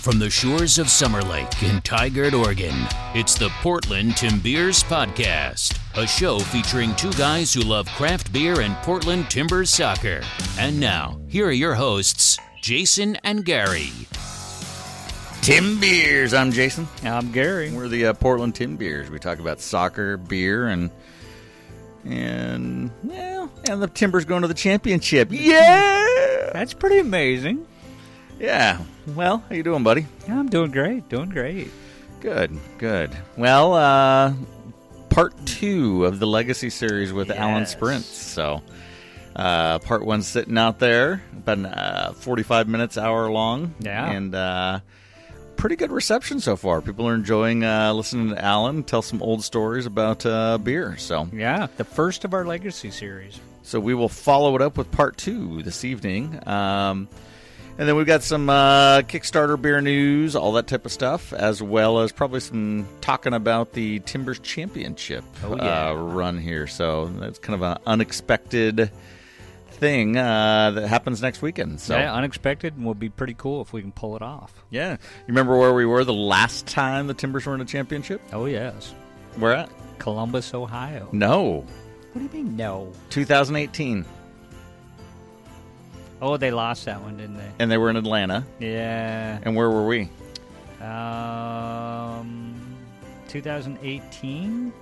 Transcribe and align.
From 0.00 0.18
the 0.18 0.30
shores 0.30 0.78
of 0.78 0.88
Summer 0.88 1.20
Lake 1.20 1.62
in 1.62 1.82
Tigard, 1.82 2.32
Oregon, 2.32 2.74
it's 3.14 3.34
the 3.34 3.50
Portland 3.60 4.12
Timbeers 4.12 4.82
Podcast, 4.82 5.78
a 5.94 6.06
show 6.06 6.38
featuring 6.38 6.96
two 6.96 7.12
guys 7.12 7.52
who 7.52 7.60
love 7.60 7.86
craft 7.88 8.32
beer 8.32 8.62
and 8.62 8.74
Portland 8.76 9.28
Timbers 9.28 9.68
soccer. 9.68 10.22
And 10.58 10.80
now, 10.80 11.20
here 11.28 11.48
are 11.48 11.52
your 11.52 11.74
hosts, 11.74 12.38
Jason 12.62 13.16
and 13.24 13.44
Gary. 13.44 13.90
Tim 15.42 15.78
Beers. 15.78 16.32
I'm 16.32 16.50
Jason. 16.50 16.88
I'm 17.02 17.30
Gary. 17.30 17.70
We're 17.70 17.88
the 17.88 18.06
uh, 18.06 18.14
Portland 18.14 18.54
Tim 18.54 18.78
Beers. 18.78 19.10
We 19.10 19.18
talk 19.18 19.38
about 19.38 19.60
soccer, 19.60 20.16
beer, 20.16 20.68
and 20.68 20.90
and 22.06 22.90
yeah, 23.04 23.48
and 23.68 23.82
the 23.82 23.86
Timbers 23.86 24.24
going 24.24 24.40
to 24.42 24.48
the 24.48 24.54
championship. 24.54 25.28
Yeah, 25.30 26.50
That's 26.54 26.72
pretty 26.72 27.00
amazing. 27.00 27.66
Yeah. 28.40 28.80
Well, 29.14 29.44
how 29.48 29.54
you 29.54 29.62
doing, 29.62 29.82
buddy? 29.84 30.06
Yeah, 30.26 30.38
I'm 30.38 30.48
doing 30.48 30.70
great. 30.70 31.08
Doing 31.08 31.28
great. 31.30 31.70
Good, 32.20 32.56
good. 32.78 33.16
Well, 33.36 33.74
uh, 33.74 34.34
part 35.08 35.34
two 35.46 36.04
of 36.04 36.18
the 36.18 36.26
Legacy 36.26 36.70
series 36.70 37.12
with 37.12 37.30
Alan 37.30 37.60
Yes. 37.62 37.72
Sprint. 37.72 38.04
So, 38.04 38.62
uh, 39.36 39.78
part 39.80 40.04
one 40.04 40.22
sitting 40.22 40.58
out 40.58 40.78
there, 40.78 41.22
been 41.44 41.64
uh, 41.66 42.12
45 42.16 42.68
minutes, 42.68 42.98
hour 42.98 43.30
long. 43.30 43.74
Yeah. 43.80 44.10
And 44.10 44.34
uh, 44.34 44.80
pretty 45.56 45.76
good 45.76 45.90
reception 45.92 46.40
so 46.40 46.56
far. 46.56 46.80
People 46.82 47.08
are 47.08 47.14
enjoying 47.14 47.64
uh, 47.64 47.92
listening 47.94 48.30
to 48.30 48.44
Alan 48.44 48.82
tell 48.82 49.02
some 49.02 49.22
old 49.22 49.42
stories 49.44 49.86
about 49.86 50.24
uh, 50.26 50.58
beer. 50.58 50.96
So, 50.98 51.28
Yeah, 51.32 51.68
the 51.78 51.84
first 51.84 52.24
of 52.24 52.34
our 52.34 52.44
Legacy 52.44 52.90
series. 52.90 53.40
so 53.62 53.80
we 53.80 53.94
will 53.94 54.08
follow 54.10 54.54
it 54.56 54.62
up 54.62 54.76
with 54.76 54.90
part 54.90 55.16
two 55.16 55.62
this 55.62 55.84
evening. 55.84 56.38
Um, 56.46 57.08
and 57.80 57.88
then 57.88 57.96
we've 57.96 58.06
got 58.06 58.22
some 58.22 58.50
uh, 58.50 58.98
Kickstarter 59.00 59.60
beer 59.60 59.80
news, 59.80 60.36
all 60.36 60.52
that 60.52 60.66
type 60.66 60.84
of 60.84 60.92
stuff, 60.92 61.32
as 61.32 61.62
well 61.62 62.00
as 62.00 62.12
probably 62.12 62.40
some 62.40 62.86
talking 63.00 63.32
about 63.32 63.72
the 63.72 64.00
Timbers 64.00 64.38
Championship 64.38 65.24
Oh, 65.42 65.56
yeah. 65.56 65.88
uh, 65.88 65.94
run 65.94 66.36
here. 66.38 66.66
So 66.66 67.06
that's 67.06 67.38
kind 67.38 67.54
of 67.54 67.62
an 67.62 67.78
unexpected 67.86 68.90
thing 69.70 70.18
uh, 70.18 70.72
that 70.72 70.88
happens 70.88 71.22
next 71.22 71.40
weekend. 71.40 71.80
So 71.80 71.96
yeah, 71.96 72.12
unexpected 72.12 72.76
and 72.76 72.84
will 72.84 72.92
be 72.92 73.08
pretty 73.08 73.32
cool 73.32 73.62
if 73.62 73.72
we 73.72 73.80
can 73.80 73.92
pull 73.92 74.14
it 74.14 74.20
off. 74.20 74.52
yeah, 74.68 74.92
you 74.92 74.98
remember 75.26 75.56
where 75.58 75.72
we 75.72 75.86
were 75.86 76.04
the 76.04 76.12
last 76.12 76.66
time 76.66 77.06
the 77.06 77.14
Timbers 77.14 77.46
were 77.46 77.54
in 77.54 77.62
a 77.62 77.64
championship? 77.64 78.20
Oh 78.34 78.44
yes, 78.44 78.94
Where 79.36 79.54
at? 79.54 79.70
Columbus, 79.98 80.52
Ohio. 80.52 81.08
No, 81.12 81.64
What 82.12 82.30
do 82.30 82.38
you 82.38 82.44
mean 82.44 82.56
no? 82.58 82.92
2018, 83.08 84.04
Oh, 86.22 86.36
they 86.36 86.50
lost 86.50 86.84
that 86.84 87.00
one, 87.02 87.16
didn't 87.16 87.36
they? 87.38 87.50
and 87.58 87.70
they 87.70 87.78
were 87.78 87.88
in 87.90 87.96
Atlanta. 87.96 88.44
Yeah. 88.58 89.38
And 89.42 89.56
where 89.56 89.70
were 89.70 89.86
we? 89.86 90.08
Um, 90.80 92.76
2018. 93.28 94.72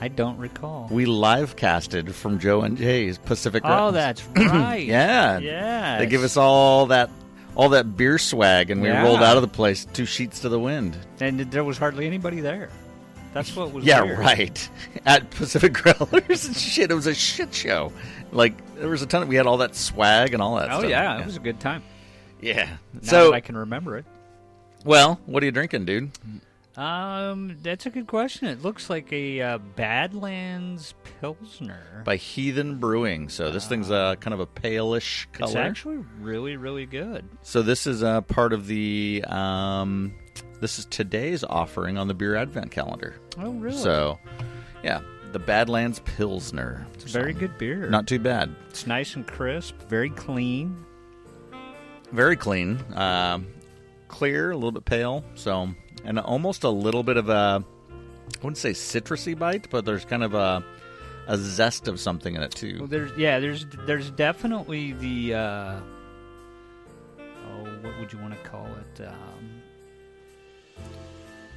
I 0.00 0.08
don't 0.08 0.38
recall. 0.38 0.88
We 0.90 1.06
live 1.06 1.56
casted 1.56 2.14
from 2.14 2.38
Joe 2.38 2.60
and 2.62 2.76
Jay's 2.78 3.18
Pacific. 3.18 3.62
oh, 3.66 3.90
that's 3.90 4.24
right. 4.36 4.84
Yeah. 4.86 5.38
Yeah. 5.38 5.98
They 5.98 6.06
give 6.06 6.22
us 6.22 6.36
all 6.36 6.86
that 6.86 7.10
all 7.56 7.70
that 7.70 7.96
beer 7.96 8.18
swag, 8.18 8.70
and 8.70 8.80
we 8.80 8.86
Yeah. 8.88 9.02
rolled 9.02 9.20
out 9.22 9.36
of 9.36 9.42
the 9.42 9.48
place 9.48 9.84
two 9.86 10.06
sheets 10.06 10.40
to 10.40 10.48
the 10.48 10.60
wind. 10.60 10.96
and 11.18 11.40
there 11.50 11.64
was 11.64 11.76
hardly 11.78 12.06
anybody 12.06 12.40
there. 12.40 12.68
That's 13.34 13.54
what 13.56 13.72
was. 13.72 13.84
Yeah, 13.84 14.02
weird. 14.02 14.18
right. 14.20 14.70
At 15.06 15.28
Pacific 15.30 15.72
Growlers 15.74 16.46
and 16.46 16.56
shit, 16.56 16.90
it 16.90 16.94
was 16.94 17.06
a 17.08 17.14
shit 17.14 17.52
show. 17.52 17.92
Like 18.30 18.54
there 18.78 18.88
was 18.88 19.02
a 19.02 19.06
ton 19.06 19.22
of 19.22 19.28
we 19.28 19.36
had 19.36 19.46
all 19.46 19.58
that 19.58 19.74
swag 19.74 20.32
and 20.34 20.42
all 20.42 20.56
that. 20.56 20.70
Oh 20.70 20.78
stuff. 20.80 20.90
yeah, 20.90 21.20
it 21.20 21.26
was 21.26 21.36
a 21.36 21.40
good 21.40 21.60
time. 21.60 21.82
yeah. 22.40 22.76
Now 22.94 23.00
So 23.02 23.24
that 23.30 23.34
I 23.34 23.40
can 23.40 23.56
remember 23.56 23.96
it. 23.98 24.04
well, 24.84 25.20
what 25.26 25.42
are 25.42 25.46
you 25.46 25.52
drinking, 25.52 25.84
dude? 25.84 26.10
Um, 26.76 27.56
that's 27.62 27.86
a 27.86 27.90
good 27.90 28.06
question. 28.06 28.46
It 28.46 28.62
looks 28.62 28.88
like 28.88 29.12
a 29.12 29.40
uh, 29.40 29.58
Badlands 29.58 30.94
Pilsner. 31.20 32.02
By 32.04 32.14
Heathen 32.16 32.78
Brewing. 32.78 33.28
So 33.30 33.50
this 33.50 33.66
thing's 33.66 33.90
uh, 33.90 34.14
kind 34.20 34.32
of 34.32 34.38
a 34.38 34.46
palish 34.46 35.26
color. 35.32 35.48
It's 35.50 35.56
actually 35.56 35.98
really, 36.20 36.56
really 36.56 36.86
good. 36.86 37.24
So 37.42 37.62
this 37.62 37.88
is 37.88 38.04
uh, 38.04 38.20
part 38.20 38.52
of 38.52 38.68
the 38.68 39.24
um, 39.26 40.14
this 40.60 40.78
is 40.78 40.84
today's 40.86 41.42
offering 41.42 41.98
on 41.98 42.06
the 42.06 42.14
beer 42.14 42.36
advent 42.36 42.70
calendar. 42.70 43.16
Oh, 43.38 43.50
really? 43.54 43.76
So, 43.76 44.18
yeah, 44.84 45.00
the 45.32 45.38
Badlands 45.38 46.00
Pilsner. 46.00 46.86
it's 46.94 47.04
a 47.04 47.08
very 47.08 47.32
good 47.32 47.56
beer. 47.58 47.88
Not 47.90 48.06
too 48.06 48.18
bad. 48.18 48.54
It's 48.70 48.86
nice 48.86 49.14
and 49.16 49.26
crisp, 49.26 49.74
very 49.88 50.10
clean. 50.10 50.84
Very 52.12 52.36
clean. 52.36 52.78
Um, 52.94 53.46
clear, 54.08 54.50
a 54.50 54.54
little 54.54 54.72
bit 54.72 54.84
pale. 54.86 55.22
So, 55.34 55.68
and 56.04 56.18
almost 56.18 56.64
a 56.64 56.70
little 56.70 57.02
bit 57.02 57.16
of 57.18 57.28
a, 57.28 57.62
I 57.62 58.38
wouldn't 58.42 58.56
say 58.56 58.70
citrusy 58.70 59.38
bite, 59.38 59.68
but 59.70 59.84
there's 59.84 60.04
kind 60.06 60.22
of 60.24 60.32
a, 60.34 60.64
a 61.26 61.36
zest 61.36 61.86
of 61.88 62.00
something 62.00 62.34
in 62.34 62.42
it 62.42 62.54
Well, 62.62 62.70
too. 62.80 62.86
there's 62.86 63.12
yeah, 63.18 63.38
there's 63.40 63.66
there's 63.84 64.10
definitely 64.12 64.92
the 64.94 65.34
uh, 65.34 65.80
oh, 67.20 67.64
what 67.82 67.98
would 68.00 68.10
you 68.12 68.18
want 68.20 68.32
to 68.42 68.48
call 68.48 68.66
it? 68.96 69.06
Um, 69.06 69.62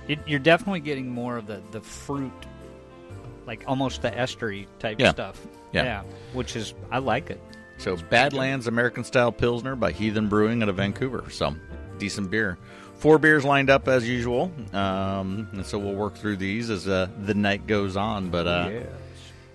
it 0.09 0.19
you're 0.27 0.39
definitely 0.39 0.81
getting 0.81 1.07
more 1.09 1.37
of 1.37 1.47
the 1.47 1.61
the 1.71 1.79
fruit, 1.79 2.33
like 3.51 3.65
almost 3.67 4.01
the 4.01 4.09
estery 4.11 4.65
type 4.79 4.97
Yeah. 4.97 5.11
stuff. 5.11 5.45
Yeah. 5.73 6.03
which 6.31 6.55
is 6.55 6.73
I 6.89 6.99
like 6.99 7.29
it. 7.29 7.41
So, 7.79 7.97
Badlands 7.97 8.67
American 8.67 9.03
Style 9.03 9.31
Pilsner 9.31 9.75
by 9.75 9.91
Heathen 9.91 10.29
Brewing 10.29 10.63
out 10.63 10.69
of 10.69 10.77
Vancouver. 10.77 11.29
So, 11.29 11.53
decent 11.97 12.31
beer. 12.31 12.57
Four 12.95 13.17
beers 13.17 13.43
lined 13.43 13.69
up 13.69 13.87
as 13.89 14.07
usual. 14.07 14.51
Um, 14.71 15.49
and 15.51 15.65
so 15.65 15.77
we'll 15.79 15.95
work 15.95 16.15
through 16.15 16.37
these 16.37 16.69
as 16.69 16.87
uh, 16.87 17.07
the 17.25 17.33
night 17.33 17.67
goes 17.67 17.97
on. 17.97 18.29
But 18.29 18.47
uh, 18.47 18.69
yes. 18.71 18.85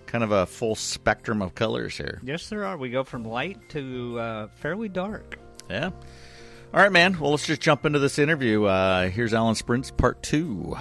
kind 0.06 0.22
of 0.24 0.30
a 0.32 0.44
full 0.44 0.74
spectrum 0.74 1.40
of 1.40 1.54
colors 1.54 1.96
here. 1.96 2.20
Yes, 2.22 2.48
there 2.50 2.64
are. 2.66 2.76
We 2.76 2.90
go 2.90 3.02
from 3.02 3.24
light 3.24 3.56
to 3.70 4.18
uh, 4.18 4.48
fairly 4.56 4.88
dark. 4.90 5.38
Yeah. 5.70 5.90
All 6.74 6.82
right, 6.82 6.92
man. 6.92 7.18
Well, 7.18 7.30
let's 7.30 7.46
just 7.46 7.62
jump 7.62 7.86
into 7.86 8.00
this 8.00 8.18
interview. 8.18 8.64
Uh, 8.64 9.08
here's 9.08 9.32
Alan 9.32 9.54
Sprints 9.54 9.90
part 9.90 10.22
two. 10.22 10.76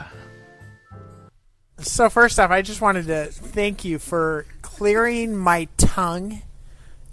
So 1.80 2.10
first 2.10 2.40
off, 2.40 2.52
I 2.52 2.62
just 2.62 2.82
wanted 2.82 3.08
to 3.08 3.26
thank 3.26 3.84
you 3.84 4.00
for 4.00 4.46
clearing 4.62 5.36
my 5.36 5.68
tongue 5.78 6.42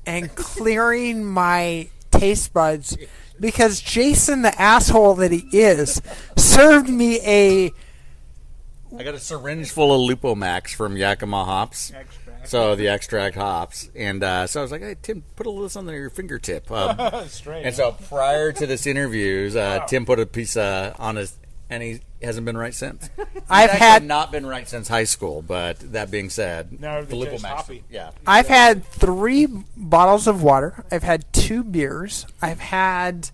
and 0.06 0.34
clearing 0.34 1.24
my 1.24 1.88
taste 2.10 2.52
buds 2.52 2.96
because 3.40 3.80
Jason, 3.80 4.42
the 4.42 4.60
asshole 4.60 5.14
that 5.16 5.32
he 5.32 5.48
is, 5.52 6.00
served 6.36 6.88
me 6.88 7.20
a 7.24 7.72
I 8.96 9.04
got 9.04 9.14
a 9.14 9.18
syringe 9.18 9.70
full 9.70 9.92
of 9.94 10.00
Lupo 10.00 10.34
Max 10.34 10.74
from 10.74 10.96
Yakima 10.96 11.44
hops. 11.44 11.92
So 12.44 12.74
the 12.74 12.88
extract 12.88 13.36
hops, 13.36 13.88
and 13.94 14.22
uh, 14.22 14.46
so 14.48 14.60
I 14.60 14.62
was 14.62 14.72
like, 14.72 14.82
"Hey 14.82 14.96
Tim, 15.00 15.22
put 15.36 15.46
a 15.46 15.50
little 15.50 15.68
something 15.68 15.94
on 15.94 16.00
your 16.00 16.10
fingertip." 16.10 16.70
Um, 16.70 16.96
and 17.46 17.74
so 17.74 17.92
prior 18.08 18.50
to 18.52 18.66
this 18.66 18.84
interview, 18.86 19.56
uh, 19.56 19.86
Tim 19.86 20.04
put 20.04 20.18
a 20.18 20.26
piece 20.26 20.56
uh, 20.56 20.92
on 20.98 21.16
his, 21.16 21.38
and 21.72 21.82
he 21.82 22.00
hasn't 22.22 22.44
been 22.44 22.56
right 22.56 22.74
since. 22.74 23.08
I've 23.50 23.70
had 23.70 24.04
not 24.04 24.30
been 24.30 24.44
right 24.44 24.68
since 24.68 24.88
high 24.88 25.04
school. 25.04 25.40
But 25.42 25.78
that 25.92 26.10
being 26.10 26.28
said, 26.28 26.80
Now 26.80 27.00
the 27.00 27.06
they're 27.16 27.30
just 27.32 27.44
Lupomax, 27.44 27.48
hoppy. 27.48 27.84
yeah, 27.90 28.10
I've 28.26 28.48
had 28.48 28.84
three 28.84 29.46
bottles 29.76 30.26
of 30.26 30.42
water. 30.42 30.84
I've 30.92 31.02
had 31.02 31.24
two 31.32 31.64
beers. 31.64 32.26
I've 32.42 32.60
had 32.60 33.30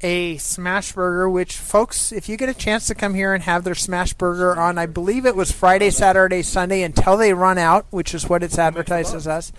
a 0.00 0.36
smash 0.38 0.92
burger, 0.92 1.28
which 1.30 1.56
folks, 1.56 2.10
if 2.10 2.28
you 2.28 2.36
get 2.36 2.48
a 2.48 2.54
chance 2.54 2.86
to 2.88 2.94
come 2.94 3.14
here 3.14 3.34
and 3.34 3.42
have 3.44 3.62
their 3.62 3.74
smash 3.74 4.14
burger 4.14 4.58
on, 4.58 4.76
I 4.78 4.86
believe 4.86 5.26
it 5.26 5.36
was 5.36 5.52
Friday, 5.52 5.90
Saturday, 5.90 6.42
Sunday 6.42 6.82
until 6.82 7.16
they 7.16 7.34
run 7.34 7.58
out, 7.58 7.86
which 7.90 8.12
is 8.14 8.28
what 8.28 8.42
it's 8.42 8.58
advertised 8.58 9.14
as 9.14 9.28
us. 9.28 9.52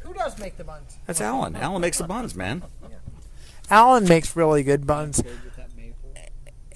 Who 0.00 0.12
does 0.14 0.38
make 0.38 0.56
the 0.58 0.64
buns? 0.64 0.98
that's 1.06 1.20
Alan. 1.20 1.56
Alan 1.56 1.80
makes 1.80 1.98
the 1.98 2.04
buns, 2.06 2.36
man. 2.36 2.62
Alan 3.70 4.06
makes 4.08 4.34
really 4.36 4.62
good 4.64 4.86
buns. 4.86 5.22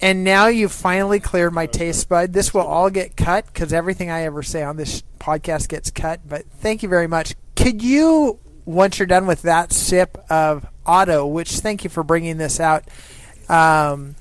And 0.01 0.23
now 0.23 0.47
you've 0.47 0.73
finally 0.73 1.19
cleared 1.19 1.53
my 1.53 1.65
taste 1.67 2.09
bud. 2.09 2.33
This 2.33 2.53
will 2.53 2.61
all 2.61 2.89
get 2.89 3.15
cut 3.15 3.45
because 3.47 3.71
everything 3.71 4.09
I 4.09 4.23
ever 4.23 4.43
say 4.43 4.61
on 4.61 4.77
this 4.77 5.03
podcast 5.19 5.69
gets 5.69 5.89
cut. 5.89 6.21
But 6.27 6.45
thank 6.59 6.83
you 6.83 6.89
very 6.89 7.07
much. 7.07 7.35
Could 7.55 7.81
you, 7.81 8.39
once 8.65 8.99
you're 8.99 9.05
done 9.05 9.25
with 9.25 9.41
that 9.43 9.71
sip 9.71 10.17
of 10.29 10.65
Otto, 10.85 11.25
which 11.25 11.59
thank 11.59 11.83
you 11.83 11.89
for 11.89 12.03
bringing 12.03 12.37
this 12.37 12.59
out, 12.59 12.83
um, 13.47 14.15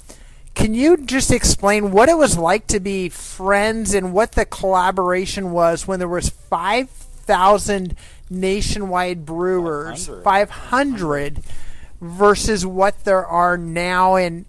can 0.55 0.75
you 0.75 0.97
just 0.97 1.33
explain 1.33 1.91
what 1.91 2.09
it 2.09 2.17
was 2.17 2.39
like 2.39 2.69
to 2.69 2.79
be 2.79 3.09
friends 3.09 3.93
and 3.93 4.13
what 4.13 4.33
the 4.33 4.45
collaboration 4.47 5.51
was 5.51 5.89
when 5.89 5.99
there 5.99 6.09
was 6.09 6.29
5,000 6.29 7.97
nationwide 8.31 9.27
brewers, 9.27 10.09
500 10.23 11.43
versus 12.01 12.65
what 12.65 13.05
there 13.05 13.27
are 13.27 13.59
now 13.59 14.15
and 14.15 14.45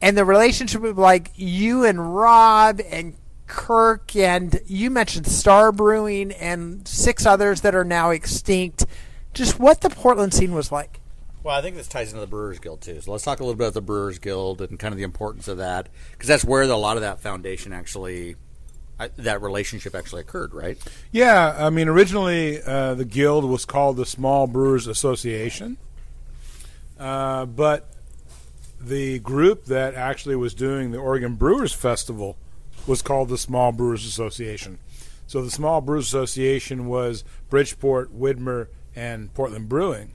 and 0.00 0.16
the 0.16 0.24
relationship 0.24 0.82
of 0.84 0.98
like 0.98 1.30
you 1.36 1.84
and 1.84 2.14
Rob 2.14 2.80
and 2.90 3.14
Kirk 3.46 4.16
and 4.16 4.60
you 4.66 4.90
mentioned 4.90 5.26
Star 5.26 5.70
Brewing 5.72 6.32
and 6.32 6.86
six 6.86 7.24
others 7.24 7.60
that 7.60 7.74
are 7.74 7.84
now 7.84 8.10
extinct. 8.10 8.86
Just 9.34 9.58
what 9.60 9.82
the 9.82 9.90
Portland 9.90 10.34
scene 10.34 10.52
was 10.52 10.72
like. 10.72 11.00
Well, 11.42 11.54
I 11.54 11.62
think 11.62 11.76
this 11.76 11.86
ties 11.86 12.08
into 12.08 12.20
the 12.20 12.26
Brewers 12.26 12.58
Guild 12.58 12.80
too. 12.80 13.00
So 13.00 13.12
let's 13.12 13.22
talk 13.22 13.38
a 13.38 13.44
little 13.44 13.54
bit 13.54 13.66
about 13.66 13.74
the 13.74 13.80
Brewers 13.80 14.18
Guild 14.18 14.60
and 14.60 14.78
kind 14.80 14.92
of 14.92 14.98
the 14.98 15.04
importance 15.04 15.46
of 15.46 15.58
that, 15.58 15.88
because 16.10 16.26
that's 16.26 16.44
where 16.44 16.66
the, 16.66 16.74
a 16.74 16.76
lot 16.76 16.96
of 16.96 17.02
that 17.02 17.20
foundation 17.20 17.72
actually, 17.72 18.34
uh, 18.98 19.10
that 19.16 19.42
relationship 19.42 19.94
actually 19.94 20.22
occurred, 20.22 20.52
right? 20.52 20.76
Yeah, 21.12 21.54
I 21.56 21.70
mean, 21.70 21.86
originally 21.86 22.60
uh, 22.60 22.94
the 22.94 23.04
guild 23.04 23.44
was 23.44 23.64
called 23.64 23.96
the 23.96 24.06
Small 24.06 24.48
Brewers 24.48 24.88
Association, 24.88 25.76
uh, 26.98 27.46
but 27.46 27.88
the 28.80 29.18
group 29.20 29.64
that 29.66 29.94
actually 29.94 30.36
was 30.36 30.54
doing 30.54 30.90
the 30.90 30.98
Oregon 30.98 31.34
Brewers 31.34 31.72
Festival 31.72 32.36
was 32.86 33.02
called 33.02 33.28
the 33.28 33.38
Small 33.38 33.72
Brewers 33.72 34.04
Association. 34.04 34.78
So 35.26 35.42
the 35.42 35.50
Small 35.50 35.80
Brewers 35.80 36.06
Association 36.06 36.86
was 36.86 37.24
Bridgeport, 37.50 38.16
Widmer, 38.16 38.68
and 38.94 39.32
Portland 39.34 39.68
Brewing, 39.68 40.14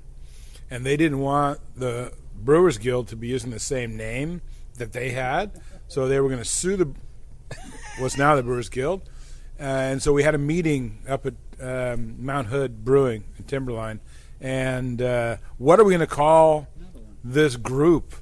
and 0.69 0.85
they 0.85 0.97
didn't 0.97 1.19
want 1.19 1.59
the 1.75 2.13
Brewers 2.35 2.77
Guild 2.77 3.07
to 3.09 3.15
be 3.15 3.27
using 3.27 3.51
the 3.51 3.59
same 3.59 3.97
name 3.97 4.41
that 4.77 4.93
they 4.93 5.11
had, 5.11 5.59
so 5.87 6.07
they 6.07 6.19
were 6.19 6.29
going 6.29 6.41
to 6.41 6.45
sue 6.45 6.77
the 6.77 6.93
what's 7.99 8.17
now 8.17 8.35
the 8.35 8.43
Brewers 8.43 8.69
Guild, 8.69 9.01
uh, 9.59 9.63
and 9.63 10.01
so 10.01 10.13
we 10.13 10.23
had 10.23 10.33
a 10.33 10.39
meeting 10.39 10.99
up 11.07 11.25
at 11.25 11.33
um, 11.61 12.15
Mount 12.23 12.47
Hood 12.47 12.83
Brewing 12.83 13.25
in 13.37 13.43
Timberline, 13.43 13.99
and 14.39 15.01
uh, 15.01 15.37
what 15.57 15.79
are 15.79 15.83
we 15.83 15.91
going 15.91 15.99
to 15.99 16.07
call 16.07 16.67
this 17.23 17.57
group 17.57 18.15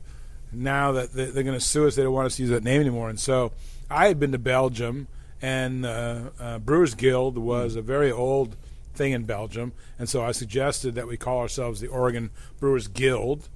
now 0.52 0.92
that 0.94 1.14
they're 1.14 1.44
going 1.44 1.58
to 1.58 1.60
sue 1.60 1.88
us? 1.88 1.96
They 1.96 2.04
don't 2.04 2.14
want 2.14 2.28
us 2.28 2.38
to 2.38 2.44
use 2.44 2.52
that 2.52 2.64
name 2.64 2.82
anymore, 2.82 3.10
and 3.10 3.20
so 3.20 3.52
I 3.90 4.08
had 4.08 4.20
been 4.20 4.32
to 4.32 4.40
Belgium, 4.40 5.08
and 5.42 5.86
uh, 5.86 6.30
uh, 6.40 6.60
Brewers 6.60 6.96
Guild 6.96 7.38
was 7.38 7.76
a 7.76 7.82
very 7.82 8.12
old 8.12 8.56
thing 8.94 9.14
in 9.14 9.24
Belgium, 9.24 9.74
and 9.98 10.10
so 10.10 10.24
I 10.24 10.32
suggested 10.32 10.96
that 10.96 11.08
we 11.08 11.18
call 11.18 11.40
ourselves 11.40 11.80
the 11.80 11.88
Oregon 11.88 12.30
Brewers 12.60 12.88
Guild, 12.88 13.50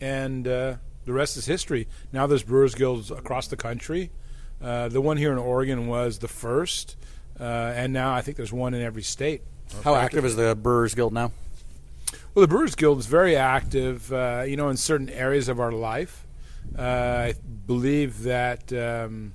and 0.00 0.46
uh, 0.46 0.74
the 1.04 1.12
rest 1.12 1.36
is 1.36 1.46
history. 1.46 1.86
Now 2.12 2.26
there's 2.26 2.42
Brewers 2.42 2.74
Guilds 2.74 3.10
across 3.10 3.46
the 3.48 3.56
country. 3.56 4.10
Uh, 4.60 4.88
the 4.88 5.00
one 5.00 5.16
here 5.16 5.32
in 5.32 5.38
Oregon 5.38 5.86
was 5.86 6.18
the 6.18 6.28
first, 6.28 6.96
uh, 7.38 7.42
and 7.42 7.92
now 7.92 8.12
I 8.12 8.22
think 8.22 8.36
there's 8.36 8.52
one 8.52 8.74
in 8.74 8.82
every 8.82 9.02
state. 9.02 9.42
How 9.84 9.94
active 9.94 10.24
is 10.24 10.36
the 10.36 10.54
Brewers 10.54 10.94
Guild 10.94 11.12
now? 11.12 11.32
Well, 12.34 12.42
the 12.42 12.48
Brewers 12.48 12.74
Guild 12.74 12.98
is 12.98 13.06
very 13.06 13.36
active, 13.36 14.12
uh, 14.12 14.44
you 14.46 14.56
know, 14.56 14.68
in 14.68 14.76
certain 14.76 15.10
areas 15.10 15.48
of 15.48 15.60
our 15.60 15.72
life. 15.72 16.24
Uh, 16.76 16.82
I 16.82 17.34
believe 17.66 18.22
that 18.24 18.72
um, 18.72 19.34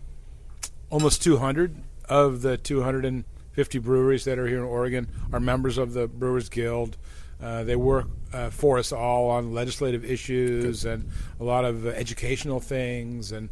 almost 0.90 1.24
200 1.24 1.76
of 2.10 2.42
the 2.42 2.58
250 2.58 3.80
breweries 3.80 4.26
that 4.26 4.38
are 4.38 4.48
here 4.48 4.58
in 4.58 4.64
Oregon 4.64 5.08
are 5.32 5.40
members 5.40 5.78
of 5.78 5.94
the 5.94 6.08
Brewers 6.08 6.50
Guild. 6.50 6.98
Uh, 7.42 7.64
they 7.64 7.76
work 7.76 8.08
uh, 8.32 8.50
for 8.50 8.78
us 8.78 8.92
all 8.92 9.30
on 9.30 9.54
legislative 9.54 10.06
issues 10.06 10.86
and 10.86 11.10
a 11.40 11.44
lot 11.44 11.66
of 11.66 11.86
educational 11.86 12.60
things, 12.60 13.32
and 13.32 13.50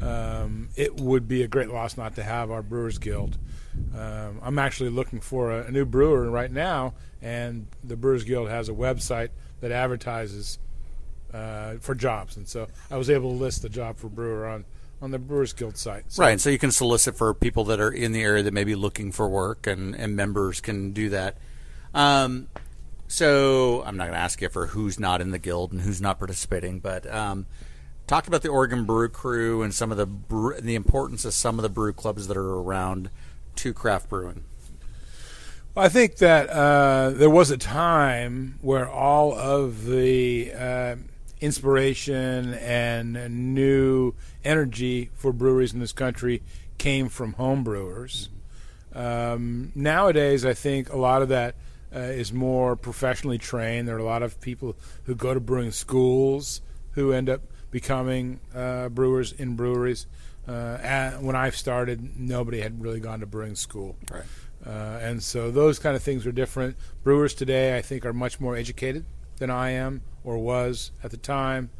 um, 0.00 0.70
it 0.76 0.98
would 0.98 1.28
be 1.28 1.42
a 1.42 1.48
great 1.48 1.68
loss 1.68 1.96
not 1.96 2.14
to 2.14 2.22
have 2.22 2.50
our 2.50 2.62
Brewers 2.62 2.98
Guild. 2.98 3.36
Um, 3.94 4.40
I'm 4.42 4.58
actually 4.58 4.90
looking 4.90 5.20
for 5.20 5.52
a, 5.52 5.66
a, 5.66 5.70
new 5.70 5.84
brewer 5.84 6.30
right 6.30 6.50
now, 6.50 6.94
and 7.20 7.66
the 7.82 7.96
Brewers 7.96 8.24
Guild 8.24 8.48
has 8.48 8.68
a 8.68 8.72
website 8.72 9.28
that 9.60 9.70
advertises 9.70 10.58
uh, 11.34 11.74
for 11.80 11.94
jobs, 11.94 12.36
and 12.36 12.46
so 12.46 12.68
I 12.90 12.96
was 12.96 13.10
able 13.10 13.30
to 13.30 13.36
list 13.36 13.62
the 13.62 13.68
job 13.68 13.96
for 13.96 14.08
brewer 14.08 14.46
on 14.46 14.64
on 15.02 15.10
the 15.10 15.18
Brewers 15.18 15.52
Guild 15.52 15.76
site. 15.76 16.04
So. 16.08 16.22
Right, 16.22 16.40
so 16.40 16.48
you 16.48 16.58
can 16.58 16.70
solicit 16.70 17.16
for 17.16 17.34
people 17.34 17.64
that 17.64 17.80
are 17.80 17.90
in 17.90 18.12
the 18.12 18.22
area 18.22 18.42
that 18.42 18.54
may 18.54 18.64
be 18.64 18.74
looking 18.74 19.12
for 19.12 19.28
work, 19.28 19.66
and, 19.66 19.94
and 19.94 20.16
members 20.16 20.62
can 20.62 20.92
do 20.92 21.10
that. 21.10 21.36
Um, 21.92 22.48
so 23.06 23.82
I'm 23.84 23.96
not 23.96 24.04
going 24.04 24.14
to 24.14 24.20
ask 24.20 24.40
you 24.40 24.48
for 24.48 24.68
who's 24.68 24.98
not 24.98 25.20
in 25.20 25.30
the 25.30 25.38
guild 25.38 25.72
and 25.72 25.82
who's 25.82 26.00
not 26.00 26.18
participating, 26.18 26.80
but 26.80 27.12
um, 27.12 27.46
talk 28.06 28.26
about 28.26 28.42
the 28.42 28.48
Oregon 28.48 28.84
Brew 28.84 29.08
Crew 29.08 29.62
and 29.62 29.74
some 29.74 29.90
of 29.90 29.98
the 29.98 30.06
brew, 30.06 30.58
the 30.58 30.74
importance 30.74 31.24
of 31.24 31.34
some 31.34 31.58
of 31.58 31.62
the 31.62 31.68
brew 31.68 31.92
clubs 31.92 32.26
that 32.28 32.36
are 32.36 32.54
around 32.54 33.10
to 33.56 33.74
craft 33.74 34.08
brewing. 34.08 34.44
Well, 35.74 35.84
I 35.84 35.88
think 35.88 36.16
that 36.16 36.48
uh, 36.48 37.10
there 37.10 37.30
was 37.30 37.50
a 37.50 37.58
time 37.58 38.58
where 38.62 38.88
all 38.88 39.34
of 39.34 39.84
the 39.84 40.52
uh, 40.52 40.96
inspiration 41.40 42.54
and 42.54 43.54
new 43.54 44.14
energy 44.44 45.10
for 45.14 45.32
breweries 45.32 45.72
in 45.72 45.80
this 45.80 45.92
country 45.92 46.42
came 46.78 47.08
from 47.08 47.34
home 47.34 47.64
brewers. 47.64 48.28
Um, 48.94 49.72
nowadays, 49.74 50.44
I 50.44 50.54
think 50.54 50.92
a 50.92 50.96
lot 50.96 51.22
of 51.22 51.28
that 51.28 51.56
uh, 51.94 51.98
is 51.98 52.32
more 52.32 52.76
professionally 52.76 53.38
trained. 53.38 53.88
There 53.88 53.96
are 53.96 54.00
a 54.00 54.04
lot 54.04 54.22
of 54.22 54.40
people 54.40 54.76
who 55.04 55.14
go 55.14 55.34
to 55.34 55.40
brewing 55.40 55.72
schools 55.72 56.60
who 56.92 57.12
end 57.12 57.28
up 57.28 57.42
becoming 57.70 58.40
uh, 58.54 58.88
brewers 58.88 59.32
in 59.32 59.56
breweries. 59.56 60.06
Uh, 60.46 61.12
when 61.12 61.34
I 61.34 61.50
started, 61.50 62.18
nobody 62.18 62.60
had 62.60 62.82
really 62.82 63.00
gone 63.00 63.20
to 63.20 63.26
brewing 63.26 63.56
school. 63.56 63.96
Right. 64.10 64.24
Uh, 64.64 64.98
and 65.02 65.22
so 65.22 65.50
those 65.50 65.78
kind 65.78 65.96
of 65.96 66.02
things 66.02 66.26
are 66.26 66.32
different. 66.32 66.76
Brewers 67.02 67.34
today, 67.34 67.76
I 67.76 67.82
think, 67.82 68.06
are 68.06 68.12
much 68.12 68.40
more 68.40 68.56
educated 68.56 69.04
than 69.38 69.50
I 69.50 69.70
am 69.70 70.02
or 70.22 70.38
was 70.38 70.90
at 71.02 71.10
the 71.10 71.16
time, 71.16 71.70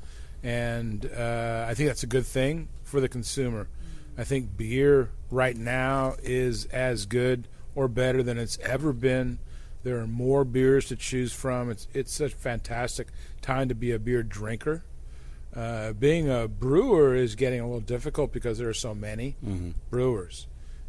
and 0.43 1.07
uh, 1.07 1.67
I 1.69 1.75
think 1.75 1.89
that's 1.89 2.03
a 2.03 2.09
good 2.09 2.27
thing 2.27 2.69
for 2.83 3.01
the 3.01 3.09
consumer. 3.09 3.69
I 4.17 4.25
think 4.25 4.57
beer 4.57 5.11
right 5.31 5.57
now 5.57 6.15
is 6.23 6.67
as 6.67 7.07
good 7.07 7.49
or 7.75 7.89
better 7.89 8.23
than 8.23 8.39
it's 8.39 8.59
ever 8.59 8.93
been. 8.93 9.39
There 9.83 9.99
are 9.99 10.07
more 10.07 10.45
beers 10.45 10.87
to 10.87 10.97
choose 10.97 11.33
from. 11.33 11.71
It's 11.71 11.89
it's 11.93 12.13
such 12.13 12.33
a 12.33 12.37
fantastic 12.37 13.09
time 13.43 13.69
to 13.69 13.75
be 13.75 13.91
a 13.91 13.99
beer 13.99 14.23
drinker. 14.23 14.85
Uh, 15.55 15.93
being 15.93 16.29
a 16.29 16.49
brewer 16.49 17.15
is 17.15 17.35
getting 17.35 17.61
a 17.61 17.65
little 17.65 17.81
difficult 17.81 18.33
because 18.33 18.59
there 18.59 18.69
are 18.69 18.75
so 18.75 18.95
many 18.95 19.37
mm-hmm. 19.45 19.71
brewers, 19.91 20.47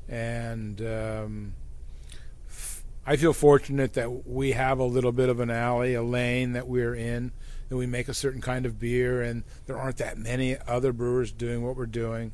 and 0.07 0.81
um, 0.81 1.53
I 3.07 3.17
feel 3.17 3.33
fortunate 3.33 3.93
that 3.93 4.27
we 4.27 4.53
have 4.53 4.79
a 4.79 4.83
little 4.83 5.11
bit 5.11 5.29
of 5.29 5.39
an 5.39 5.51
alley, 5.51 5.93
a 5.93 6.01
lane 6.01 6.53
that 6.53 6.67
we're 6.67 6.95
in, 6.95 7.31
that 7.69 7.77
we 7.77 7.85
make 7.85 8.07
a 8.07 8.15
certain 8.15 8.41
kind 8.41 8.65
of 8.65 8.79
beer, 8.79 9.21
and 9.21 9.43
there 9.67 9.77
aren't 9.77 9.97
that 9.97 10.17
many 10.17 10.57
other 10.67 10.91
brewers 10.91 11.31
doing 11.31 11.63
what 11.63 11.75
we're 11.75 11.85
doing. 11.85 12.33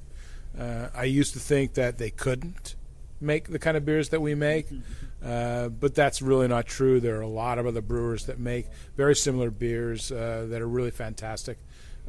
Uh, 0.58 0.88
I 0.94 1.04
used 1.04 1.34
to 1.34 1.40
think 1.40 1.74
that 1.74 1.98
they 1.98 2.10
couldn't 2.10 2.76
make 3.20 3.50
the 3.50 3.60
kind 3.60 3.76
of 3.76 3.84
beers 3.84 4.10
that 4.10 4.22
we 4.22 4.34
make, 4.34 4.68
uh, 5.26 5.68
but 5.68 5.94
that's 5.94 6.22
really 6.22 6.48
not 6.48 6.68
true. 6.68 7.02
There 7.02 7.18
are 7.18 7.22
a 7.22 7.28
lot 7.28 7.60
of 7.60 7.66
other 7.66 7.82
brewers 7.82 8.26
that 8.28 8.40
make 8.40 8.68
very 8.96 9.16
similar 9.16 9.52
beers 9.52 10.10
uh, 10.10 10.48
that 10.50 10.62
are 10.62 10.68
really 10.68 10.92
fantastic, 10.92 11.58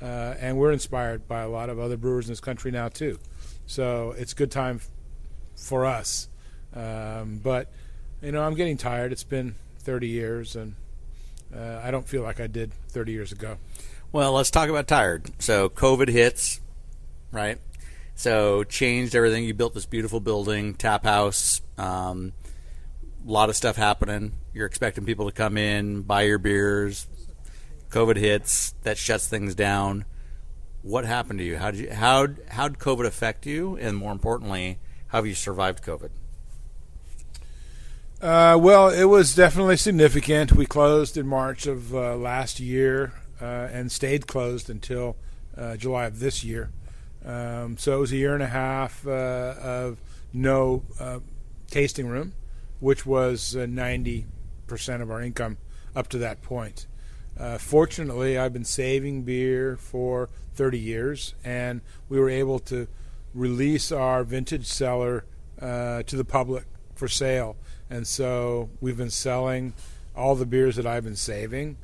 uh, 0.01 0.35
and 0.39 0.57
we're 0.57 0.73
inspired 0.73 1.27
by 1.27 1.43
a 1.43 1.49
lot 1.49 1.69
of 1.69 1.81
other 1.81 1.97
brewers 1.97 2.27
in 2.27 2.33
this 2.33 2.41
country 2.41 2.71
now 2.71 2.89
too. 2.89 3.19
So 3.67 4.15
it's 4.17 4.33
a 4.33 4.37
good 4.37 4.53
time 4.53 4.77
f- 4.77 4.89
for 5.57 5.85
us, 5.85 6.29
um, 6.75 7.41
but 7.43 7.69
you 8.23 8.33
know, 8.33 8.43
I'm 8.43 8.55
getting 8.55 8.77
tired. 8.77 9.13
It's 9.13 9.25
been 9.25 9.57
30 9.81 10.09
years, 10.09 10.57
and 10.57 10.77
uh, 11.55 11.81
I 11.83 11.91
don't 11.91 12.07
feel 12.09 12.23
like 12.23 12.41
I 12.41 12.47
did 12.47 12.73
30 12.89 13.13
years 13.13 13.33
ago. 13.33 13.59
Well, 14.13 14.33
let's 14.33 14.51
talk 14.51 14.69
about 14.69 14.87
tired. 14.87 15.31
So, 15.41 15.69
COVID 15.69 16.09
hits, 16.09 16.61
right? 17.33 17.59
So, 18.15 18.63
changed 18.63 19.15
everything. 19.15 19.45
You 19.45 19.55
built 19.55 19.75
this 19.75 19.87
beautiful 19.87 20.21
building, 20.21 20.75
tap 20.75 21.05
house, 21.05 21.63
um, 21.77 22.33
a 23.27 23.31
lot 23.31 23.49
of 23.49 23.57
stuff 23.57 23.77
happening. 23.77 24.33
You're 24.55 24.67
expecting 24.67 25.05
people 25.05 25.27
to 25.27 25.33
come 25.33 25.57
in, 25.57 26.03
buy 26.03 26.23
your 26.23 26.39
beers. 26.39 27.07
COVID 27.91 28.17
hits, 28.17 28.75
that 28.83 28.99
shuts 28.99 29.29
things 29.29 29.55
down. 29.55 30.05
What 30.83 31.05
happened 31.05 31.39
to 31.39 31.45
you? 31.45 31.57
How 31.59 31.71
did 31.71 31.81
you 31.81 31.93
how 31.93 32.27
how 32.49 32.69
did 32.69 32.79
COVID 32.79 33.07
affect 33.07 33.47
you? 33.47 33.77
And 33.77 33.97
more 33.97 34.11
importantly, 34.11 34.79
how 35.09 35.19
have 35.19 35.27
you 35.27 35.35
survived 35.35 35.85
COVID? 35.85 36.11
Uh, 38.23 38.57
well, 38.57 38.89
it 38.89 39.07
was 39.07 39.35
definitely 39.35 39.77
significant. 39.77 40.53
We 40.53 40.65
closed 40.65 41.17
in 41.17 41.27
March 41.27 41.67
of 41.67 41.93
uh, 41.93 42.15
last 42.15 42.61
year 42.61 43.15
uh, 43.41 43.69
and 43.73 43.91
stayed 43.91 44.29
closed 44.29 44.71
until 44.71 45.17
uh, 45.57 45.77
July 45.77 46.05
of 46.05 46.21
this 46.21 46.45
year. 46.45 46.71
Um, 47.25 47.77
so 47.77 47.97
it 47.97 48.01
was 48.01 48.13
a 48.13 48.17
year 48.17 48.35
and 48.35 48.43
a 48.43 48.47
half 48.47 49.05
uh, 49.05 49.55
of 49.59 49.99
no 50.33 50.85
uh, 51.01 51.19
tasting 51.69 52.07
room, 52.07 52.35
which 52.79 53.05
was 53.05 53.57
90% 53.57 54.25
of 55.03 55.11
our 55.11 55.21
income 55.21 55.59
up 55.97 56.07
to 56.11 56.19
that 56.19 56.43
point. 56.43 56.87
fortunately, 57.59 58.39
I've 58.39 58.53
been 58.53 58.65
saving 58.65 59.23
beer 59.25 59.77
for 59.77 60.29
30 60.55 60.79
years, 60.79 61.35
and 61.43 61.81
we 62.09 62.21
were 62.21 62.31
able 62.31 62.61
to 62.61 62.87
release 63.35 63.91
our 63.91 64.23
vintage 64.23 64.67
cellar 64.67 65.25
to 65.59 66.05
the 66.07 66.25
public 66.25 66.67
for 66.95 67.09
sale 67.09 67.57
and 67.93 68.07
so 68.07 68.71
we've 68.81 68.97
been 68.97 69.11
selling 69.11 69.75
all 70.17 70.35
the 70.35 70.47
beers 70.47 70.77
that 70.77 70.87
I've 70.87 71.05
been 71.05 71.15
saving, 71.15 71.77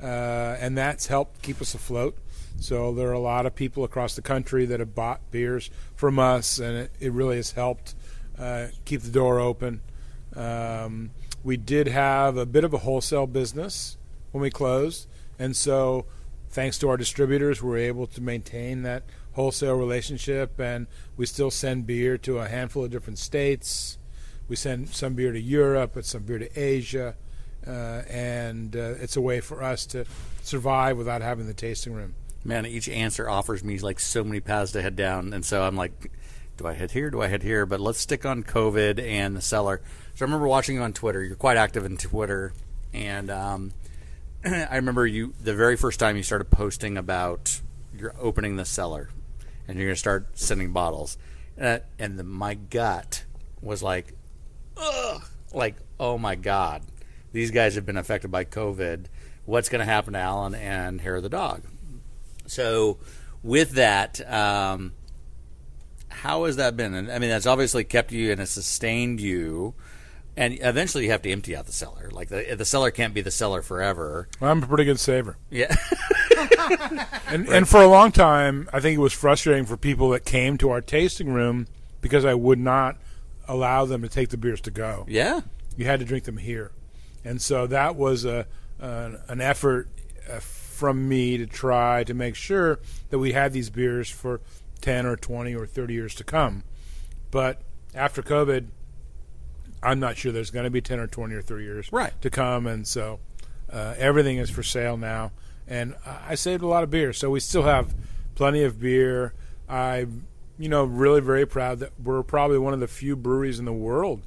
uh, 0.00 0.56
and 0.60 0.78
that's 0.78 1.08
helped 1.08 1.42
keep 1.42 1.60
us 1.60 1.74
afloat. 1.74 2.16
So 2.60 2.94
there 2.94 3.08
are 3.08 3.12
a 3.12 3.18
lot 3.18 3.46
of 3.46 3.54
people 3.56 3.82
across 3.82 4.14
the 4.14 4.22
country 4.22 4.64
that 4.66 4.78
have 4.78 4.94
bought 4.94 5.28
beers 5.32 5.68
from 5.96 6.20
us, 6.20 6.60
and 6.60 6.76
it, 6.76 6.92
it 7.00 7.12
really 7.12 7.36
has 7.36 7.50
helped 7.50 7.96
uh, 8.38 8.68
keep 8.84 9.00
the 9.02 9.10
door 9.10 9.40
open. 9.40 9.80
Um, 10.36 11.10
we 11.42 11.56
did 11.56 11.88
have 11.88 12.36
a 12.36 12.46
bit 12.46 12.62
of 12.62 12.72
a 12.72 12.78
wholesale 12.78 13.26
business 13.26 13.96
when 14.30 14.42
we 14.42 14.50
closed, 14.50 15.08
and 15.36 15.56
so 15.56 16.06
thanks 16.48 16.78
to 16.78 16.88
our 16.88 16.96
distributors, 16.96 17.60
we're 17.60 17.78
able 17.78 18.06
to 18.06 18.20
maintain 18.20 18.82
that 18.82 19.02
wholesale 19.32 19.74
relationship, 19.74 20.60
and 20.60 20.86
we 21.16 21.26
still 21.26 21.50
send 21.50 21.88
beer 21.88 22.16
to 22.18 22.38
a 22.38 22.46
handful 22.46 22.84
of 22.84 22.92
different 22.92 23.18
states. 23.18 23.98
We 24.48 24.56
send 24.56 24.90
some 24.90 25.14
beer 25.14 25.32
to 25.32 25.40
Europe, 25.40 25.92
but 25.94 26.04
some 26.04 26.22
beer 26.22 26.38
to 26.38 26.60
Asia, 26.60 27.14
uh, 27.66 28.02
and 28.08 28.76
uh, 28.76 28.94
it's 29.00 29.16
a 29.16 29.20
way 29.20 29.40
for 29.40 29.62
us 29.62 29.86
to 29.86 30.04
survive 30.42 30.96
without 30.96 31.22
having 31.22 31.46
the 31.46 31.54
tasting 31.54 31.94
room. 31.94 32.14
Man, 32.44 32.64
each 32.64 32.88
answer 32.88 33.28
offers 33.28 33.64
me 33.64 33.78
like 33.80 33.98
so 33.98 34.22
many 34.22 34.38
paths 34.38 34.72
to 34.72 34.82
head 34.82 34.94
down, 34.94 35.32
and 35.32 35.44
so 35.44 35.62
I'm 35.62 35.76
like, 35.76 36.12
do 36.56 36.66
I 36.66 36.74
head 36.74 36.92
here? 36.92 37.10
Do 37.10 37.20
I 37.20 37.26
head 37.26 37.42
here? 37.42 37.66
But 37.66 37.80
let's 37.80 37.98
stick 37.98 38.24
on 38.24 38.42
COVID 38.42 39.00
and 39.00 39.36
the 39.36 39.42
cellar. 39.42 39.80
So 40.14 40.24
I 40.24 40.26
remember 40.26 40.46
watching 40.46 40.76
you 40.76 40.82
on 40.82 40.92
Twitter. 40.92 41.22
You're 41.22 41.36
quite 41.36 41.56
active 41.56 41.84
in 41.84 41.96
Twitter, 41.96 42.54
and 42.94 43.30
um, 43.30 43.72
I 44.44 44.76
remember 44.76 45.06
you 45.06 45.34
the 45.42 45.54
very 45.54 45.76
first 45.76 45.98
time 45.98 46.16
you 46.16 46.22
started 46.22 46.50
posting 46.50 46.96
about 46.96 47.60
you're 47.98 48.14
opening 48.20 48.56
the 48.56 48.64
cellar 48.64 49.08
and 49.66 49.78
you're 49.78 49.88
going 49.88 49.94
to 49.94 49.98
start 49.98 50.38
sending 50.38 50.72
bottles, 50.72 51.18
uh, 51.60 51.80
and 51.98 52.18
the, 52.18 52.24
my 52.24 52.54
gut 52.54 53.24
was 53.60 53.82
like, 53.82 54.14
ugh, 54.76 55.22
like 55.52 55.76
oh 55.98 56.18
my 56.18 56.34
god, 56.34 56.82
these 57.32 57.50
guys 57.50 57.74
have 57.74 57.86
been 57.86 57.96
affected 57.96 58.30
by 58.30 58.44
COVID. 58.44 59.06
What's 59.44 59.68
going 59.68 59.78
to 59.78 59.84
happen 59.84 60.14
to 60.14 60.18
Alan 60.18 60.54
and 60.56 61.00
Hair 61.00 61.16
of 61.16 61.22
the 61.22 61.28
dog? 61.28 61.62
So 62.46 62.98
with 63.42 63.72
that. 63.72 64.20
Um, 64.30 64.92
how 66.08 66.44
has 66.44 66.56
that 66.56 66.76
been? 66.76 66.94
And 66.94 67.10
I 67.10 67.18
mean, 67.18 67.30
that's 67.30 67.46
obviously 67.46 67.84
kept 67.84 68.10
you 68.10 68.32
and 68.32 68.40
it 68.40 68.46
sustained 68.46 69.20
you. 69.20 69.74
And 70.36 70.58
eventually, 70.60 71.04
you 71.04 71.10
have 71.12 71.22
to 71.22 71.30
empty 71.30 71.56
out 71.56 71.66
the 71.66 71.72
cellar. 71.72 72.10
Like 72.10 72.28
the 72.28 72.54
the 72.56 72.64
cellar 72.64 72.90
can't 72.90 73.14
be 73.14 73.22
the 73.22 73.30
cellar 73.30 73.62
forever. 73.62 74.28
Well, 74.40 74.50
I'm 74.50 74.62
a 74.62 74.66
pretty 74.66 74.84
good 74.84 75.00
saver. 75.00 75.38
Yeah. 75.50 75.74
and 77.28 77.48
and 77.48 77.68
for 77.68 77.80
a 77.80 77.86
long 77.86 78.12
time, 78.12 78.68
I 78.72 78.80
think 78.80 78.98
it 78.98 79.00
was 79.00 79.14
frustrating 79.14 79.64
for 79.64 79.78
people 79.78 80.10
that 80.10 80.26
came 80.26 80.58
to 80.58 80.70
our 80.70 80.82
tasting 80.82 81.32
room 81.32 81.68
because 82.02 82.26
I 82.26 82.34
would 82.34 82.58
not 82.58 82.98
allow 83.48 83.84
them 83.84 84.02
to 84.02 84.08
take 84.08 84.30
the 84.30 84.36
beers 84.36 84.60
to 84.62 84.70
go. 84.70 85.04
Yeah. 85.08 85.40
You 85.76 85.84
had 85.84 86.00
to 86.00 86.06
drink 86.06 86.24
them 86.24 86.38
here, 86.38 86.72
and 87.24 87.40
so 87.40 87.66
that 87.66 87.96
was 87.96 88.24
a 88.24 88.46
an, 88.78 89.18
an 89.28 89.40
effort 89.40 89.88
uh, 90.30 90.38
from 90.38 91.08
me 91.08 91.38
to 91.38 91.46
try 91.46 92.04
to 92.04 92.14
make 92.14 92.34
sure 92.34 92.80
that 93.10 93.18
we 93.18 93.32
had 93.32 93.52
these 93.52 93.70
beers 93.70 94.10
for 94.10 94.40
10 94.80 95.06
or 95.06 95.16
20 95.16 95.54
or 95.54 95.66
30 95.66 95.94
years 95.94 96.14
to 96.14 96.24
come. 96.24 96.64
But 97.30 97.62
after 97.94 98.22
COVID, 98.22 98.66
I'm 99.82 100.00
not 100.00 100.16
sure 100.16 100.32
there's 100.32 100.50
going 100.50 100.64
to 100.64 100.70
be 100.70 100.80
10 100.80 100.98
or 100.98 101.06
20 101.06 101.34
or 101.34 101.42
30 101.42 101.64
years 101.64 101.92
right. 101.92 102.12
to 102.22 102.30
come. 102.30 102.66
And 102.66 102.86
so 102.86 103.20
uh, 103.72 103.94
everything 103.96 104.38
is 104.38 104.50
for 104.50 104.62
sale 104.62 104.96
now. 104.96 105.32
And 105.66 105.94
I 106.04 106.34
saved 106.34 106.62
a 106.62 106.66
lot 106.66 106.82
of 106.82 106.90
beer. 106.90 107.12
So 107.12 107.30
we 107.30 107.40
still 107.40 107.64
have 107.64 107.94
plenty 108.34 108.62
of 108.62 108.78
beer. 108.80 109.32
I'm, 109.68 110.26
you 110.58 110.68
know, 110.68 110.84
really 110.84 111.20
very 111.20 111.46
proud 111.46 111.80
that 111.80 111.92
we're 112.02 112.22
probably 112.22 112.58
one 112.58 112.74
of 112.74 112.80
the 112.80 112.88
few 112.88 113.16
breweries 113.16 113.58
in 113.58 113.64
the 113.64 113.72
world 113.72 114.22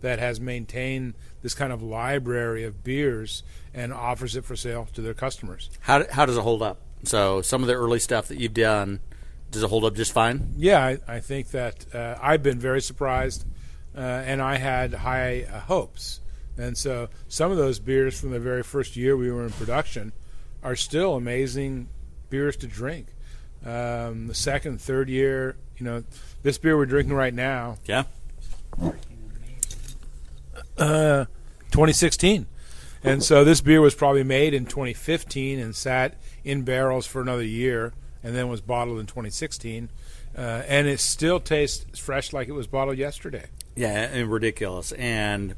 that 0.00 0.18
has 0.18 0.40
maintained 0.40 1.14
this 1.42 1.54
kind 1.54 1.72
of 1.72 1.82
library 1.82 2.64
of 2.64 2.84
beers 2.84 3.42
and 3.74 3.92
offers 3.92 4.36
it 4.36 4.44
for 4.44 4.56
sale 4.56 4.88
to 4.92 5.00
their 5.00 5.14
customers. 5.14 5.70
How, 5.80 6.04
how 6.10 6.26
does 6.26 6.36
it 6.36 6.42
hold 6.42 6.62
up? 6.62 6.80
So 7.04 7.42
some 7.42 7.62
of 7.62 7.68
the 7.68 7.74
early 7.74 7.98
stuff 7.98 8.28
that 8.28 8.38
you've 8.38 8.54
done 8.54 9.00
does 9.50 9.62
it 9.62 9.68
hold 9.68 9.84
up 9.84 9.94
just 9.94 10.12
fine? 10.12 10.54
Yeah, 10.56 10.84
I, 10.84 10.98
I 11.06 11.20
think 11.20 11.50
that 11.52 11.94
uh, 11.94 12.16
I've 12.20 12.42
been 12.42 12.58
very 12.58 12.82
surprised, 12.82 13.46
uh, 13.96 14.00
and 14.00 14.42
I 14.42 14.56
had 14.56 14.92
high 14.92 15.46
uh, 15.50 15.60
hopes. 15.60 16.20
And 16.56 16.76
so 16.76 17.08
some 17.28 17.50
of 17.50 17.56
those 17.56 17.78
beers 17.78 18.20
from 18.20 18.30
the 18.30 18.40
very 18.40 18.62
first 18.62 18.96
year 18.96 19.16
we 19.16 19.30
were 19.30 19.44
in 19.44 19.50
production 19.50 20.12
are 20.62 20.76
still 20.76 21.14
amazing 21.14 21.88
beers 22.30 22.56
to 22.58 22.66
drink. 22.66 23.06
Um, 23.64 24.28
the 24.28 24.34
second, 24.34 24.80
third 24.80 25.08
year, 25.08 25.56
you 25.76 25.84
know, 25.84 26.04
this 26.42 26.58
beer 26.58 26.76
we're 26.76 26.86
drinking 26.86 27.14
right 27.14 27.34
now. 27.34 27.78
Yeah. 27.84 28.04
Uh, 30.76 31.24
2016. 31.70 32.46
And 33.04 33.22
so 33.22 33.44
this 33.44 33.60
beer 33.60 33.80
was 33.80 33.94
probably 33.94 34.24
made 34.24 34.54
in 34.54 34.66
2015 34.66 35.58
and 35.58 35.74
sat 35.74 36.14
in 36.44 36.62
barrels 36.62 37.06
for 37.06 37.20
another 37.20 37.44
year 37.44 37.92
and 38.22 38.34
then 38.34 38.48
was 38.48 38.60
bottled 38.60 38.98
in 38.98 39.06
2016. 39.06 39.88
Uh, 40.36 40.40
and 40.66 40.86
it 40.86 41.00
still 41.00 41.40
tastes 41.40 41.98
fresh 41.98 42.32
like 42.32 42.48
it 42.48 42.52
was 42.52 42.66
bottled 42.66 42.98
yesterday. 42.98 43.46
Yeah, 43.76 43.88
and 43.88 44.30
ridiculous. 44.30 44.92
And 44.92 45.54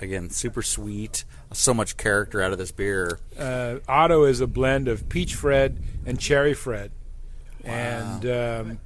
again, 0.00 0.30
super 0.30 0.62
sweet. 0.62 1.24
So 1.52 1.74
much 1.74 1.96
character 1.96 2.42
out 2.42 2.52
of 2.52 2.58
this 2.58 2.72
beer. 2.72 3.18
Uh, 3.38 3.76
Otto 3.88 4.24
is 4.24 4.40
a 4.40 4.46
blend 4.46 4.88
of 4.88 5.08
peach 5.08 5.34
Fred 5.34 5.82
and 6.06 6.18
cherry 6.18 6.54
Fred. 6.54 6.92
Wow. 7.64 7.72
And 7.72 8.26
um, 8.26 8.78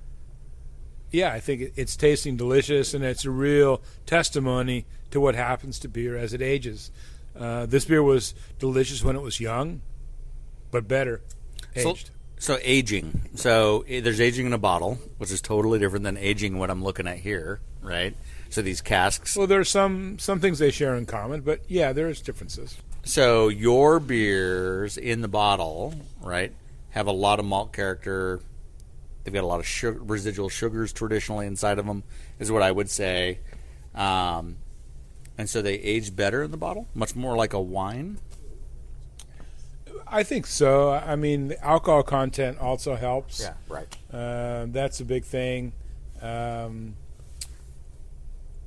yeah, 1.11 1.33
I 1.33 1.41
think 1.41 1.73
it's 1.77 1.97
tasting 1.97 2.37
delicious, 2.37 2.95
and 2.95 3.05
it's 3.05 3.25
a 3.25 3.31
real 3.31 3.83
testimony 4.05 4.87
to 5.11 5.21
what 5.21 5.35
happens 5.35 5.79
to 5.81 5.89
beer 5.89 6.17
as 6.17 6.33
it 6.33 6.43
ages. 6.43 6.91
Uh, 7.39 7.67
this 7.67 7.85
beer 7.85 8.03
was 8.03 8.35
delicious 8.59 9.05
when 9.05 9.17
it 9.17 9.23
was 9.23 9.41
young, 9.41 9.83
but 10.71 10.89
better 10.89 11.21
aged. 11.75 12.11
So, 12.39 12.55
so 12.55 12.61
aging. 12.63 13.29
So 13.35 13.85
eh, 13.89 14.01
there's 14.01 14.21
aging 14.21 14.47
in 14.47 14.53
a 14.53 14.59
bottle, 14.59 14.99
which 15.19 15.31
is 15.31 15.41
totally 15.41 15.79
different 15.79 16.05
than 16.05 16.17
aging 16.17 16.59
what 16.59 16.71
I'm 16.71 16.83
looking 16.83 17.07
at 17.07 17.19
here, 17.19 17.61
right? 17.83 18.15
So 18.51 18.63
these 18.63 18.81
casks. 18.81 19.37
Well, 19.37 19.47
there's 19.47 19.69
some 19.69 20.19
some 20.19 20.41
things 20.41 20.59
they 20.59 20.71
share 20.71 20.95
in 20.95 21.07
common, 21.07 21.41
but 21.43 21.61
yeah, 21.69 21.93
there's 21.93 22.21
differences. 22.21 22.77
So 23.05 23.49
your 23.49 24.01
beers 24.01 24.97
in 24.97 25.21
the 25.21 25.29
bottle, 25.29 25.95
right, 26.21 26.53
have 26.91 27.07
a 27.07 27.13
lot 27.13 27.39
of 27.39 27.45
malt 27.45 27.73
character. 27.73 28.41
They've 29.27 29.35
got 29.35 29.43
a 29.43 29.49
lot 29.49 29.59
of 29.59 29.67
sugar, 29.67 29.99
residual 30.01 30.49
sugars 30.49 30.93
traditionally 30.93 31.49
inside 31.49 31.81
of 31.81 31.87
them, 31.87 32.05
is 32.39 32.53
what 32.53 32.63
I 32.63 32.71
would 32.71 32.89
say. 32.89 33.41
Um, 33.93 34.59
and 35.37 35.51
so 35.51 35.61
they 35.61 35.75
age 35.75 36.15
better 36.15 36.45
in 36.45 36.53
the 36.53 36.57
bottle, 36.57 36.87
much 36.95 37.17
more 37.17 37.35
like 37.35 37.53
a 37.53 37.61
wine. 37.61 38.19
I 40.07 40.23
think 40.23 40.47
so. 40.47 40.93
I 40.93 41.17
mean, 41.17 41.49
the 41.49 41.61
alcohol 41.65 42.05
content 42.05 42.61
also 42.61 42.95
helps. 42.95 43.41
Yeah, 43.41 43.55
right. 43.69 43.97
Uh, 44.13 44.67
that's 44.69 45.01
a 45.01 45.05
big 45.05 45.25
thing. 45.25 45.73
Um, 46.23 46.95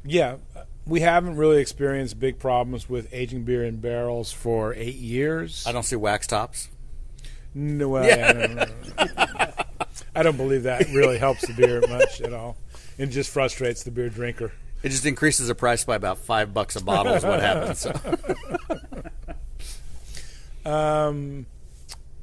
yeah, 0.04 0.36
we 0.86 1.00
haven't 1.00 1.38
really 1.38 1.62
experienced 1.62 2.20
big 2.20 2.38
problems 2.38 2.90
with 2.90 3.08
aging 3.14 3.44
beer 3.44 3.64
in 3.64 3.78
barrels 3.78 4.34
for 4.34 4.74
eight 4.74 4.96
years. 4.96 5.64
I 5.66 5.72
don't 5.72 5.84
see 5.84 5.96
wax 5.96 6.28
tops. 6.28 6.68
No, 7.54 7.90
well, 7.90 8.06
yeah. 8.06 8.66
I, 8.98 9.06
don't 9.06 9.29
I 10.20 10.24
don't 10.24 10.36
believe 10.36 10.64
that 10.64 10.86
really 10.90 11.18
helps 11.18 11.48
the 11.48 11.54
beer 11.54 11.80
much 11.88 12.20
at 12.20 12.34
all. 12.34 12.58
It 12.98 13.06
just 13.06 13.30
frustrates 13.30 13.84
the 13.84 13.92
beer 13.92 14.10
drinker. 14.10 14.52
It 14.84 14.90
just 14.90 15.06
increases 15.06 15.48
the 15.48 15.56
price 15.56 15.86
by 15.86 15.96
about 15.96 16.18
five 16.18 16.54
bucks 16.54 16.76
a 16.76 16.84
bottle. 16.84 17.14
is 17.14 17.24
what 17.24 17.40
happens. 17.40 17.80
So. 17.80 17.94
Um, 20.66 21.46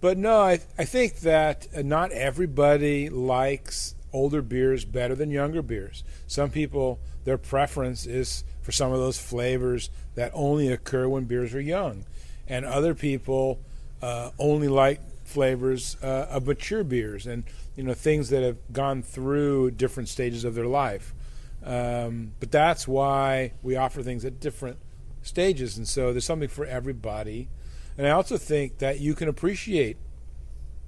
but 0.00 0.18
no, 0.18 0.40
I, 0.40 0.60
I 0.78 0.84
think 0.84 1.20
that 1.20 1.84
not 1.84 2.12
everybody 2.12 3.08
likes 3.08 3.94
older 4.12 4.42
beers 4.42 4.84
better 4.84 5.14
than 5.14 5.30
younger 5.30 5.62
beers. 5.62 6.04
Some 6.26 6.50
people, 6.50 7.00
their 7.24 7.38
preference 7.38 8.06
is 8.06 8.44
for 8.62 8.72
some 8.72 8.92
of 8.92 8.98
those 8.98 9.18
flavors 9.18 9.90
that 10.14 10.30
only 10.34 10.68
occur 10.68 11.08
when 11.08 11.24
beers 11.24 11.54
are 11.54 11.60
young. 11.60 12.04
And 12.46 12.64
other 12.64 12.94
people 12.94 13.58
uh, 14.02 14.30
only 14.38 14.68
like 14.68 15.00
flavors 15.26 15.96
uh, 16.02 16.26
of 16.30 16.46
mature 16.46 16.84
beers 16.84 17.26
and 17.26 17.44
you 17.76 17.82
know 17.82 17.94
things 17.94 18.30
that 18.30 18.42
have 18.42 18.56
gone 18.72 19.02
through 19.02 19.72
different 19.72 20.08
stages 20.08 20.44
of 20.44 20.54
their 20.54 20.66
life. 20.66 21.14
Um, 21.64 22.32
but 22.38 22.52
that's 22.52 22.86
why 22.86 23.52
we 23.62 23.76
offer 23.76 24.02
things 24.02 24.24
at 24.24 24.38
different 24.40 24.78
stages, 25.22 25.76
and 25.76 25.86
so 25.86 26.12
there's 26.12 26.24
something 26.24 26.48
for 26.48 26.64
everybody. 26.64 27.48
And 27.98 28.06
I 28.06 28.10
also 28.10 28.36
think 28.36 28.78
that 28.78 29.00
you 29.00 29.14
can 29.14 29.28
appreciate 29.28 29.96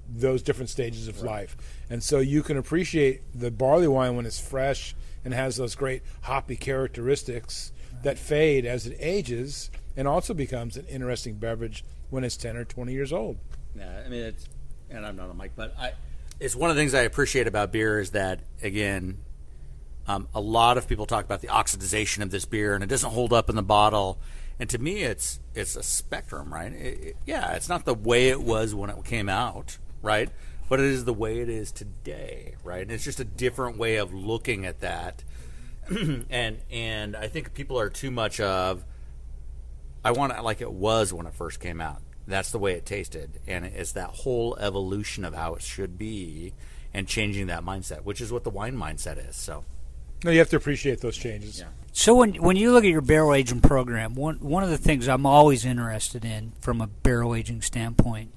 those 0.07 0.41
different 0.41 0.69
stages 0.69 1.07
of 1.07 1.21
right. 1.21 1.31
life. 1.31 1.57
And 1.89 2.03
so 2.03 2.19
you 2.19 2.43
can 2.43 2.57
appreciate 2.57 3.21
the 3.33 3.51
barley 3.51 3.87
wine 3.87 4.15
when 4.15 4.25
it's 4.25 4.39
fresh 4.39 4.95
and 5.23 5.33
has 5.33 5.57
those 5.57 5.75
great 5.75 6.01
hoppy 6.21 6.55
characteristics 6.55 7.71
right. 7.93 8.03
that 8.03 8.17
fade 8.17 8.65
as 8.65 8.87
it 8.87 8.97
ages 8.99 9.69
and 9.97 10.07
also 10.07 10.33
becomes 10.33 10.77
an 10.77 10.85
interesting 10.85 11.35
beverage 11.35 11.83
when 12.09 12.23
it's 12.23 12.37
10 12.37 12.57
or 12.57 12.65
20 12.65 12.93
years 12.93 13.13
old. 13.13 13.37
Yeah, 13.75 14.03
I 14.05 14.09
mean, 14.09 14.21
it's, 14.21 14.47
and 14.89 15.05
I'm 15.05 15.15
not 15.15 15.29
a 15.29 15.33
mic, 15.33 15.51
but 15.55 15.75
I, 15.77 15.93
it's 16.39 16.55
one 16.55 16.69
of 16.69 16.75
the 16.75 16.81
things 16.81 16.93
I 16.93 17.01
appreciate 17.01 17.47
about 17.47 17.71
beer 17.71 17.99
is 17.99 18.11
that, 18.11 18.39
again, 18.61 19.19
um, 20.07 20.27
a 20.33 20.41
lot 20.41 20.77
of 20.77 20.87
people 20.87 21.05
talk 21.05 21.23
about 21.23 21.41
the 21.41 21.49
oxidization 21.49 22.23
of 22.23 22.31
this 22.31 22.45
beer 22.45 22.73
and 22.73 22.83
it 22.83 22.87
doesn't 22.87 23.11
hold 23.11 23.31
up 23.31 23.49
in 23.49 23.55
the 23.55 23.63
bottle. 23.63 24.19
And 24.59 24.69
to 24.71 24.79
me, 24.79 25.03
it's 25.03 25.39
it's 25.53 25.75
a 25.75 25.83
spectrum, 25.83 26.51
right? 26.51 26.73
It, 26.73 27.03
it, 27.03 27.17
yeah, 27.25 27.53
it's 27.53 27.69
not 27.69 27.85
the 27.85 27.93
way 27.93 28.29
it 28.29 28.41
was 28.41 28.73
when 28.73 28.89
it 28.89 29.05
came 29.05 29.29
out, 29.29 29.77
right? 30.01 30.29
But 30.67 30.79
it 30.79 30.87
is 30.87 31.05
the 31.05 31.13
way 31.13 31.39
it 31.39 31.49
is 31.49 31.71
today, 31.71 32.55
right? 32.63 32.81
And 32.81 32.91
it's 32.91 33.03
just 33.03 33.19
a 33.19 33.25
different 33.25 33.77
way 33.77 33.97
of 33.97 34.13
looking 34.13 34.65
at 34.65 34.81
that. 34.81 35.23
and 36.29 36.57
and 36.71 37.15
I 37.15 37.27
think 37.27 37.53
people 37.53 37.79
are 37.79 37.89
too 37.89 38.11
much 38.11 38.39
of 38.39 38.83
I 40.03 40.11
want 40.11 40.33
it 40.33 40.41
like 40.41 40.61
it 40.61 40.71
was 40.71 41.13
when 41.13 41.27
it 41.27 41.33
first 41.33 41.59
came 41.59 41.81
out. 41.81 42.01
That's 42.29 42.51
the 42.51 42.59
way 42.59 42.73
it 42.73 42.85
tasted, 42.85 43.39
and 43.47 43.65
it's 43.65 43.91
that 43.93 44.09
whole 44.09 44.55
evolution 44.57 45.25
of 45.25 45.33
how 45.33 45.55
it 45.55 45.61
should 45.61 45.97
be, 45.97 46.53
and 46.93 47.07
changing 47.07 47.47
that 47.47 47.63
mindset, 47.63 48.03
which 48.03 48.21
is 48.21 48.31
what 48.31 48.43
the 48.43 48.49
wine 48.49 48.77
mindset 48.77 49.27
is. 49.29 49.35
So, 49.35 49.65
no, 50.23 50.31
you 50.31 50.39
have 50.39 50.49
to 50.49 50.57
appreciate 50.57 51.01
those 51.01 51.17
changes. 51.17 51.59
Yeah. 51.59 51.67
So 51.91 52.15
when 52.15 52.35
when 52.35 52.55
you 52.55 52.71
look 52.71 52.83
at 52.83 52.89
your 52.89 53.01
barrel 53.01 53.33
aging 53.33 53.61
program, 53.61 54.15
one 54.15 54.35
one 54.37 54.63
of 54.63 54.69
the 54.69 54.77
things 54.77 55.07
I'm 55.07 55.25
always 55.25 55.65
interested 55.65 56.23
in 56.23 56.53
from 56.61 56.81
a 56.81 56.87
barrel 56.87 57.35
aging 57.35 57.61
standpoint 57.61 58.33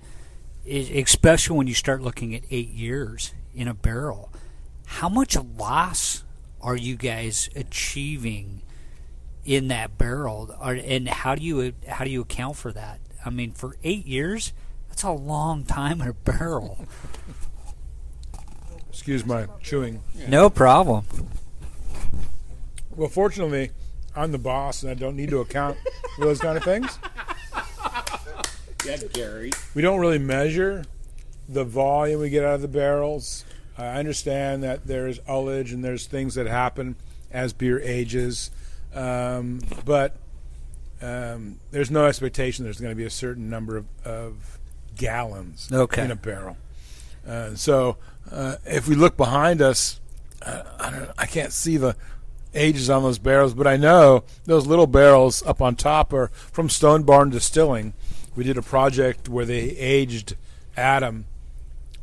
is 0.64 0.90
especially 0.90 1.58
when 1.58 1.66
you 1.66 1.74
start 1.74 2.02
looking 2.02 2.34
at 2.34 2.42
eight 2.50 2.70
years 2.70 3.34
in 3.54 3.68
a 3.68 3.74
barrel, 3.74 4.30
how 4.86 5.08
much 5.08 5.36
loss 5.36 6.24
are 6.60 6.76
you 6.76 6.96
guys 6.96 7.50
achieving 7.54 8.62
in 9.44 9.68
that 9.68 9.98
barrel, 9.98 10.54
or, 10.60 10.74
and 10.74 11.08
how 11.08 11.34
do 11.34 11.42
you 11.42 11.74
how 11.88 12.04
do 12.04 12.10
you 12.10 12.22
account 12.22 12.56
for 12.56 12.72
that? 12.72 13.00
I 13.24 13.30
mean, 13.30 13.52
for 13.52 13.76
eight 13.82 14.06
years, 14.06 14.52
that's 14.88 15.02
a 15.02 15.10
long 15.10 15.64
time 15.64 16.00
in 16.00 16.08
a 16.08 16.12
barrel. 16.12 16.86
Excuse 18.88 19.24
my 19.24 19.46
chewing. 19.62 20.02
No 20.28 20.50
problem. 20.50 21.06
Well, 22.94 23.08
fortunately, 23.08 23.70
I'm 24.14 24.32
the 24.32 24.38
boss, 24.38 24.82
and 24.82 24.90
I 24.90 24.94
don't 24.94 25.16
need 25.16 25.30
to 25.30 25.38
account 25.38 25.78
for 26.16 26.26
those 26.26 26.40
kind 26.40 26.58
of 26.58 26.64
things. 26.64 26.98
yeah, 28.84 28.98
Gary. 29.12 29.50
We 29.74 29.80
don't 29.82 29.98
really 29.98 30.18
measure 30.18 30.84
the 31.48 31.64
volume 31.64 32.20
we 32.20 32.30
get 32.30 32.44
out 32.44 32.56
of 32.56 32.62
the 32.62 32.68
barrels. 32.68 33.44
I 33.78 33.98
understand 33.98 34.62
that 34.62 34.86
there's 34.86 35.18
ullage 35.20 35.72
and 35.72 35.82
there's 35.84 36.06
things 36.06 36.34
that 36.34 36.46
happen 36.46 36.96
as 37.30 37.52
beer 37.54 37.80
ages, 37.80 38.50
um, 38.94 39.60
but 39.84 40.16
um, 41.02 41.58
there's 41.70 41.90
no 41.90 42.06
expectation 42.06 42.64
there's 42.64 42.80
going 42.80 42.92
to 42.92 42.96
be 42.96 43.04
a 43.04 43.10
certain 43.10 43.50
number 43.50 43.76
of, 43.76 43.86
of 44.04 44.58
gallons 44.96 45.68
Okay. 45.72 46.04
in 46.04 46.10
a 46.10 46.16
barrel. 46.16 46.56
Uh, 47.26 47.54
so 47.54 47.96
uh, 48.30 48.56
if 48.66 48.88
we 48.88 48.94
look 48.94 49.16
behind 49.16 49.60
us, 49.62 50.00
uh, 50.42 50.62
I, 50.78 50.90
don't, 50.90 51.10
I 51.18 51.26
can't 51.26 51.52
see 51.52 51.76
the 51.76 51.96
ages 52.54 52.90
on 52.90 53.02
those 53.02 53.18
barrels, 53.18 53.54
but 53.54 53.66
I 53.66 53.76
know 53.76 54.24
those 54.44 54.66
little 54.66 54.86
barrels 54.86 55.42
up 55.44 55.60
on 55.62 55.74
top 55.76 56.12
are 56.12 56.28
from 56.28 56.68
Stone 56.68 57.04
Barn 57.04 57.30
Distilling. 57.30 57.94
We 58.36 58.44
did 58.44 58.56
a 58.58 58.62
project 58.62 59.28
where 59.28 59.44
they 59.44 59.60
aged 59.70 60.36
Adam 60.76 61.26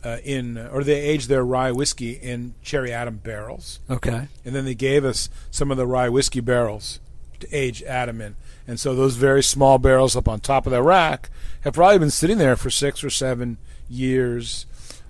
uh, 0.04 0.18
in, 0.24 0.58
or 0.58 0.84
they 0.84 1.00
aged 1.02 1.28
their 1.28 1.44
rye 1.44 1.72
whiskey 1.72 2.12
in 2.14 2.56
Cherry 2.64 2.92
Adam 2.94 3.18
barrels, 3.18 3.80
Okay. 3.90 4.28
and 4.46 4.56
then 4.56 4.64
they 4.66 4.76
gave 4.76 5.04
us 5.04 5.30
some 5.52 5.72
of 5.72 5.78
the 5.78 5.86
rye 5.88 6.10
whiskey 6.10 6.40
barrels 6.40 7.00
to 7.42 7.48
age 7.56 7.84
Adam 7.84 8.22
in. 8.22 8.36
And 8.70 8.80
so 8.80 8.94
those 8.94 9.16
very 9.16 9.42
small 9.42 9.80
barrels 9.80 10.16
up 10.16 10.28
on 10.28 10.42
top 10.42 10.68
of 10.68 10.72
the 10.72 10.84
rack 10.84 11.32
have 11.62 11.74
probably 11.74 11.98
been 11.98 12.12
sitting 12.12 12.38
there 12.38 12.56
for 12.56 12.70
six 12.70 13.04
or 13.04 13.10
seven 13.10 13.58
years. 13.90 14.68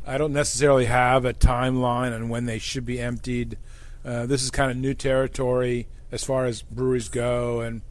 I 0.08 0.18
don't 0.18 0.32
necessarily 0.32 0.86
have 0.86 1.26
a 1.26 1.34
timeline 1.34 2.16
on 2.16 2.30
when 2.30 2.46
they 2.46 2.58
should 2.58 2.86
be 2.86 3.02
emptied. 3.02 3.58
Uh, 4.06 4.26
this 4.26 4.44
is 4.44 4.50
kind 4.50 4.72
of 4.72 4.78
new 4.78 4.94
territory 4.94 5.90
as 6.10 6.24
far 6.24 6.46
as 6.46 6.62
breweries 6.62 7.10
go, 7.10 7.60
and 7.60 7.82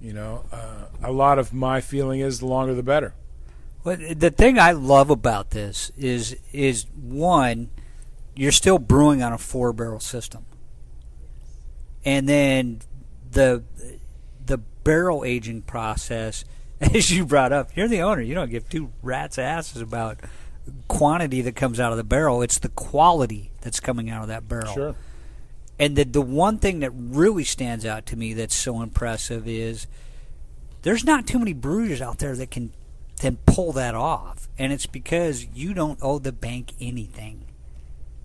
you 0.00 0.14
know, 0.14 0.46
uh, 0.50 0.86
a 1.02 1.12
lot 1.12 1.38
of 1.38 1.52
my 1.52 1.82
feeling 1.82 2.20
is 2.20 2.38
the 2.38 2.46
longer 2.46 2.72
the 2.72 2.82
better. 2.82 3.12
Well, 3.84 3.98
the 3.98 4.30
thing 4.30 4.58
I 4.58 4.72
love 4.72 5.10
about 5.10 5.50
this 5.50 5.92
is 5.98 6.34
is 6.50 6.86
one, 6.94 7.68
you're 8.34 8.52
still 8.52 8.78
brewing 8.78 9.22
on 9.22 9.34
a 9.34 9.38
four 9.38 9.74
barrel 9.74 10.00
system, 10.00 10.46
and 12.06 12.26
then 12.26 12.80
the 13.30 13.64
the 13.76 13.98
barrel 14.84 15.24
aging 15.24 15.62
process, 15.62 16.44
as 16.80 17.10
you 17.10 17.24
brought 17.24 17.52
up, 17.52 17.76
you're 17.76 17.88
the 17.88 18.02
owner. 18.02 18.20
You 18.20 18.34
don't 18.34 18.50
give 18.50 18.68
two 18.68 18.92
rats 19.02 19.38
asses 19.38 19.82
about 19.82 20.18
quantity 20.88 21.42
that 21.42 21.56
comes 21.56 21.80
out 21.80 21.92
of 21.92 21.98
the 21.98 22.04
barrel. 22.04 22.42
It's 22.42 22.58
the 22.58 22.68
quality 22.68 23.50
that's 23.60 23.80
coming 23.80 24.10
out 24.10 24.22
of 24.22 24.28
that 24.28 24.48
barrel. 24.48 24.72
Sure. 24.72 24.94
And 25.78 25.96
the 25.96 26.04
the 26.04 26.22
one 26.22 26.58
thing 26.58 26.80
that 26.80 26.92
really 26.94 27.44
stands 27.44 27.84
out 27.84 28.06
to 28.06 28.16
me 28.16 28.32
that's 28.32 28.54
so 28.54 28.80
impressive 28.80 29.48
is 29.48 29.86
there's 30.82 31.04
not 31.04 31.26
too 31.26 31.38
many 31.38 31.52
brewers 31.52 32.00
out 32.00 32.18
there 32.18 32.36
that 32.36 32.50
can 32.50 32.72
can 33.18 33.38
pull 33.46 33.72
that 33.72 33.94
off, 33.94 34.48
and 34.58 34.72
it's 34.72 34.86
because 34.86 35.46
you 35.54 35.74
don't 35.74 35.98
owe 36.00 36.18
the 36.18 36.32
bank 36.32 36.72
anything. 36.80 37.46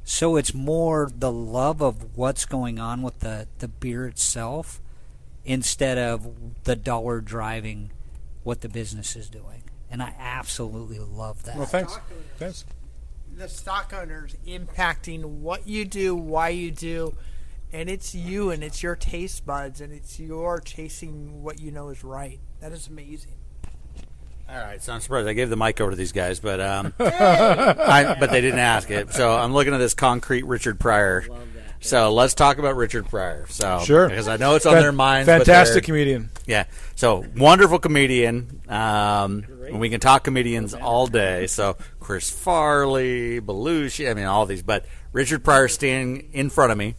So 0.03 0.35
it's 0.35 0.53
more 0.53 1.09
the 1.15 1.31
love 1.31 1.81
of 1.81 2.17
what's 2.17 2.45
going 2.45 2.79
on 2.79 3.01
with 3.01 3.19
the 3.19 3.47
the 3.57 3.67
beer 3.67 4.05
itself 4.05 4.79
instead 5.45 5.97
of 5.97 6.63
the 6.63 6.75
dollar 6.75 7.21
driving 7.21 7.91
what 8.43 8.61
the 8.61 8.69
business 8.69 9.15
is 9.15 9.29
doing. 9.29 9.63
And 9.91 10.03
I 10.03 10.13
absolutely 10.19 10.99
love 10.99 11.43
that. 11.43 11.55
Well, 11.57 11.65
thanks. 11.65 11.97
Thanks. 12.37 12.65
the 13.35 13.47
stock 13.49 13.93
owners 13.93 14.35
impacting 14.47 15.23
what 15.23 15.67
you 15.67 15.85
do, 15.85 16.15
why 16.15 16.49
you 16.49 16.71
do, 16.71 17.15
and 17.71 17.89
it's 17.89 18.13
you 18.13 18.51
and 18.51 18.63
it's 18.63 18.83
your 18.83 18.95
taste 18.95 19.45
buds 19.45 19.81
and 19.81 19.91
it's 19.93 20.19
your 20.19 20.59
chasing 20.59 21.41
what 21.41 21.59
you 21.59 21.71
know 21.71 21.89
is 21.89 22.03
right. 22.03 22.39
That 22.61 22.71
is 22.71 22.87
amazing. 22.87 23.33
All 24.47 24.57
right, 24.57 24.81
so 24.81 24.93
I'm 24.93 24.99
surprised 24.99 25.27
I 25.27 25.33
gave 25.33 25.51
the 25.51 25.55
mic 25.57 25.79
over 25.79 25.91
to 25.91 25.95
these 25.95 26.11
guys, 26.11 26.39
but 26.39 26.59
um, 26.59 26.91
I, 26.99 28.15
but 28.19 28.31
they 28.31 28.41
didn't 28.41 28.57
ask 28.57 28.89
it. 28.89 29.13
So 29.13 29.31
I'm 29.31 29.53
looking 29.53 29.75
at 29.75 29.77
this 29.77 29.93
concrete 29.93 30.43
Richard 30.45 30.79
Pryor. 30.79 31.23
So 31.81 32.13
let's 32.13 32.33
talk 32.33 32.57
about 32.57 32.75
Richard 32.75 33.07
Pryor. 33.07 33.45
So 33.49 33.79
Sure. 33.85 34.09
because 34.09 34.27
I 34.27 34.37
know 34.37 34.55
it's 34.55 34.65
on 34.65 34.73
Fan- 34.73 34.81
their 34.81 34.91
minds. 34.91 35.27
Fantastic 35.27 35.85
comedian. 35.85 36.29
Yeah. 36.45 36.65
So 36.95 37.25
wonderful 37.37 37.79
comedian. 37.79 38.61
Um, 38.67 39.45
and 39.65 39.79
we 39.79 39.89
can 39.89 39.99
talk 39.99 40.23
comedians 40.25 40.73
all 40.73 41.07
day. 41.07 41.47
So 41.47 41.77
Chris 41.99 42.29
Farley, 42.29 43.39
Belushi, 43.39 44.09
I 44.09 44.13
mean 44.13 44.25
all 44.25 44.45
these. 44.45 44.61
But 44.61 44.85
Richard 45.13 45.43
Pryor 45.43 45.67
standing 45.69 46.29
in 46.33 46.49
front 46.49 46.71
of 46.71 46.77
me. 46.77 46.95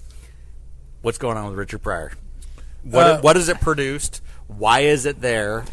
What's 1.02 1.18
going 1.18 1.36
on 1.36 1.46
with 1.48 1.58
Richard 1.58 1.82
Pryor? 1.82 2.12
What 2.82 3.06
Uh, 3.06 3.20
what 3.20 3.36
is 3.36 3.48
it 3.50 3.60
produced? 3.60 4.22
Why 4.46 4.80
is 4.80 5.04
it 5.04 5.20
there? 5.20 5.64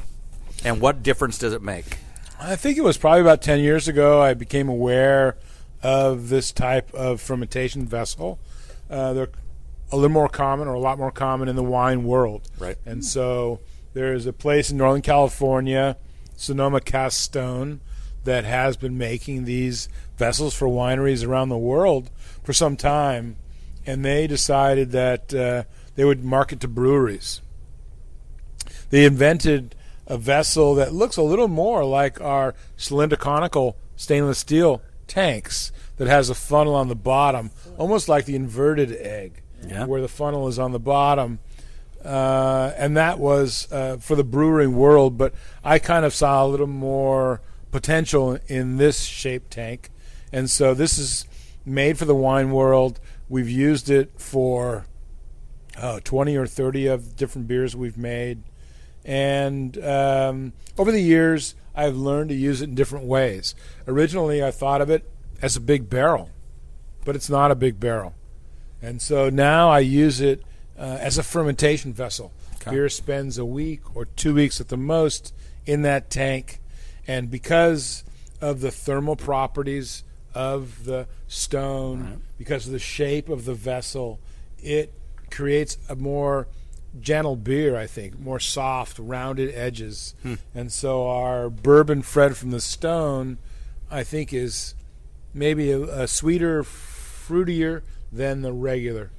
And 0.65 0.81
what 0.81 1.01
difference 1.03 1.37
does 1.37 1.53
it 1.53 1.61
make? 1.61 1.97
I 2.39 2.55
think 2.55 2.77
it 2.77 2.81
was 2.83 2.97
probably 2.97 3.21
about 3.21 3.41
10 3.41 3.59
years 3.61 3.87
ago 3.87 4.21
I 4.21 4.33
became 4.33 4.67
aware 4.69 5.37
of 5.81 6.29
this 6.29 6.51
type 6.51 6.93
of 6.93 7.21
fermentation 7.21 7.85
vessel. 7.87 8.39
Uh, 8.89 9.13
they're 9.13 9.29
a 9.91 9.95
little 9.95 10.09
more 10.09 10.29
common 10.29 10.67
or 10.67 10.73
a 10.73 10.79
lot 10.79 10.97
more 10.97 11.11
common 11.11 11.47
in 11.47 11.55
the 11.55 11.63
wine 11.63 12.03
world. 12.03 12.49
Right. 12.59 12.77
And 12.85 13.03
so 13.03 13.59
there's 13.93 14.25
a 14.25 14.33
place 14.33 14.69
in 14.69 14.77
Northern 14.77 15.01
California, 15.01 15.97
Sonoma 16.35 16.81
Cast 16.81 17.19
Stone, 17.19 17.81
that 18.23 18.43
has 18.43 18.75
been 18.75 18.97
making 18.97 19.45
these 19.45 19.87
vessels 20.17 20.53
for 20.53 20.67
wineries 20.67 21.25
around 21.25 21.49
the 21.49 21.57
world 21.57 22.09
for 22.43 22.53
some 22.53 22.75
time. 22.75 23.37
And 23.85 24.03
they 24.03 24.27
decided 24.27 24.91
that 24.91 25.33
uh, 25.33 25.63
they 25.95 26.03
would 26.03 26.23
market 26.23 26.59
to 26.61 26.67
breweries. 26.67 27.41
They 28.89 29.05
invented 29.05 29.75
a 30.05 30.17
vessel 30.17 30.75
that 30.75 30.93
looks 30.93 31.17
a 31.17 31.21
little 31.21 31.47
more 31.47 31.85
like 31.85 32.19
our 32.19 32.53
cylinder 32.75 33.15
conical 33.15 33.77
stainless 33.95 34.39
steel 34.39 34.81
tanks 35.07 35.71
that 35.97 36.07
has 36.07 36.29
a 36.29 36.35
funnel 36.35 36.75
on 36.75 36.87
the 36.87 36.95
bottom, 36.95 37.51
almost 37.77 38.07
like 38.09 38.25
the 38.25 38.35
inverted 38.35 38.91
egg, 38.93 39.41
Yeah. 39.67 39.85
where 39.85 40.01
the 40.01 40.07
funnel 40.07 40.47
is 40.47 40.57
on 40.59 40.71
the 40.71 40.79
bottom. 40.79 41.39
Uh, 42.05 42.71
and 42.77 42.95
that 42.95 43.19
was 43.19 43.67
uh, 43.71 43.97
for 43.97 44.15
the 44.15 44.23
brewing 44.23 44.75
world, 44.75 45.17
but 45.17 45.33
I 45.63 45.79
kind 45.79 46.05
of 46.05 46.13
saw 46.13 46.45
a 46.45 46.47
little 46.47 46.67
more 46.67 47.41
potential 47.71 48.37
in 48.47 48.77
this 48.77 49.01
shaped 49.03 49.51
tank. 49.51 49.89
And 50.31 50.49
so 50.49 50.73
this 50.73 50.97
is 50.97 51.25
made 51.65 51.97
for 51.97 52.05
the 52.05 52.15
wine 52.15 52.51
world. 52.51 52.99
We've 53.27 53.49
used 53.49 53.89
it 53.89 54.11
for 54.21 54.85
oh, 55.81 55.99
20 56.03 56.37
or 56.37 56.45
30 56.47 56.87
of 56.87 57.15
different 57.15 57.47
beers 57.47 57.75
we've 57.75 57.97
made. 57.97 58.43
And 59.03 59.77
um, 59.83 60.53
over 60.77 60.91
the 60.91 61.01
years, 61.01 61.55
I've 61.75 61.95
learned 61.97 62.29
to 62.29 62.35
use 62.35 62.61
it 62.61 62.69
in 62.69 62.75
different 62.75 63.05
ways. 63.05 63.55
Originally, 63.87 64.43
I 64.43 64.51
thought 64.51 64.81
of 64.81 64.89
it 64.89 65.09
as 65.41 65.55
a 65.55 65.61
big 65.61 65.89
barrel, 65.89 66.29
but 67.05 67.15
it's 67.15 67.29
not 67.29 67.51
a 67.51 67.55
big 67.55 67.79
barrel. 67.79 68.13
And 68.81 69.01
so 69.01 69.29
now 69.29 69.69
I 69.69 69.79
use 69.79 70.21
it 70.21 70.43
uh, 70.77 70.97
as 70.99 71.17
a 71.17 71.23
fermentation 71.23 71.93
vessel. 71.93 72.31
Okay. 72.55 72.71
Beer 72.71 72.89
spends 72.89 73.37
a 73.37 73.45
week 73.45 73.95
or 73.95 74.05
two 74.05 74.33
weeks 74.33 74.61
at 74.61 74.67
the 74.67 74.77
most 74.77 75.33
in 75.65 75.81
that 75.83 76.09
tank. 76.09 76.59
And 77.07 77.31
because 77.31 78.03
of 78.41 78.61
the 78.61 78.71
thermal 78.71 79.15
properties 79.15 80.03
of 80.33 80.85
the 80.85 81.07
stone, 81.27 82.21
because 82.37 82.67
of 82.67 82.73
the 82.73 82.79
shape 82.79 83.29
of 83.29 83.45
the 83.45 83.55
vessel, 83.55 84.19
it 84.59 84.93
creates 85.31 85.77
a 85.89 85.95
more 85.95 86.47
gentle 86.99 87.35
beer, 87.35 87.75
I 87.75 87.87
think, 87.87 88.19
more 88.19 88.39
soft, 88.39 88.99
rounded 88.99 89.53
edges. 89.55 90.13
And 90.53 90.71
so 90.71 91.07
our 91.07 91.49
bourbon 91.49 92.01
fred 92.01 92.37
from 92.37 92.51
the 92.51 92.61
stone, 92.61 93.37
I 93.89 94.03
think, 94.03 94.33
is 94.33 94.75
maybe 95.37 95.71
a, 95.71 95.81
a 96.03 96.07
sweeter, 96.07 96.63
fruitier 96.63 97.83
than 98.11 98.41
the 98.41 98.51
regular 98.51 99.11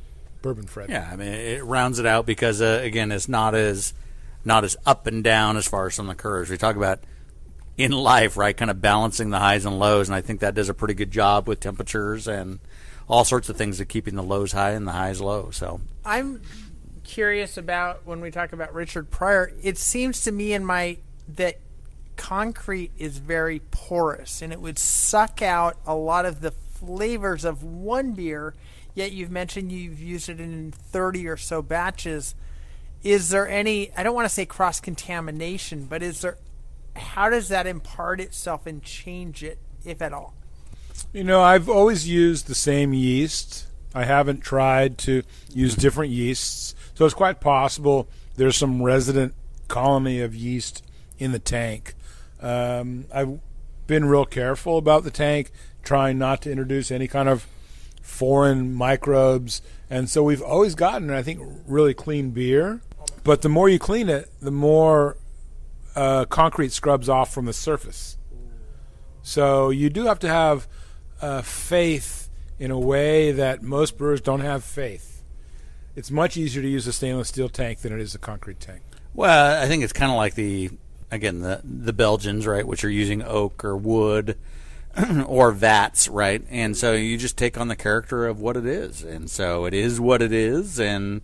bourbon 0.42 0.66
fred. 0.66 0.90
Yeah, 0.90 1.09
I 1.11 1.16
mean 1.16 1.28
it 1.28 1.64
rounds 1.64 1.98
it 1.98 2.07
out 2.07 2.26
because 2.26 2.61
uh, 2.61 2.81
again, 2.83 3.12
it's 3.12 3.28
not 3.28 3.54
as 3.54 3.94
not 4.44 4.64
as 4.64 4.76
up 4.87 5.07
and 5.07 5.22
down 5.22 5.57
as 5.57 5.66
far 5.66 5.87
as 5.87 5.94
some 5.94 6.09
of 6.09 6.16
the 6.16 6.22
curves. 6.22 6.50
We 6.50 6.57
talk 6.57 6.76
about 6.76 7.00
in 7.76 7.92
life, 7.92 8.37
right? 8.37 8.57
Kind 8.57 8.70
of 8.70 8.81
balancing 8.81 9.31
the 9.31 9.38
highs 9.38 9.64
and 9.64 9.78
lows, 9.78 10.09
and 10.09 10.16
I 10.16 10.20
think 10.20 10.40
that 10.40 10.54
does 10.54 10.68
a 10.68 10.74
pretty 10.74 10.94
good 10.94 11.11
job 11.11 11.46
with 11.46 11.61
temperatures 11.61 12.26
and 12.26 12.59
all 13.09 13.24
sorts 13.24 13.48
of 13.48 13.57
things 13.57 13.81
of 13.81 13.88
keeping 13.88 14.14
the 14.14 14.22
lows 14.22 14.52
high 14.52 14.72
and 14.72 14.87
the 14.87 14.92
highs 14.92 15.20
low. 15.20 15.50
So 15.50 15.81
I'm 16.04 16.42
curious 17.04 17.57
about 17.57 18.07
when 18.07 18.20
we 18.20 18.31
talk 18.31 18.52
about 18.52 18.74
Richard 18.74 19.11
Pryor. 19.11 19.52
It 19.62 19.78
seems 19.78 20.22
to 20.24 20.33
me 20.33 20.52
in 20.52 20.64
my 20.64 20.98
that 21.37 21.59
concrete 22.18 22.90
is 22.98 23.16
very 23.16 23.61
porous 23.70 24.42
and 24.42 24.52
it 24.52 24.61
would 24.61 24.78
suck 24.78 25.40
out 25.40 25.78
a 25.87 25.94
lot 25.94 26.26
of 26.26 26.42
the 26.42 26.50
flavors 26.50 27.46
of 27.46 27.62
one 27.62 28.12
beer. 28.12 28.54
Yet 28.94 29.12
you've 29.12 29.31
mentioned 29.31 29.72
you've 29.72 30.00
used 30.00 30.28
it 30.28 30.40
in 30.40 30.72
30 30.72 31.28
or 31.28 31.38
so 31.38 31.62
batches. 31.62 32.35
Is 33.02 33.31
there 33.31 33.48
any? 33.48 33.92
I 33.96 34.02
don't 34.02 34.14
want 34.14 34.26
to 34.26 34.35
say 34.35 34.44
cross 34.44 34.81
contamination, 34.81 35.87
but 35.87 36.02
is 36.02 36.20
there? 36.20 36.37
How 36.96 37.31
does 37.31 37.48
that 37.48 37.68
impart 37.68 38.20
itself 38.20 38.66
and 38.66 38.83
change 38.83 39.44
it, 39.44 39.59
if 39.85 40.02
at 40.02 40.12
all? 40.12 40.35
You 41.12 41.22
know, 41.22 41.40
I've 41.40 41.68
always 41.68 42.09
used 42.09 42.48
the 42.48 42.57
same 42.57 42.92
yeast. 42.92 43.68
I 43.94 44.04
haven't 44.04 44.40
tried 44.40 44.98
to 44.98 45.22
use 45.54 45.72
mm-hmm. 45.72 45.81
different 45.81 46.12
yeasts. 46.12 46.74
So 46.94 47.04
it's 47.04 47.14
quite 47.14 47.40
possible 47.40 48.09
there's 48.35 48.57
some 48.57 48.83
resident 48.83 49.35
colony 49.68 50.20
of 50.20 50.35
yeast 50.35 50.83
in 51.18 51.31
the 51.31 51.38
tank. 51.38 51.94
Um, 52.40 53.07
I've 53.12 53.40
been 53.87 54.05
real 54.05 54.24
careful 54.27 54.79
about 54.79 55.05
the 55.05 55.11
tank, 55.11 55.51
trying 55.83 56.18
not 56.18 56.42
to 56.42 56.51
introduce 56.51 56.90
any 56.90 57.09
kind 57.09 57.29
of 57.29 57.46
foreign 58.03 58.74
microbes. 58.74 59.62
And 59.90 60.09
so 60.09 60.22
we've 60.22 60.42
always 60.42 60.74
gotten, 60.74 61.11
I 61.11 61.22
think, 61.22 61.40
really 61.66 61.94
clean 61.94 62.31
beer. 62.31 62.81
But 63.24 63.42
the 63.42 63.48
more 63.48 63.68
you 63.68 63.79
clean 63.79 64.09
it, 64.09 64.31
the 64.40 64.51
more 64.51 65.16
uh, 65.94 66.24
concrete 66.27 66.72
scrubs 66.72 67.09
off 67.09 67.33
from 67.33 67.46
the 67.46 67.53
surface. 67.53 68.16
So 69.22 69.70
you 69.70 69.90
do 69.90 70.05
have 70.05 70.18
to 70.20 70.29
have 70.29 70.68
uh, 71.20 71.42
faith 71.42 72.31
in 72.59 72.70
a 72.70 72.79
way 72.79 73.33
that 73.33 73.62
most 73.62 73.98
brewers 73.98 74.20
don't 74.20 74.40
have 74.40 74.64
faith. 74.64 75.22
It's 75.96 76.11
much 76.11 76.37
easier 76.37 76.62
to 76.62 76.68
use 76.68 76.87
a 76.87 76.92
stainless 76.92 77.29
steel 77.29 77.48
tank 77.48 77.81
than 77.81 77.92
it 77.92 78.01
is 78.01 78.14
a 78.14 78.18
concrete 78.18 78.61
tank. 78.61 78.83
Well, 79.14 79.61
I 79.61 79.66
think 79.66 79.83
it's 79.83 79.92
kind 79.92 80.12
of 80.12 80.16
like 80.16 80.35
the 80.35 80.70
again 81.11 81.40
the 81.40 81.61
the 81.64 81.92
Belgians, 81.92 82.47
right, 82.47 82.66
which 82.66 82.85
are 82.85 82.90
using 82.90 83.23
oak 83.23 83.64
or 83.64 83.77
wood 83.77 84.37
or 85.27 85.53
vats, 85.53 86.09
right? 86.09 86.42
And 86.51 86.77
so 86.77 86.92
you 86.92 87.16
just 87.16 87.37
take 87.37 87.59
on 87.59 87.68
the 87.68 87.77
character 87.77 88.27
of 88.27 88.40
what 88.40 88.57
it 88.57 88.66
is, 88.66 89.03
and 89.03 89.31
so 89.31 89.64
it 89.64 89.75
is 89.75 90.01
what 90.01 90.23
it 90.23 90.33
is, 90.33 90.81
and 90.81 91.23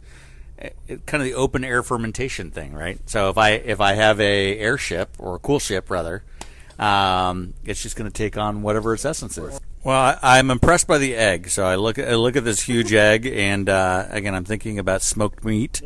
it, 0.59 1.07
kind 1.07 1.23
of 1.23 1.27
the 1.27 1.35
open 1.35 1.65
air 1.65 1.83
fermentation 1.83 2.51
thing, 2.51 2.73
right? 2.73 2.99
So 3.09 3.29
if 3.31 3.39
I 3.39 3.51
if 3.51 3.81
I 3.81 3.95
have 3.95 4.21
a 4.21 4.59
airship 4.59 5.11
or 5.19 5.37
a 5.37 5.39
cool 5.39 5.59
ship 5.59 5.91
rather, 5.91 6.23
um, 6.79 7.55
it's 7.65 7.83
just 7.83 7.97
going 7.97 8.11
to 8.11 8.17
take 8.17 8.37
on 8.37 8.63
whatever 8.63 8.95
its 8.95 9.05
essence 9.05 9.39
is. 9.39 9.61
Well, 9.83 10.01
I, 10.23 10.39
am 10.39 10.47
I'm 10.47 10.51
impressed 10.53 10.87
by 10.87 10.99
the 10.99 11.15
egg. 11.15 11.51
So 11.51 11.67
I 11.67 11.75
look 11.77 11.99
I 11.99 12.15
look 12.15 12.37
at 12.37 12.45
this 12.45 12.63
huge 12.63 12.93
egg, 12.93 13.27
and 13.27 13.69
uh, 13.69 14.07
again, 14.11 14.35
I'm 14.35 14.45
thinking 14.45 14.79
about 14.79 15.03
smoked 15.03 15.45
meat. 15.45 15.83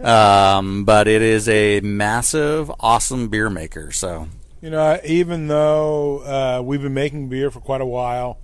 Um, 0.00 0.84
but 0.84 1.08
it 1.08 1.22
is 1.22 1.48
a 1.48 1.80
massive, 1.80 2.70
awesome 2.80 3.28
beer 3.28 3.48
maker. 3.48 3.92
So 3.92 4.28
you 4.64 4.70
know, 4.70 4.98
even 5.04 5.48
though 5.48 6.20
uh, 6.20 6.62
we've 6.62 6.80
been 6.80 6.94
making 6.94 7.28
beer 7.28 7.50
for 7.50 7.60
quite 7.60 7.82
a 7.82 7.86
while, 7.86 8.38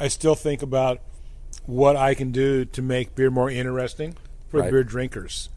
I 0.00 0.08
still 0.08 0.34
think 0.34 0.62
about 0.62 1.00
what 1.66 1.96
I 1.96 2.14
can 2.14 2.32
do 2.32 2.64
to 2.64 2.80
make 2.80 3.14
beer 3.14 3.30
more 3.30 3.50
interesting 3.50 4.16
for 4.48 4.60
right. 4.60 4.70
beer 4.70 4.84
drinkers. 4.84 5.50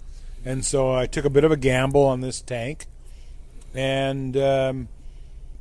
And 0.44 0.66
so 0.66 0.94
I 0.94 1.06
took 1.06 1.24
a 1.24 1.30
bit 1.30 1.46
of 1.46 1.52
a 1.52 1.58
gamble 1.58 2.04
on 2.04 2.20
this 2.20 2.42
tank, 2.42 2.88
and 3.74 4.36
um, 4.36 4.88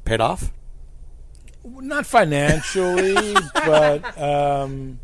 paid 0.04 0.20
off. 0.20 0.50
Not 1.64 2.06
financially, 2.06 3.36
but 3.54 4.20
um, 4.20 4.98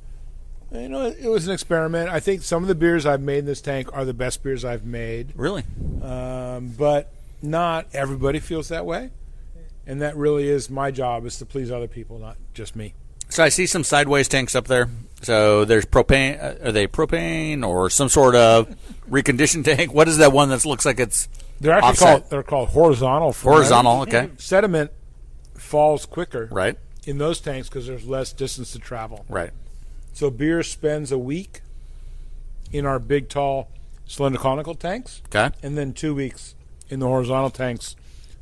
you 0.75 0.89
know, 0.89 1.07
it 1.07 1.29
was 1.29 1.47
an 1.47 1.55
experiment. 1.55 2.11
I 2.11 2.21
think 2.21 2.43
some 2.43 2.63
of 2.63 2.69
the 2.69 2.75
beers 2.75 3.07
I've 3.07 3.21
made 3.21 3.39
in 3.39 3.45
this 3.47 3.61
tank 3.61 3.89
are 3.93 4.05
the 4.05 4.15
best 4.15 4.43
beers 4.43 4.65
I've 4.65 4.85
made. 4.85 5.33
Really, 5.37 5.65
um, 6.03 6.75
but 6.77 7.13
not 7.43 7.87
everybody 7.93 8.41
feels 8.41 8.69
that 8.69 8.85
way, 8.87 9.11
and 9.87 10.03
that 10.03 10.17
really 10.17 10.49
is 10.49 10.71
my 10.71 10.91
job 10.91 11.27
is 11.27 11.39
to 11.39 11.47
please 11.47 11.71
other 11.71 11.89
people, 11.89 12.19
not 12.19 12.37
just 12.55 12.75
me. 12.75 12.95
So 13.29 13.43
I 13.43 13.49
see 13.49 13.67
some 13.67 13.85
sideways 13.85 14.29
tanks 14.29 14.55
up 14.55 14.67
there. 14.67 14.89
So 15.23 15.65
there's 15.65 15.87
propane. 15.87 16.43
Uh, 16.43 16.69
are 16.69 16.73
they 16.73 16.87
propane 16.87 17.67
or 17.67 17.89
some 17.91 18.09
sort 18.09 18.35
of 18.35 18.69
reconditioned 19.11 19.65
tank? 19.77 19.93
What 19.93 20.09
is 20.09 20.19
that 20.19 20.33
one 20.33 20.51
that 20.51 20.65
looks 20.67 20.85
like 20.85 21.01
it's? 21.01 21.29
They're 21.61 21.73
actually 21.73 21.89
offset? 21.89 22.09
called. 22.09 22.31
They're 22.31 22.43
called 22.43 22.69
horizontal. 22.71 23.33
Horizontal. 23.33 24.03
Okay. 24.03 24.31
Sediment 24.39 24.91
falls 25.55 26.07
quicker. 26.07 26.49
Right. 26.51 26.79
In 27.07 27.19
those 27.19 27.41
tanks 27.41 27.69
because 27.69 27.87
there's 27.87 28.07
less 28.07 28.33
distance 28.33 28.73
to 28.73 28.79
travel. 28.79 29.25
Right. 29.29 29.51
So 30.15 30.31
beer 30.31 30.63
spends 30.63 31.11
a 31.11 31.19
week 31.19 31.61
in 32.73 32.87
our 32.87 33.01
big, 33.01 33.29
tall, 33.29 33.69
cylinder 34.07 34.39
conical 34.39 34.75
tanks. 34.75 35.21
Okay. 35.27 35.55
And 35.63 35.77
then 35.77 35.93
two 35.93 36.15
weeks 36.15 36.55
in 36.89 37.01
the 37.01 37.07
horizontal 37.07 37.51
tanks. 37.51 37.97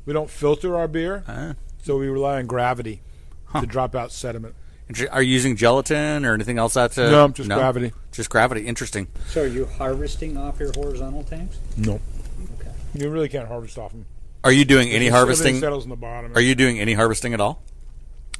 We 0.05 0.13
don't 0.13 0.31
filter 0.31 0.77
our 0.77 0.87
beer, 0.87 1.25
uh 1.27 1.55
so 1.83 1.97
we 1.97 2.09
rely 2.09 2.39
on 2.39 2.47
gravity 2.47 3.01
huh. 3.47 3.63
to 3.63 3.67
drop 3.67 3.95
out 3.95 4.13
sediment. 4.13 4.55
Are 5.11 5.23
you 5.23 5.33
using 5.33 5.57
gelatin 5.57 6.25
or 6.27 6.35
anything 6.35 6.59
else? 6.59 6.75
That's 6.75 6.99
no, 6.99 7.29
just 7.29 7.49
no? 7.49 7.57
gravity. 7.57 7.93
Just 8.13 8.29
gravity. 8.29 8.67
Interesting. 8.67 9.09
So, 9.29 9.43
are 9.43 9.47
you 9.47 9.65
harvesting 9.65 10.37
off 10.37 10.61
your 10.61 10.73
horizontal 10.75 11.25
tanks? 11.25 11.59
No. 11.79 11.99
Okay. 12.61 12.71
You 12.95 13.09
really 13.09 13.31
can't 13.31 13.49
harvest 13.49 13.79
off 13.79 13.93
them. 13.93 14.05
Are 14.45 14.53
you 14.53 14.67
doing 14.67 14.91
any 14.91 15.09
harvesting? 15.09 15.61
Settles 15.61 15.85
in 15.85 15.91
the 15.91 15.97
bottom. 15.97 16.33
Are 16.35 16.41
you 16.43 16.55
doing 16.55 16.79
any 16.79 16.93
harvesting 16.93 17.33
at 17.33 17.41
all? 17.41 17.63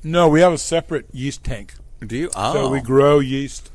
No, 0.05 0.29
we 0.29 0.41
have 0.41 0.53
a 0.53 0.59
separate 0.59 1.07
yeast 1.13 1.43
tank. 1.43 1.75
Do 2.07 2.17
you? 2.17 2.31
Oh. 2.35 2.53
So 2.53 2.69
we 2.71 2.81
grow 2.81 3.19
yeast 3.21 3.71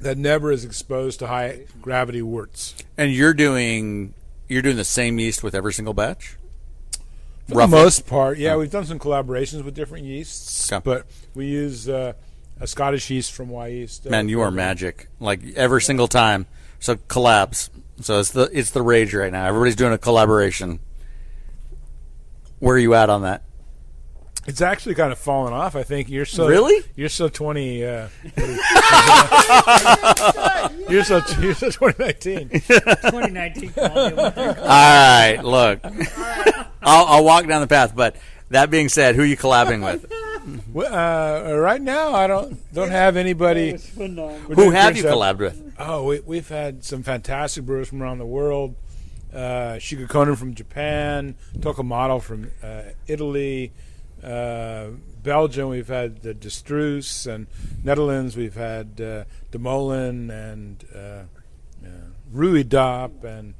that 0.00 0.18
never 0.18 0.52
is 0.52 0.64
exposed 0.64 1.18
to 1.20 1.26
high 1.26 1.60
gravity 1.80 2.22
worts. 2.22 2.74
And 2.96 3.12
you're 3.12 3.34
doing 3.34 4.14
you're 4.48 4.62
doing 4.62 4.76
the 4.76 4.84
same 4.84 5.18
yeast 5.18 5.42
with 5.42 5.54
every 5.54 5.72
single 5.72 5.94
batch. 5.94 6.36
For 7.48 7.54
Roughly. 7.54 7.70
the 7.70 7.84
most 7.84 8.06
part, 8.06 8.38
yeah, 8.38 8.56
we've 8.56 8.70
done 8.70 8.86
some 8.86 8.98
collaborations 8.98 9.64
with 9.64 9.74
different 9.74 10.04
yeasts, 10.04 10.72
okay. 10.72 10.82
but 10.84 11.06
we 11.34 11.46
use 11.46 11.88
uh, 11.88 12.14
a 12.60 12.66
Scottish 12.66 13.08
yeast 13.08 13.32
from 13.32 13.50
Wyeast. 13.50 14.04
Uh, 14.04 14.10
Man, 14.10 14.28
you 14.28 14.40
are 14.40 14.50
magic! 14.50 15.08
Like 15.20 15.40
every 15.54 15.80
single 15.82 16.08
time. 16.08 16.46
So 16.80 16.96
collabs. 16.96 17.70
So 18.00 18.18
it's 18.20 18.30
the 18.30 18.50
it's 18.52 18.70
the 18.70 18.82
rage 18.82 19.14
right 19.14 19.32
now. 19.32 19.46
Everybody's 19.46 19.76
doing 19.76 19.92
a 19.92 19.98
collaboration. 19.98 20.80
Where 22.58 22.76
are 22.76 22.78
you 22.78 22.94
at 22.94 23.10
on 23.10 23.22
that? 23.22 23.42
It's 24.46 24.60
actually 24.60 24.94
kind 24.94 25.10
of 25.10 25.18
fallen 25.18 25.52
off. 25.52 25.74
I 25.74 25.82
think 25.82 26.08
you're 26.08 26.24
so 26.24 26.46
really 26.46 26.84
you're 26.94 27.08
so 27.08 27.28
twenty. 27.28 27.84
Uh, 27.84 28.08
you're 30.88 31.02
so 31.04 31.20
you're 31.40 31.54
so 31.54 31.70
twenty 31.70 32.04
nineteen. 32.04 32.48
Twenty 33.10 33.32
nineteen. 33.32 33.72
All 33.76 33.88
right, 33.88 35.38
look, 35.42 35.80
I'll, 36.82 37.06
I'll 37.06 37.24
walk 37.24 37.46
down 37.46 37.60
the 37.60 37.66
path. 37.66 37.94
But 37.96 38.16
that 38.50 38.70
being 38.70 38.88
said, 38.88 39.16
who 39.16 39.22
are 39.22 39.26
you 39.26 39.36
collabing 39.36 39.84
with? 39.84 40.06
Well, 40.72 40.94
uh, 40.94 41.56
right 41.56 41.82
now, 41.82 42.14
I 42.14 42.28
don't 42.28 42.72
don't 42.72 42.90
have 42.90 43.16
anybody. 43.16 43.76
Who 43.96 44.70
have 44.70 44.96
you 44.96 45.02
collabed 45.02 45.38
with? 45.38 45.74
Oh, 45.78 46.20
we, 46.24 46.36
have 46.36 46.48
had 46.48 46.84
some 46.84 47.02
fantastic 47.02 47.64
brewers 47.64 47.88
from 47.88 48.02
around 48.02 48.18
the 48.18 48.26
world. 48.26 48.76
Uh, 49.34 49.74
Shiga 49.76 50.06
Kogen 50.06 50.36
from 50.36 50.54
Japan, 50.54 51.34
Toccalmatto 51.58 52.22
from 52.22 52.50
uh, 52.62 52.82
Italy, 53.06 53.72
uh, 54.22 54.88
Belgium, 55.22 55.68
we've 55.68 55.88
had 55.88 56.22
the 56.22 56.34
De 56.34 56.48
Struise, 56.48 57.26
and 57.26 57.46
Netherlands, 57.82 58.36
we've 58.36 58.54
had 58.54 59.00
uh, 59.00 59.24
De 59.50 59.58
Molen 59.58 60.30
and 60.30 60.84
uh, 60.94 61.22
Rooie 62.32 62.68
Dop 62.68 63.24
and 63.24 63.54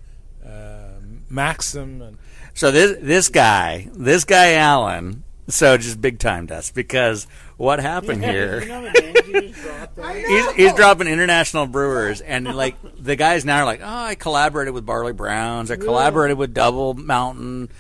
uh, 0.45 1.01
Maxim. 1.29 2.03
And 2.03 2.19
so 2.55 2.71
this 2.71 2.97
this 3.01 3.29
guy, 3.29 3.89
this 3.93 4.25
guy 4.25 4.55
Allen, 4.55 5.25
so 5.49 5.77
just 5.77 6.01
big 6.01 6.19
timed 6.19 6.51
us 6.51 6.71
because 6.71 7.27
what 7.57 7.81
happened 7.81 8.23
yeah, 8.23 8.33
here? 8.33 8.61
You 8.61 8.69
know 8.69 8.91
he's, 10.27 10.53
he's, 10.53 10.73
dropping 10.75 11.09
international 11.09 11.67
brewers, 11.67 12.21
and 12.21 12.55
like 12.55 12.77
the 12.99 13.17
guys 13.17 13.45
now 13.45 13.59
are 13.59 13.65
like, 13.65 13.81
oh, 13.83 13.87
I 13.87 14.15
collaborated 14.15 14.75
with 14.75 14.85
Barley 14.85 15.13
Browns, 15.13 15.71
I 15.71 15.77
collaborated 15.77 16.37
with 16.37 16.53
Double 16.53 16.95
Mountain 16.95 17.71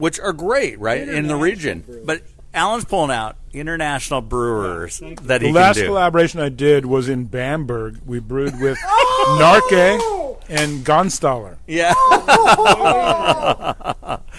which 0.00 0.18
are 0.18 0.32
great, 0.32 0.80
right, 0.80 1.06
in 1.06 1.28
the 1.28 1.36
region. 1.36 1.80
Brewers. 1.80 2.06
But 2.06 2.22
Alan's 2.52 2.84
pulling 2.84 3.10
out 3.10 3.36
international 3.52 4.22
brewers 4.22 5.00
yeah, 5.00 5.14
that 5.22 5.42
he 5.42 5.48
the 5.48 5.52
last 5.54 5.76
do. 5.76 5.86
collaboration 5.86 6.40
I 6.40 6.48
did 6.48 6.86
was 6.86 7.08
in 7.08 7.26
Bamberg. 7.26 8.00
We 8.06 8.18
brewed 8.18 8.58
with 8.60 8.78
oh! 8.84 9.36
Narke 9.40 10.48
and 10.48 10.84
Gänstaller. 10.84 11.58
Yeah. 11.66 11.92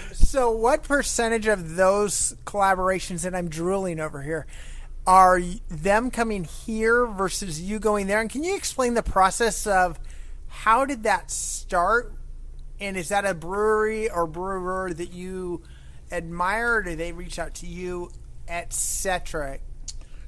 so, 0.12 0.50
what 0.50 0.82
percentage 0.82 1.46
of 1.46 1.76
those 1.76 2.34
collaborations, 2.44 3.22
that 3.22 3.34
I'm 3.34 3.48
drooling 3.48 4.00
over 4.00 4.22
here, 4.22 4.46
are 5.06 5.40
them 5.68 6.10
coming 6.10 6.44
here 6.44 7.06
versus 7.06 7.62
you 7.62 7.78
going 7.78 8.08
there? 8.08 8.20
And 8.20 8.28
can 8.28 8.44
you 8.44 8.54
explain 8.56 8.94
the 8.94 9.02
process 9.02 9.66
of 9.66 9.98
how 10.48 10.84
did 10.84 11.04
that 11.04 11.30
start? 11.30 12.12
And 12.82 12.96
is 12.96 13.10
that 13.10 13.24
a 13.24 13.32
brewery 13.32 14.10
or 14.10 14.26
brewer 14.26 14.92
that 14.92 15.12
you 15.12 15.62
admire, 16.10 16.78
or 16.78 16.82
do 16.82 16.96
they 16.96 17.12
reach 17.12 17.38
out 17.38 17.54
to 17.56 17.66
you, 17.66 18.10
etc.? 18.48 19.60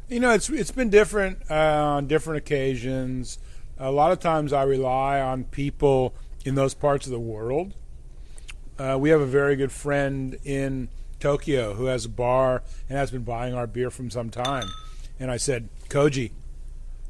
You 0.09 0.21
know, 0.21 0.31
it's 0.31 0.49
it's 0.49 0.71
been 0.71 0.89
different 0.89 1.51
uh, 1.51 1.55
on 1.55 2.07
different 2.07 2.39
occasions. 2.39 3.41
A 3.77 3.91
lot 3.91 4.13
of 4.13 4.21
times, 4.21 4.53
I 4.53 4.63
rely 4.63 5.21
on 5.21 5.43
people 5.43 6.15
in 6.45 6.55
those 6.55 6.75
parts 6.75 7.07
of 7.07 7.13
the 7.13 7.19
world. 7.19 7.75
Uh, 8.79 8.99
we 9.01 9.11
have 9.11 9.21
a 9.21 9.27
very 9.27 9.57
good 9.57 9.73
friend 9.73 10.39
in 10.45 10.91
Tokyo 11.19 11.75
who 11.75 11.87
has 11.87 12.05
a 12.05 12.09
bar 12.09 12.63
and 12.89 12.97
has 12.97 13.11
been 13.11 13.25
buying 13.25 13.53
our 13.53 13.67
beer 13.67 13.91
from 13.91 14.11
some 14.11 14.31
time. 14.31 14.69
And 15.19 15.29
I 15.29 15.39
said, 15.39 15.71
Koji, 15.89 16.31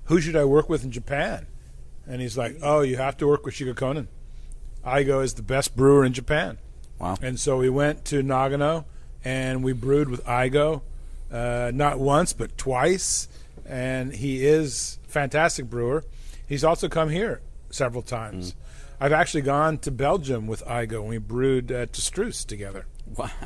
who 0.05 0.23
should 0.23 0.37
I 0.37 0.47
work 0.47 0.71
with 0.71 0.85
in 0.85 0.91
Japan? 0.91 1.47
And 2.07 2.23
he's 2.23 2.39
like, 2.39 2.57
Oh, 2.63 2.81
you 2.81 2.97
have 2.97 3.19
to 3.19 3.27
work 3.27 3.45
with 3.45 3.55
Shiga 3.55 3.77
Aigo 4.85 5.23
is 5.23 5.35
the 5.35 5.42
best 5.42 5.77
brewer 5.77 6.05
in 6.05 6.12
Japan. 6.12 6.59
Wow. 6.99 7.16
And 7.20 7.38
so 7.38 7.57
we 7.59 7.68
went 7.68 8.05
to 8.07 8.23
Nagano 8.23 8.85
and 9.25 9.64
we 9.64 9.73
brewed 9.73 10.09
with 10.09 10.25
Aigo, 10.25 10.83
uh, 11.33 11.70
not 11.75 11.99
once 11.99 12.33
but 12.33 12.57
twice. 12.57 13.29
And 13.66 14.14
he 14.14 14.44
is 14.44 14.99
a 15.07 15.09
fantastic 15.09 15.70
brewer. 15.70 16.05
He's 16.47 16.64
also 16.64 16.88
come 16.88 17.09
here 17.09 17.40
several 17.70 18.03
times. 18.03 18.53
Mm. 18.53 18.57
I've 19.01 19.12
actually 19.12 19.42
gone 19.42 19.79
to 19.79 19.90
Belgium 19.90 20.47
with 20.47 20.64
Aigo 20.66 21.01
and 21.01 21.09
we 21.09 21.18
brewed 21.18 21.70
at 21.70 21.92
Struise 21.92 22.47
together. 22.47 22.87
Wow. 23.16 23.31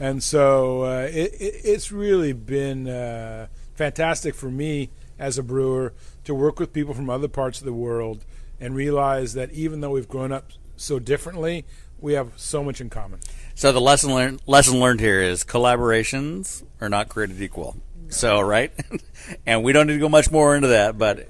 And 0.00 0.22
so 0.22 0.84
uh, 0.84 1.08
it, 1.12 1.34
it, 1.34 1.54
it's 1.62 1.92
really 1.92 2.32
been 2.32 2.88
uh, 2.88 3.48
fantastic 3.74 4.34
for 4.34 4.50
me 4.50 4.88
as 5.18 5.36
a 5.36 5.42
brewer 5.42 5.92
to 6.24 6.34
work 6.34 6.58
with 6.58 6.72
people 6.72 6.94
from 6.94 7.10
other 7.10 7.28
parts 7.28 7.58
of 7.58 7.66
the 7.66 7.74
world 7.74 8.24
and 8.58 8.74
realize 8.74 9.34
that 9.34 9.52
even 9.52 9.82
though 9.82 9.90
we've 9.90 10.08
grown 10.08 10.32
up 10.32 10.52
so 10.80 10.98
differently, 10.98 11.64
we 12.00 12.14
have 12.14 12.32
so 12.36 12.64
much 12.64 12.80
in 12.80 12.90
common. 12.90 13.20
So 13.54 13.72
the 13.72 13.80
lesson 13.80 14.14
learned 14.14 14.40
lesson 14.46 14.80
learned 14.80 15.00
here 15.00 15.20
is 15.20 15.44
collaborations 15.44 16.64
are 16.80 16.88
not 16.88 17.08
created 17.08 17.40
equal. 17.40 17.76
So 18.08 18.40
right, 18.40 18.72
and 19.46 19.62
we 19.62 19.72
don't 19.72 19.86
need 19.86 19.94
to 19.94 20.00
go 20.00 20.08
much 20.08 20.30
more 20.30 20.56
into 20.56 20.68
that, 20.68 20.98
but 20.98 21.26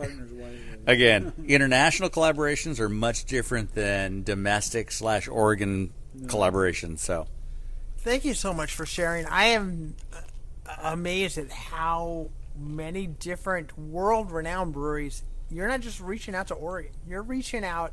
again, 0.87 1.33
international 1.47 2.09
collaborations 2.09 2.81
are 2.81 2.89
much 2.89 3.25
different 3.27 3.75
than 3.75 4.23
domestic 4.23 4.91
slash 4.91 5.29
Oregon 5.29 5.93
collaborations. 6.23 7.01
So 7.01 7.27
thank 7.99 8.25
you 8.25 8.35
so 8.35 8.55
much 8.55 8.75
for 8.75 8.87
sharing. 8.87 9.27
I 9.27 9.47
am 9.47 9.95
uh, 10.15 10.21
amazed 10.85 11.37
at 11.37 11.51
how 11.51 12.31
many 12.57 13.07
different 13.07 13.77
world 13.77 14.31
renowned 14.31 14.73
breweries. 14.73 15.23
You're 15.51 15.69
not 15.69 15.81
just 15.81 16.01
reaching 16.01 16.35
out 16.35 16.47
to 16.47 16.55
Oregon, 16.55 16.93
you're 17.07 17.23
reaching 17.23 17.65
out 17.65 17.93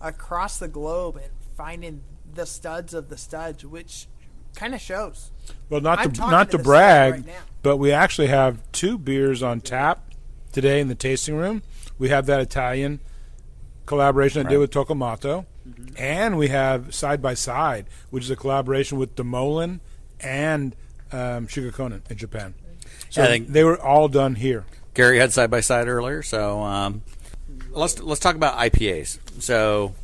across 0.00 0.58
the 0.58 0.68
globe 0.68 1.16
and 1.16 1.30
finding 1.56 2.02
the 2.34 2.46
studs 2.46 2.94
of 2.94 3.08
the 3.08 3.16
studs, 3.16 3.64
which 3.64 4.06
kind 4.54 4.74
of 4.74 4.80
shows. 4.80 5.30
Well, 5.68 5.80
not 5.80 5.98
I'm 5.98 6.12
to 6.12 6.20
not 6.20 6.50
to, 6.50 6.58
to 6.58 6.62
brag, 6.62 7.26
right 7.26 7.36
but 7.62 7.76
we 7.76 7.92
actually 7.92 8.28
have 8.28 8.60
two 8.72 8.98
beers 8.98 9.42
on 9.42 9.60
tap 9.60 10.14
today 10.52 10.80
in 10.80 10.88
the 10.88 10.94
tasting 10.94 11.36
room. 11.36 11.62
We 11.98 12.08
have 12.08 12.26
that 12.26 12.40
Italian 12.40 13.00
collaboration 13.86 14.46
I 14.46 14.50
did 14.50 14.58
with 14.58 14.70
Toccalmatto, 14.70 15.44
mm-hmm. 15.68 15.94
and 15.98 16.38
we 16.38 16.48
have 16.48 16.94
Side 16.94 17.20
by 17.20 17.34
Side, 17.34 17.86
which 18.10 18.24
is 18.24 18.30
a 18.30 18.36
collaboration 18.36 18.98
with 18.98 19.14
De 19.16 19.24
Molen 19.24 19.80
and 20.20 20.74
um, 21.12 21.46
Shiga 21.46 21.72
Kogen 21.72 22.08
in 22.10 22.16
Japan. 22.16 22.54
So 23.10 23.22
I 23.22 23.26
think 23.26 23.48
they 23.48 23.64
were 23.64 23.80
all 23.80 24.08
done 24.08 24.36
here. 24.36 24.64
Gary 24.94 25.18
had 25.18 25.32
Side 25.32 25.50
by 25.50 25.60
Side 25.60 25.88
earlier, 25.88 26.22
so 26.22 26.62
um, 26.62 27.02
let's 27.70 28.00
let's 28.00 28.20
talk 28.20 28.36
about 28.36 28.56
IPAs. 28.58 29.18
So 29.40 29.94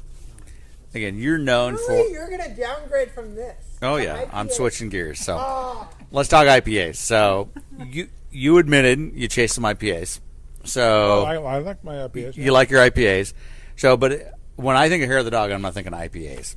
again, 0.95 1.19
you're 1.19 1.39
known 1.39 1.75
really? 1.75 2.05
for 2.05 2.11
you're 2.13 2.29
going 2.29 2.43
to 2.43 2.57
downgrade 2.61 3.11
from 3.11 3.35
this. 3.35 3.57
Oh 3.83 3.97
yeah, 3.97 4.25
IPA. 4.25 4.31
I'm 4.33 4.51
switching 4.51 4.89
gears. 4.89 5.21
So 5.21 5.37
oh. 5.39 5.89
let's 6.11 6.29
talk 6.29 6.47
IPAs. 6.47 6.97
So 6.97 7.51
you 7.79 8.09
you 8.31 8.59
admitted 8.59 9.13
you 9.15 9.29
chased 9.29 9.55
some 9.55 9.65
IPAs. 9.65 10.21
So 10.65 10.83
oh, 10.83 11.25
I, 11.25 11.35
I, 11.37 11.59
like 11.59 11.85
my 11.85 11.95
IPAs. 11.95 12.37
You 12.37 12.45
yeah. 12.45 12.51
like 12.51 12.71
your 12.71 12.81
IPAs. 12.91 13.33
So, 13.77 13.97
but 13.97 14.35
when 14.57 14.77
I 14.77 14.89
think 14.89 15.03
of 15.03 15.09
hair 15.09 15.19
of 15.19 15.25
the 15.25 15.31
dog, 15.31 15.51
I'm 15.51 15.63
not 15.63 15.75
thinking 15.75 15.93
IPAs, 15.93 16.57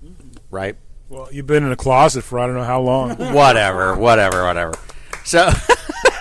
right? 0.50 0.76
Well, 1.10 1.28
you've 1.32 1.48
been 1.48 1.63
in 1.63 1.72
a 1.72 1.76
closet 1.76 2.24
for 2.24 2.39
I 2.39 2.46
don't 2.46 2.56
know 2.56 2.63
how 2.63 2.82
long. 2.82 3.10
whatever, 3.34 3.96
whatever, 3.96 4.46
whatever. 4.46 4.74
So, 5.26 5.50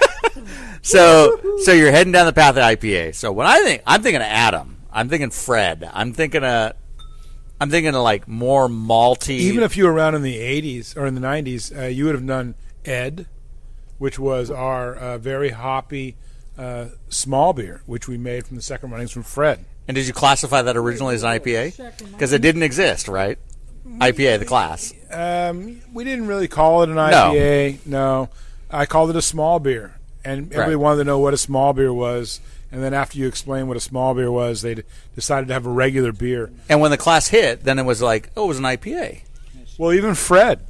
so, 0.82 1.58
so 1.62 1.72
you're 1.72 1.90
heading 1.90 2.12
down 2.12 2.26
the 2.26 2.32
path 2.32 2.56
of 2.56 2.62
IPA. 2.62 3.14
So 3.14 3.32
when 3.32 3.46
I 3.46 3.60
think, 3.60 3.82
I'm 3.86 4.02
thinking 4.02 4.20
of 4.20 4.28
Adam. 4.28 4.77
I'm 4.92 5.08
thinking 5.08 5.30
Fred. 5.30 5.88
I'm 5.92 6.12
thinking 6.12 6.44
of, 6.44 6.72
I'm 7.60 7.70
thinking 7.70 7.94
of 7.94 8.02
like 8.02 8.28
more 8.28 8.68
malty. 8.68 9.38
Even 9.38 9.62
if 9.62 9.76
you 9.76 9.84
were 9.84 9.92
around 9.92 10.14
in 10.14 10.22
the 10.22 10.38
'80s 10.38 10.96
or 10.96 11.06
in 11.06 11.14
the 11.14 11.20
'90s, 11.20 11.76
uh, 11.76 11.86
you 11.86 12.06
would 12.06 12.14
have 12.14 12.26
done 12.26 12.54
Ed, 12.84 13.26
which 13.98 14.18
was 14.18 14.50
our 14.50 14.94
uh, 14.94 15.18
very 15.18 15.50
hoppy 15.50 16.16
uh, 16.56 16.86
small 17.08 17.52
beer, 17.52 17.82
which 17.86 18.08
we 18.08 18.18
made 18.18 18.46
from 18.46 18.56
the 18.56 18.62
second 18.62 18.90
runnings 18.90 19.12
from 19.12 19.22
Fred. 19.22 19.64
And 19.86 19.94
did 19.94 20.06
you 20.06 20.12
classify 20.12 20.62
that 20.62 20.76
originally 20.76 21.14
as 21.14 21.22
an 21.22 21.30
IPA? 21.30 22.10
Because 22.12 22.32
it 22.32 22.42
didn't 22.42 22.62
exist, 22.62 23.08
right? 23.08 23.38
IPA, 23.86 24.40
the 24.40 24.44
class. 24.44 24.92
Um, 25.10 25.80
we 25.94 26.04
didn't 26.04 26.26
really 26.26 26.48
call 26.48 26.82
it 26.82 26.90
an 26.90 26.96
IPA. 26.96 27.86
No. 27.86 28.22
no. 28.24 28.28
I 28.70 28.84
called 28.84 29.08
it 29.08 29.16
a 29.16 29.22
small 29.22 29.60
beer, 29.60 29.94
and 30.24 30.52
everybody 30.52 30.74
right. 30.74 30.82
wanted 30.82 30.98
to 30.98 31.04
know 31.04 31.18
what 31.18 31.32
a 31.32 31.38
small 31.38 31.72
beer 31.72 31.92
was. 31.92 32.40
And 32.70 32.82
then 32.82 32.92
after 32.92 33.18
you 33.18 33.26
explained 33.26 33.68
what 33.68 33.76
a 33.76 33.80
small 33.80 34.14
beer 34.14 34.30
was, 34.30 34.62
they 34.62 34.82
decided 35.14 35.48
to 35.48 35.54
have 35.54 35.66
a 35.66 35.70
regular 35.70 36.12
beer. 36.12 36.50
And 36.68 36.80
when 36.80 36.90
the 36.90 36.98
class 36.98 37.28
hit, 37.28 37.64
then 37.64 37.78
it 37.78 37.84
was 37.84 38.02
like, 38.02 38.30
oh, 38.36 38.44
it 38.44 38.48
was 38.48 38.58
an 38.58 38.64
IPA. 38.64 39.22
Well, 39.78 39.92
even 39.92 40.14
Fred 40.14 40.60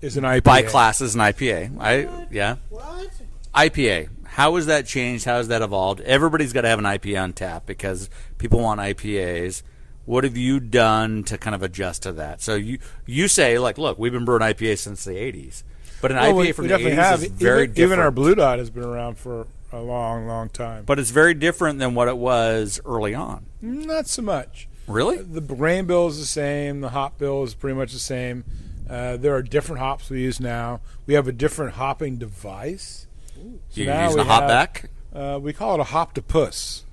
is 0.00 0.16
an 0.16 0.24
IPA. 0.24 0.42
By 0.42 0.62
class 0.62 1.00
is 1.00 1.14
an 1.14 1.20
IPA. 1.20 1.78
I 1.80 2.26
yeah. 2.30 2.56
What? 2.70 3.10
IPA. 3.54 4.08
How 4.24 4.56
has 4.56 4.66
that 4.66 4.86
changed? 4.86 5.24
How 5.24 5.36
has 5.36 5.48
that 5.48 5.62
evolved? 5.62 6.00
Everybody's 6.02 6.52
got 6.52 6.62
to 6.62 6.68
have 6.68 6.78
an 6.78 6.84
IPA 6.84 7.22
on 7.22 7.32
tap 7.32 7.66
because 7.66 8.08
people 8.38 8.60
want 8.60 8.80
IPAs. 8.80 9.62
What 10.06 10.24
have 10.24 10.36
you 10.36 10.60
done 10.60 11.24
to 11.24 11.36
kind 11.36 11.54
of 11.54 11.62
adjust 11.62 12.04
to 12.04 12.12
that? 12.12 12.40
So 12.40 12.54
you 12.54 12.78
you 13.04 13.28
say 13.28 13.58
like, 13.58 13.78
look, 13.78 13.98
we've 13.98 14.12
been 14.12 14.24
brewing 14.24 14.42
IPA 14.42 14.78
since 14.78 15.04
the 15.04 15.12
'80s, 15.12 15.62
but 16.00 16.10
an 16.10 16.16
well, 16.16 16.32
IPA 16.32 16.36
we, 16.38 16.52
from 16.52 16.62
we 16.64 16.68
the 16.68 16.78
'80s 16.78 16.94
have. 16.94 17.22
is 17.22 17.28
very 17.30 17.64
even, 17.64 17.74
different. 17.74 17.92
Even 17.92 17.98
our 17.98 18.10
Blue 18.10 18.34
Dot 18.34 18.58
has 18.58 18.70
been 18.70 18.84
around 18.84 19.18
for 19.18 19.46
a 19.72 19.80
long, 19.80 20.26
long 20.26 20.48
time. 20.48 20.84
But 20.84 20.98
it's 20.98 21.10
very 21.10 21.34
different 21.34 21.78
than 21.78 21.94
what 21.94 22.08
it 22.08 22.16
was 22.16 22.80
early 22.84 23.14
on. 23.14 23.46
Not 23.60 24.06
so 24.06 24.22
much. 24.22 24.68
Really? 24.86 25.18
The 25.18 25.40
grain 25.40 25.86
bill 25.86 26.08
is 26.08 26.18
the 26.18 26.24
same. 26.24 26.80
The 26.80 26.90
hop 26.90 27.18
bill 27.18 27.42
is 27.42 27.54
pretty 27.54 27.76
much 27.76 27.92
the 27.92 27.98
same. 27.98 28.44
Uh, 28.88 29.18
there 29.18 29.34
are 29.34 29.42
different 29.42 29.80
hops 29.80 30.08
we 30.08 30.22
use 30.22 30.40
now. 30.40 30.80
We 31.06 31.14
have 31.14 31.28
a 31.28 31.32
different 31.32 31.74
hopping 31.74 32.16
device. 32.16 33.06
So 33.34 33.42
you 33.82 33.92
using 33.92 34.20
a 34.20 34.24
hop 34.24 34.42
have, 34.42 34.48
back? 34.48 34.90
Uh, 35.14 35.38
we 35.40 35.52
call 35.52 35.74
it 35.74 35.80
a 35.80 35.84
hop 35.84 36.14
hoptopus. 36.14 36.84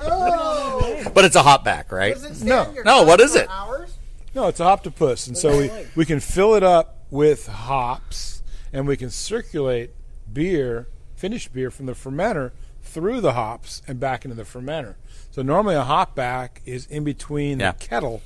oh. 0.00 1.10
But 1.14 1.24
it's 1.24 1.36
a 1.36 1.42
hop 1.42 1.64
back, 1.64 1.92
right? 1.92 2.16
No. 2.42 2.74
No, 2.84 3.04
what 3.04 3.20
is 3.20 3.36
it? 3.36 3.48
Hours? 3.48 3.96
No, 4.34 4.48
it's 4.48 4.60
a 4.60 4.64
hoptopus. 4.64 5.28
And 5.28 5.38
so 5.38 5.56
we, 5.56 5.70
we 5.94 6.04
can 6.04 6.20
fill 6.20 6.54
it 6.54 6.62
up 6.62 7.04
with 7.10 7.46
hops 7.46 8.42
and 8.72 8.86
we 8.86 8.96
can 8.96 9.10
circulate 9.10 9.90
beer, 10.32 10.88
finished 11.16 11.52
beer 11.52 11.70
from 11.70 11.86
the 11.86 11.92
fermenter 11.92 12.52
through 12.82 13.20
the 13.20 13.32
hops 13.32 13.82
and 13.88 13.98
back 13.98 14.24
into 14.24 14.36
the 14.36 14.44
fermenter. 14.44 14.94
So 15.30 15.42
normally 15.42 15.74
a 15.74 15.84
hop 15.84 16.14
back 16.14 16.62
is 16.64 16.86
in 16.86 17.04
between 17.04 17.60
yeah. 17.60 17.72
the 17.72 17.78
kettle 17.78 18.22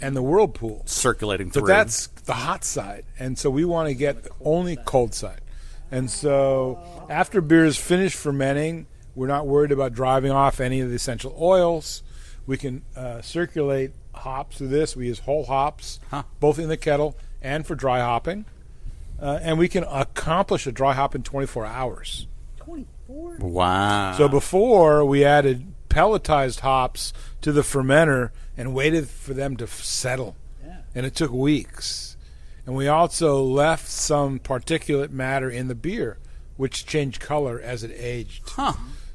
and 0.00 0.16
the 0.16 0.22
whirlpool. 0.22 0.82
Circulating 0.86 1.50
through. 1.50 1.62
So 1.62 1.66
that's 1.66 2.06
the 2.06 2.34
hot 2.34 2.64
side. 2.64 3.04
And 3.18 3.38
so 3.38 3.50
we 3.50 3.64
want 3.64 3.88
to 3.88 3.94
get 3.94 4.26
only 4.40 4.76
cold 4.76 5.14
side. 5.14 5.40
And 5.90 6.10
so 6.10 6.78
after 7.08 7.40
beer 7.40 7.64
is 7.64 7.76
finished 7.76 8.16
fermenting, 8.16 8.86
we're 9.14 9.26
not 9.26 9.46
worried 9.46 9.72
about 9.72 9.94
driving 9.94 10.30
off 10.30 10.60
any 10.60 10.80
of 10.80 10.90
the 10.90 10.96
essential 10.96 11.36
oils. 11.40 12.02
We 12.46 12.56
can 12.56 12.82
uh, 12.96 13.20
circulate 13.20 13.92
hops 14.14 14.58
through 14.58 14.68
this. 14.68 14.96
We 14.96 15.06
use 15.06 15.20
whole 15.20 15.46
hops, 15.46 16.00
huh. 16.10 16.24
both 16.40 16.58
in 16.58 16.68
the 16.68 16.76
kettle 16.76 17.16
and 17.42 17.66
for 17.66 17.74
dry 17.74 18.00
hopping. 18.00 18.44
Uh, 19.20 19.38
and 19.42 19.58
we 19.58 19.68
can 19.68 19.84
accomplish 19.84 20.66
a 20.66 20.72
dry 20.72 20.94
hop 20.94 21.14
in 21.14 21.22
24 21.22 21.66
hours. 21.66 22.26
24? 22.58 23.38
Wow. 23.40 24.14
So 24.16 24.28
before 24.28 25.04
we 25.04 25.24
added 25.24 25.72
pelletized 25.88 26.60
hops 26.60 27.12
to 27.40 27.50
the 27.50 27.62
fermenter 27.62 28.30
and 28.56 28.74
waited 28.74 29.08
for 29.08 29.34
them 29.34 29.56
to 29.56 29.64
f- 29.64 29.82
settle. 29.82 30.36
Yeah. 30.64 30.76
And 30.94 31.06
it 31.06 31.14
took 31.14 31.32
weeks. 31.32 32.16
And 32.66 32.76
we 32.76 32.86
also 32.86 33.42
left 33.42 33.88
some 33.88 34.38
particulate 34.38 35.10
matter 35.10 35.48
in 35.50 35.68
the 35.68 35.74
beer, 35.74 36.18
which 36.56 36.84
changed 36.84 37.20
color 37.20 37.58
as 37.60 37.82
it 37.82 37.92
aged. 37.96 38.42
Huh. 38.46 38.74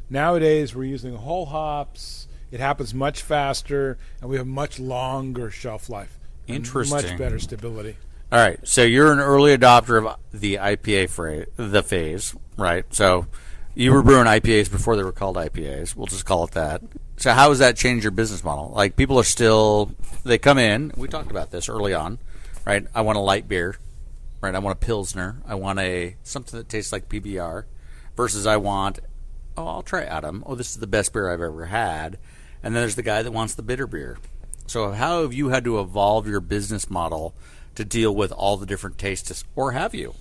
Nowadays, 0.10 0.76
we're 0.76 0.86
using 0.86 1.16
whole 1.16 1.46
hops. 1.46 2.28
It 2.52 2.60
happens 2.60 2.94
much 2.94 3.22
faster, 3.22 3.98
and 4.22 4.30
we 4.30 4.38
have 4.38 4.48
much 4.48 4.80
longer 4.80 5.50
shelf 5.50 5.90
life. 5.90 6.18
Interesting. 6.48 6.96
Much 7.10 7.18
better 7.18 7.40
stability. 7.40 7.98
All 8.34 8.40
right. 8.40 8.60
So 8.68 8.84
you're 8.84 9.14
an 9.14 9.20
early 9.20 9.56
adopter 9.56 10.06
of 10.06 10.18
the 10.34 10.56
IPA 10.56 11.10
phase, 11.10 11.46
the 11.56 11.84
phase, 11.84 12.36
right? 12.58 12.84
So 12.94 13.28
you 13.76 13.94
were 13.94 14.04
brewing 14.04 14.26
IPAs 14.26 14.70
before 14.70 14.98
they 14.98 15.04
were 15.04 15.14
called 15.14 15.38
IPAs. 15.38 15.96
We'll 15.96 16.08
just 16.08 16.26
call 16.26 16.44
it 16.44 16.52
that. 16.52 16.82
So 17.16 17.32
how 17.32 17.50
has 17.50 17.60
that 17.60 17.78
changed 17.78 18.04
your 18.04 18.12
business 18.12 18.44
model? 18.44 18.74
Like 18.76 18.98
people 18.98 19.18
are 19.18 19.24
still 19.24 19.92
they 20.26 20.38
come 20.38 20.58
in. 20.58 20.92
We 20.98 21.08
talked 21.08 21.32
about 21.32 21.52
this 21.52 21.70
early 21.70 21.94
on 21.94 22.18
right? 22.66 22.86
I 22.94 23.02
want 23.02 23.18
a 23.18 23.22
light 23.22 23.48
beer. 23.48 23.78
right? 24.42 24.56
I 24.56 24.60
want 24.60 24.78
a 24.78 24.86
pilsner. 24.86 25.42
I 25.46 25.56
want 25.56 25.80
a 25.80 26.16
something 26.24 26.58
that 26.58 26.70
tastes 26.70 26.92
like 26.92 27.10
PBR, 27.10 27.66
versus 28.16 28.46
I 28.46 28.58
want, 28.58 29.00
oh, 29.58 29.68
I'll 29.68 29.82
try 29.82 30.04
Adam. 30.04 30.44
Oh, 30.46 30.56
this 30.56 30.72
is 30.72 30.78
the 30.78 30.88
best 30.88 31.14
beer 31.14 31.32
I've 31.32 31.42
ever 31.42 31.66
had. 31.66 32.18
And 32.62 32.74
then 32.74 32.82
there's 32.82 32.96
the 32.96 33.04
guy 33.04 33.22
that 33.22 33.32
wants 33.32 33.56
the 33.56 33.64
bitter 33.64 33.88
beer. 33.88 34.18
So 34.68 34.92
how 34.92 35.22
have 35.22 35.34
you 35.34 35.50
had 35.50 35.66
to 35.66 35.80
evolve 35.80 36.28
your 36.28 36.40
business 36.40 36.90
model 36.90 37.36
to 37.76 37.86
deal 37.86 38.14
with 38.16 38.32
all 38.32 38.58
the 38.58 38.66
different 38.66 38.98
tastes, 38.98 39.44
or 39.56 39.72
have 39.72 39.94
you? 39.94 40.16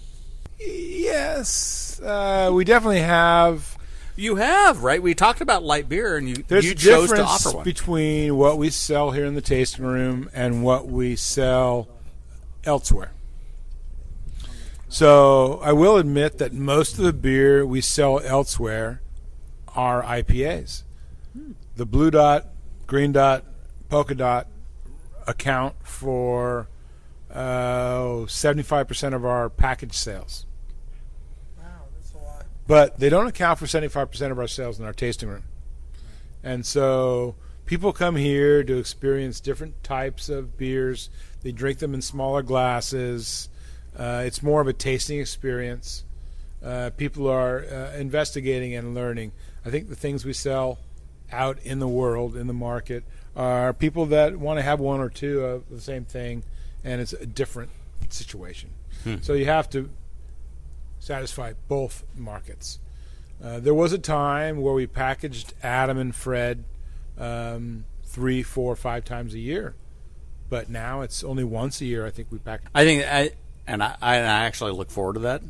Yes, 0.58 2.00
uh, 2.00 2.50
we 2.52 2.64
definitely 2.64 3.00
have. 3.00 3.76
You 4.14 4.36
have, 4.36 4.82
right? 4.82 5.02
We 5.02 5.14
talked 5.14 5.40
about 5.40 5.62
light 5.62 5.88
beer, 5.88 6.16
and 6.16 6.28
you 6.28 6.44
There's 6.46 6.66
you 6.66 6.74
chose 6.74 7.10
to 7.10 7.24
offer 7.24 7.50
one. 7.56 7.64
between 7.64 8.36
what 8.36 8.58
we 8.58 8.68
sell 8.68 9.10
here 9.12 9.24
in 9.24 9.34
the 9.34 9.40
tasting 9.40 9.84
room 9.86 10.28
and 10.34 10.62
what 10.62 10.86
we 10.86 11.16
sell 11.16 11.88
elsewhere. 12.64 13.12
So 14.88 15.58
I 15.62 15.72
will 15.72 15.96
admit 15.96 16.36
that 16.38 16.52
most 16.52 16.98
of 16.98 17.04
the 17.04 17.14
beer 17.14 17.64
we 17.64 17.80
sell 17.80 18.20
elsewhere 18.20 19.00
are 19.74 20.02
IPAs. 20.02 20.82
The 21.76 21.86
blue 21.86 22.10
dot, 22.10 22.48
green 22.86 23.12
dot, 23.12 23.44
polka 23.88 24.14
dot 24.14 24.48
account 25.26 25.76
for 25.82 26.68
uh, 27.32 28.26
75% 28.26 29.14
of 29.14 29.24
our 29.24 29.48
package 29.48 29.94
sales. 29.94 30.46
Wow, 31.58 31.64
that's 31.94 32.12
a 32.14 32.18
lot. 32.18 32.46
But 32.66 32.98
they 32.98 33.08
don't 33.08 33.26
account 33.26 33.58
for 33.58 33.66
75% 33.66 34.30
of 34.30 34.38
our 34.38 34.48
sales 34.48 34.78
in 34.78 34.84
our 34.84 34.92
tasting 34.92 35.28
room. 35.28 35.44
And 36.42 36.66
so 36.66 37.36
people 37.64 37.92
come 37.92 38.16
here 38.16 38.62
to 38.64 38.78
experience 38.78 39.40
different 39.40 39.82
types 39.82 40.28
of 40.28 40.56
beers. 40.56 41.10
They 41.42 41.52
drink 41.52 41.78
them 41.78 41.94
in 41.94 42.02
smaller 42.02 42.42
glasses. 42.42 43.48
Uh, 43.96 44.22
it's 44.26 44.42
more 44.42 44.60
of 44.60 44.68
a 44.68 44.72
tasting 44.72 45.18
experience. 45.20 46.04
Uh, 46.62 46.90
people 46.96 47.28
are 47.28 47.64
uh, 47.64 47.96
investigating 47.96 48.74
and 48.74 48.94
learning. 48.94 49.32
I 49.64 49.70
think 49.70 49.88
the 49.88 49.96
things 49.96 50.24
we 50.24 50.32
sell 50.32 50.78
out 51.30 51.58
in 51.62 51.78
the 51.78 51.88
world, 51.88 52.36
in 52.36 52.46
the 52.46 52.52
market, 52.52 53.04
are 53.34 53.72
people 53.72 54.06
that 54.06 54.36
want 54.36 54.58
to 54.58 54.62
have 54.62 54.78
one 54.80 55.00
or 55.00 55.08
two 55.08 55.40
of 55.40 55.68
the 55.70 55.80
same 55.80 56.04
thing, 56.04 56.44
and 56.84 57.00
it's 57.00 57.12
a 57.12 57.26
different 57.26 57.70
situation. 58.08 58.70
So 59.22 59.32
you 59.32 59.46
have 59.46 59.68
to 59.70 59.90
satisfy 61.00 61.54
both 61.66 62.04
markets. 62.14 62.78
Uh, 63.42 63.58
there 63.58 63.74
was 63.74 63.92
a 63.92 63.98
time 63.98 64.60
where 64.60 64.74
we 64.74 64.86
packaged 64.86 65.54
Adam 65.60 65.98
and 65.98 66.14
Fred 66.14 66.62
um, 67.18 67.84
three, 68.04 68.44
four, 68.44 68.76
five 68.76 69.04
times 69.04 69.34
a 69.34 69.40
year, 69.40 69.74
but 70.48 70.70
now 70.70 71.00
it's 71.00 71.24
only 71.24 71.42
once 71.42 71.80
a 71.80 71.84
year. 71.84 72.06
I 72.06 72.10
think 72.10 72.28
we 72.30 72.38
package. 72.38 72.68
I 72.72 72.84
think, 72.84 73.04
I, 73.04 73.32
and 73.66 73.82
I, 73.82 73.96
I 74.00 74.16
actually 74.16 74.70
look 74.70 74.92
forward 74.92 75.14
to 75.14 75.20
that 75.20 75.42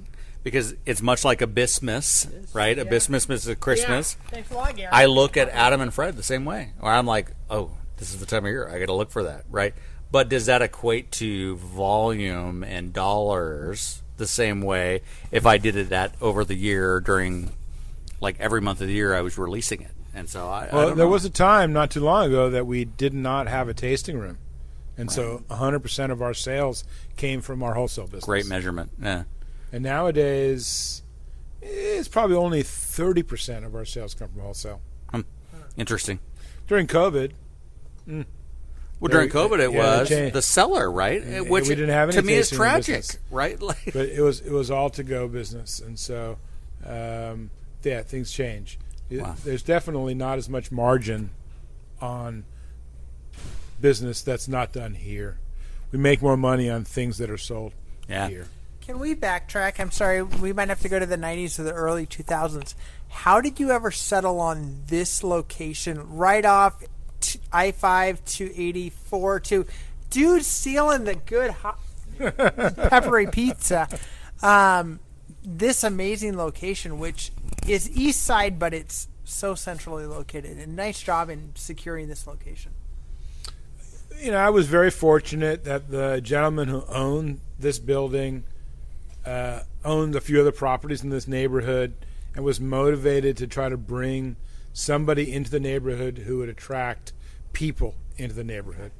because 0.42 0.74
it's 0.86 1.02
much 1.02 1.22
like 1.22 1.42
a 1.42 1.46
Bismuth, 1.46 2.54
right? 2.54 2.78
A 2.78 2.86
Bismuth 2.86 3.28
is 3.30 3.48
a 3.48 3.54
Christmas. 3.54 4.16
Thanks 4.28 4.50
a 4.50 4.54
lot, 4.54 4.74
Gary. 4.74 4.90
I 4.90 5.04
look 5.04 5.36
at 5.36 5.50
Adam 5.50 5.82
and 5.82 5.92
Fred 5.92 6.16
the 6.16 6.22
same 6.22 6.46
way, 6.46 6.72
where 6.80 6.92
I'm 6.92 7.06
like, 7.06 7.32
oh, 7.50 7.72
this 7.98 8.14
is 8.14 8.20
the 8.20 8.26
time 8.26 8.46
of 8.46 8.50
year 8.50 8.66
I 8.66 8.78
got 8.78 8.86
to 8.86 8.94
look 8.94 9.10
for 9.10 9.24
that, 9.24 9.44
right? 9.50 9.74
But 10.12 10.29
does 10.29 10.46
that 10.46 10.62
equate 10.62 11.11
to 11.12 11.57
volume 11.57 12.62
and 12.62 12.92
dollars 12.92 14.03
the 14.18 14.27
same 14.27 14.61
way 14.61 15.01
if 15.33 15.46
I 15.46 15.57
did 15.59 15.75
it 15.75 15.88
that 15.88 16.14
over 16.20 16.44
the 16.44 16.55
year 16.55 17.01
during, 17.01 17.51
like 18.20 18.38
every 18.38 18.61
month 18.61 18.81
of 18.83 18.87
the 18.88 18.92
year 18.92 19.14
I 19.14 19.22
was 19.22 19.38
releasing 19.38 19.81
it? 19.81 19.90
And 20.14 20.29
so 20.29 20.48
I, 20.48 20.66
I 20.70 20.75
Well, 20.75 20.88
don't 20.88 20.96
there 20.98 21.07
know. 21.07 21.11
was 21.12 21.25
a 21.25 21.31
time 21.31 21.72
not 21.72 21.90
too 21.90 22.01
long 22.05 22.27
ago 22.27 22.51
that 22.51 22.66
we 22.66 22.85
did 22.85 23.14
not 23.14 23.48
have 23.48 23.68
a 23.68 23.75
tasting 23.75 24.18
room, 24.18 24.37
and 24.98 25.11
so 25.11 25.42
100% 25.48 26.11
of 26.11 26.20
our 26.20 26.35
sales 26.35 26.85
came 27.16 27.40
from 27.40 27.62
our 27.62 27.72
wholesale 27.72 28.05
business. 28.05 28.25
great 28.27 28.46
measurement. 28.46 28.90
Yeah. 29.01 29.25
And 29.72 29.83
nowadays, 29.83 31.01
it's 31.62 32.09
probably 32.09 32.37
only 32.37 32.62
30% 32.62 33.64
of 33.64 33.75
our 33.75 33.87
sales 33.87 34.12
come 34.12 34.29
from 34.29 34.42
wholesale. 34.42 34.83
Hmm. 35.11 35.22
Interesting. 35.79 36.18
During 36.66 36.87
COVID, 36.87 37.33
mm, 38.07 38.27
Well, 39.02 39.10
during 39.10 39.30
COVID, 39.30 39.58
it 39.58 39.72
yeah, 39.72 39.98
was 40.00 40.08
the 40.32 40.40
seller, 40.42 40.90
right? 40.90 41.46
Which 41.48 41.68
we 41.68 41.74
didn't 41.74 41.90
have 41.90 42.08
any 42.10 42.16
to 42.18 42.22
me 42.22 42.34
is 42.34 42.48
tragic, 42.50 42.96
business. 42.98 43.18
right? 43.30 43.60
Like, 43.62 43.92
but 43.92 44.08
it 44.08 44.20
was 44.22 44.40
it 44.40 44.52
was 44.52 44.70
all 44.70 44.90
to 44.90 45.02
go 45.02 45.26
business, 45.28 45.80
and 45.80 45.98
so 45.98 46.38
um, 46.86 47.50
yeah, 47.82 48.02
things 48.02 48.30
change. 48.30 48.78
It- 49.10 49.24
There's 49.44 49.62
definitely 49.62 50.14
not 50.14 50.38
as 50.38 50.48
much 50.48 50.70
margin 50.72 51.30
on 52.00 52.44
business 53.80 54.22
that's 54.22 54.48
not 54.48 54.72
done 54.72 54.94
here. 54.94 55.38
We 55.90 55.98
make 55.98 56.22
more 56.22 56.36
money 56.36 56.70
on 56.70 56.84
things 56.84 57.18
that 57.18 57.28
are 57.30 57.36
sold 57.38 57.72
Yeah. 58.08 58.28
here. 58.28 58.46
Can 58.80 58.98
we 58.98 59.14
backtrack? 59.14 59.78
I'm 59.78 59.90
sorry, 59.90 60.22
we 60.22 60.52
might 60.52 60.68
have 60.68 60.80
to 60.80 60.88
go 60.88 60.98
to 60.98 61.06
the 61.06 61.16
90s 61.18 61.58
or 61.58 61.62
the 61.64 61.72
early 61.72 62.06
2000s. 62.06 62.74
How 63.08 63.40
did 63.40 63.60
you 63.60 63.70
ever 63.70 63.90
settle 63.90 64.40
on 64.40 64.82
this 64.86 65.22
location 65.22 66.16
right 66.16 66.44
off 66.44 66.82
t- 67.22 67.40
I 67.52 67.72
5 67.72 68.24
to 68.24 68.44
84 68.54 69.40
to 69.40 69.66
dude 70.11 70.44
stealing 70.44 71.04
the 71.04 71.14
good 71.14 71.50
hot 71.50 71.78
peppery 72.18 73.26
pizza? 73.26 73.88
Um, 74.42 75.00
this 75.44 75.82
amazing 75.82 76.37
location, 76.37 76.98
which 76.98 77.32
is 77.66 77.90
east 77.90 78.22
side, 78.22 78.58
but 78.58 78.74
it's 78.74 79.08
so 79.24 79.54
centrally 79.54 80.06
located. 80.06 80.58
And 80.58 80.76
nice 80.76 81.02
job 81.02 81.30
in 81.30 81.52
securing 81.54 82.08
this 82.08 82.26
location. 82.26 82.72
You 84.20 84.32
know, 84.32 84.38
I 84.38 84.50
was 84.50 84.66
very 84.66 84.90
fortunate 84.90 85.64
that 85.64 85.90
the 85.90 86.20
gentleman 86.20 86.68
who 86.68 86.85
owned 86.88 87.40
this 87.58 87.78
building 87.78 88.44
uh, 89.24 89.61
owned 89.85 90.14
a 90.14 90.20
few 90.20 90.40
other 90.40 90.52
properties 90.52 91.02
in 91.02 91.11
this 91.11 91.26
neighborhood 91.26 91.94
and 92.35 92.44
was 92.44 92.61
motivated 92.61 93.37
to 93.38 93.46
try 93.46 93.68
to 93.68 93.76
bring 93.76 94.37
somebody 94.72 95.32
into 95.32 95.50
the 95.50 95.61
neighborhood 95.61 96.18
who 96.18 96.38
would 96.38 96.48
attract 96.48 97.12
people 97.52 97.94
into 98.16 98.35
the 98.35 98.44
neighborhood. 98.44 98.92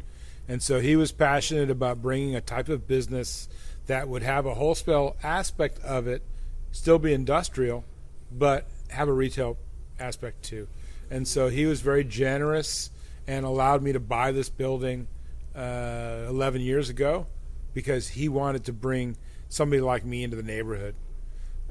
And 0.49 0.63
so 0.63 0.81
he 0.81 0.97
was 0.97 1.13
passionate 1.13 1.71
about 1.71 2.03
bringing 2.03 2.35
a 2.35 2.41
type 2.41 2.69
of 2.69 2.87
business 2.87 3.49
that 3.87 4.09
would 4.09 4.23
have 4.23 4.47
a 4.47 4.55
wholesale 4.55 5.17
aspect 5.23 5.79
of 5.81 6.07
it, 6.07 6.23
still 6.71 6.99
be 6.99 7.13
industrial, 7.13 7.85
but 8.31 8.67
have 8.89 9.09
a 9.09 9.13
retail 9.13 9.57
aspect 9.99 10.43
too. 10.43 10.69
And 11.11 11.27
so 11.27 11.49
he 11.49 11.67
was 11.67 11.81
very 11.81 12.05
generous 12.05 12.91
and 13.27 13.45
allowed 13.45 13.83
me 13.83 13.93
to 13.93 14.01
buy 14.01 14.33
this 14.33 14.49
building 14.49 15.09
uh, 15.55 16.27
11 16.29 16.61
years 16.61 16.89
ago 16.89 17.27
because 17.75 18.09
he 18.09 18.29
wanted 18.29 18.65
to 18.65 18.73
bring 18.73 19.17
somebody 19.49 19.81
like 19.81 20.05
me 20.05 20.25
into 20.25 20.37
the 20.37 20.43
neighborhood. 20.43 20.95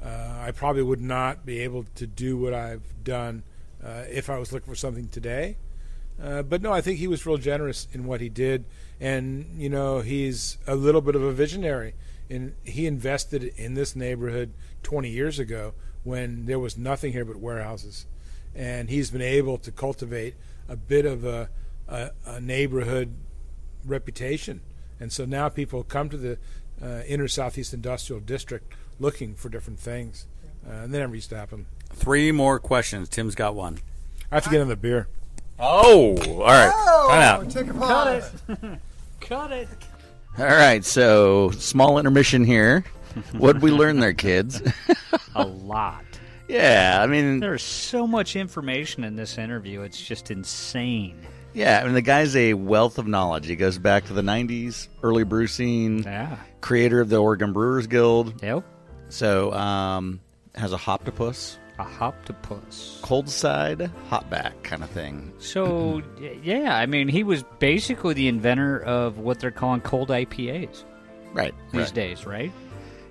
Uh, 0.02 0.40
I 0.40 0.52
probably 0.52 0.82
would 0.82 1.00
not 1.00 1.44
be 1.46 1.60
able 1.60 1.84
to 1.96 2.06
do 2.06 2.36
what 2.36 2.54
I've 2.54 3.04
done 3.04 3.42
uh, 3.84 4.04
if 4.10 4.30
I 4.30 4.38
was 4.38 4.52
looking 4.52 4.68
for 4.68 4.76
something 4.76 5.08
today. 5.08 5.56
Uh, 6.22 6.42
but 6.42 6.62
no, 6.62 6.72
I 6.72 6.80
think 6.80 6.98
he 6.98 7.08
was 7.08 7.26
real 7.26 7.38
generous 7.38 7.88
in 7.92 8.04
what 8.04 8.20
he 8.20 8.28
did, 8.28 8.64
and 9.00 9.46
you 9.56 9.68
know 9.68 10.00
he's 10.00 10.58
a 10.66 10.76
little 10.76 11.00
bit 11.00 11.16
of 11.16 11.22
a 11.22 11.32
visionary. 11.32 11.94
And 12.30 12.54
he 12.64 12.86
invested 12.86 13.44
in 13.56 13.74
this 13.74 13.94
neighborhood 13.96 14.52
20 14.82 15.10
years 15.10 15.38
ago 15.38 15.74
when 16.04 16.46
there 16.46 16.58
was 16.58 16.78
nothing 16.78 17.12
here 17.12 17.24
but 17.24 17.36
warehouses, 17.36 18.06
and 18.54 18.88
he's 18.88 19.10
been 19.10 19.22
able 19.22 19.58
to 19.58 19.72
cultivate 19.72 20.34
a 20.68 20.76
bit 20.76 21.04
of 21.04 21.24
a, 21.24 21.50
a, 21.88 22.10
a 22.26 22.40
neighborhood 22.40 23.14
reputation. 23.84 24.60
And 25.00 25.12
so 25.12 25.24
now 25.24 25.48
people 25.48 25.82
come 25.82 26.08
to 26.10 26.16
the 26.16 26.38
uh, 26.80 27.02
inner 27.06 27.28
southeast 27.28 27.74
industrial 27.74 28.20
district 28.20 28.72
looking 29.00 29.34
for 29.34 29.48
different 29.48 29.80
things, 29.80 30.26
uh, 30.66 30.84
and 30.84 30.94
that 30.94 30.98
never 30.98 31.14
used 31.14 31.30
to 31.30 31.36
happen. 31.36 31.66
Three 31.92 32.32
more 32.32 32.58
questions. 32.58 33.08
Tim's 33.08 33.34
got 33.34 33.54
one. 33.54 33.78
I 34.30 34.36
have 34.36 34.44
to 34.44 34.50
get 34.50 34.60
on 34.60 34.68
the 34.68 34.76
beer. 34.76 35.08
Oh, 35.58 36.16
all 36.18 36.40
right. 36.46 36.72
Time 37.08 37.22
out. 37.22 37.50
take 37.50 37.68
a 37.68 37.74
pause. 37.74 38.30
Cut 39.20 39.52
it. 39.52 39.68
All 40.38 40.46
right, 40.46 40.84
so 40.84 41.50
small 41.52 41.98
intermission 41.98 42.44
here. 42.44 42.84
What 43.36 43.52
did 43.54 43.62
we 43.62 43.70
learn 43.70 44.00
there, 44.00 44.14
kids? 44.14 44.62
A 45.34 45.44
lot. 45.44 46.04
yeah, 46.48 46.98
I 47.00 47.06
mean, 47.06 47.38
There's 47.40 47.62
so 47.62 48.06
much 48.06 48.34
information 48.36 49.04
in 49.04 49.14
this 49.14 49.36
interview. 49.36 49.82
It's 49.82 50.00
just 50.00 50.30
insane. 50.30 51.20
yeah, 51.52 51.80
I 51.80 51.84
mean, 51.84 51.92
the 51.92 52.00
guy's 52.02 52.34
a 52.34 52.54
wealth 52.54 52.96
of 52.98 53.06
knowledge. 53.06 53.46
He 53.46 53.56
goes 53.56 53.76
back 53.76 54.06
to 54.06 54.14
the 54.14 54.22
'90s, 54.22 54.88
early 55.02 55.24
brew 55.24 55.46
scene, 55.46 56.02
Yeah. 56.02 56.36
creator 56.62 57.00
of 57.02 57.10
the 57.10 57.18
Oregon 57.18 57.52
Brewers 57.52 57.86
Guild. 57.86 58.42
Yep. 58.42 58.64
So, 59.10 59.52
um, 59.52 60.20
has 60.54 60.72
a 60.72 60.78
hoptopus, 60.78 61.58
A 61.82 61.84
hoptopus. 61.84 63.00
cold 63.02 63.28
side, 63.28 63.90
hot 64.08 64.28
back 64.30 64.62
kind 64.62 64.82
of 64.84 64.90
thing. 64.90 65.32
So, 65.38 66.00
yeah, 66.42 66.76
I 66.76 66.86
mean, 66.86 67.08
he 67.08 67.24
was 67.24 67.42
basically 67.58 68.14
the 68.14 68.28
inventor 68.28 68.78
of 68.82 69.18
what 69.18 69.40
they're 69.40 69.50
calling 69.50 69.80
cold 69.80 70.08
IPAs 70.10 70.84
Right. 71.32 71.54
these 71.72 71.80
right. 71.82 71.94
days, 71.94 72.24
right? 72.26 72.52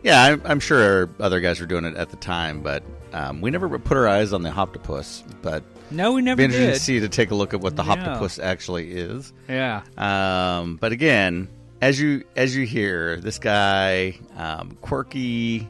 Yeah, 0.03 0.23
I'm, 0.23 0.41
I'm 0.45 0.59
sure 0.59 1.09
other 1.19 1.41
guys 1.41 1.59
were 1.59 1.65
doing 1.65 1.85
it 1.85 1.95
at 1.95 2.09
the 2.09 2.15
time, 2.17 2.61
but 2.61 2.83
um, 3.13 3.41
we 3.41 3.51
never 3.51 3.77
put 3.77 3.97
our 3.97 4.07
eyes 4.07 4.33
on 4.33 4.41
the 4.41 4.49
hoptopus. 4.51 5.23
But 5.41 5.63
No, 5.91 6.13
we 6.13 6.21
never 6.21 6.37
be 6.37 6.45
interesting 6.45 6.67
did. 6.69 6.73
to 6.73 6.79
see 6.79 6.99
to 7.01 7.09
take 7.09 7.31
a 7.31 7.35
look 7.35 7.53
at 7.53 7.59
what 7.61 7.75
the 7.75 7.83
Yeah. 7.83 7.95
hoptopus 7.95 8.39
actually 8.39 8.91
is. 8.93 9.31
Yeah. 9.49 9.81
Um, 9.97 10.77
but 10.77 10.91
again, 10.91 11.49
as 11.81 11.99
you 11.99 12.23
as 12.35 12.55
you 12.55 12.65
hear 12.65 13.17
this 13.17 13.37
guy, 13.37 14.17
um, 14.37 14.77
quirky, 14.81 15.67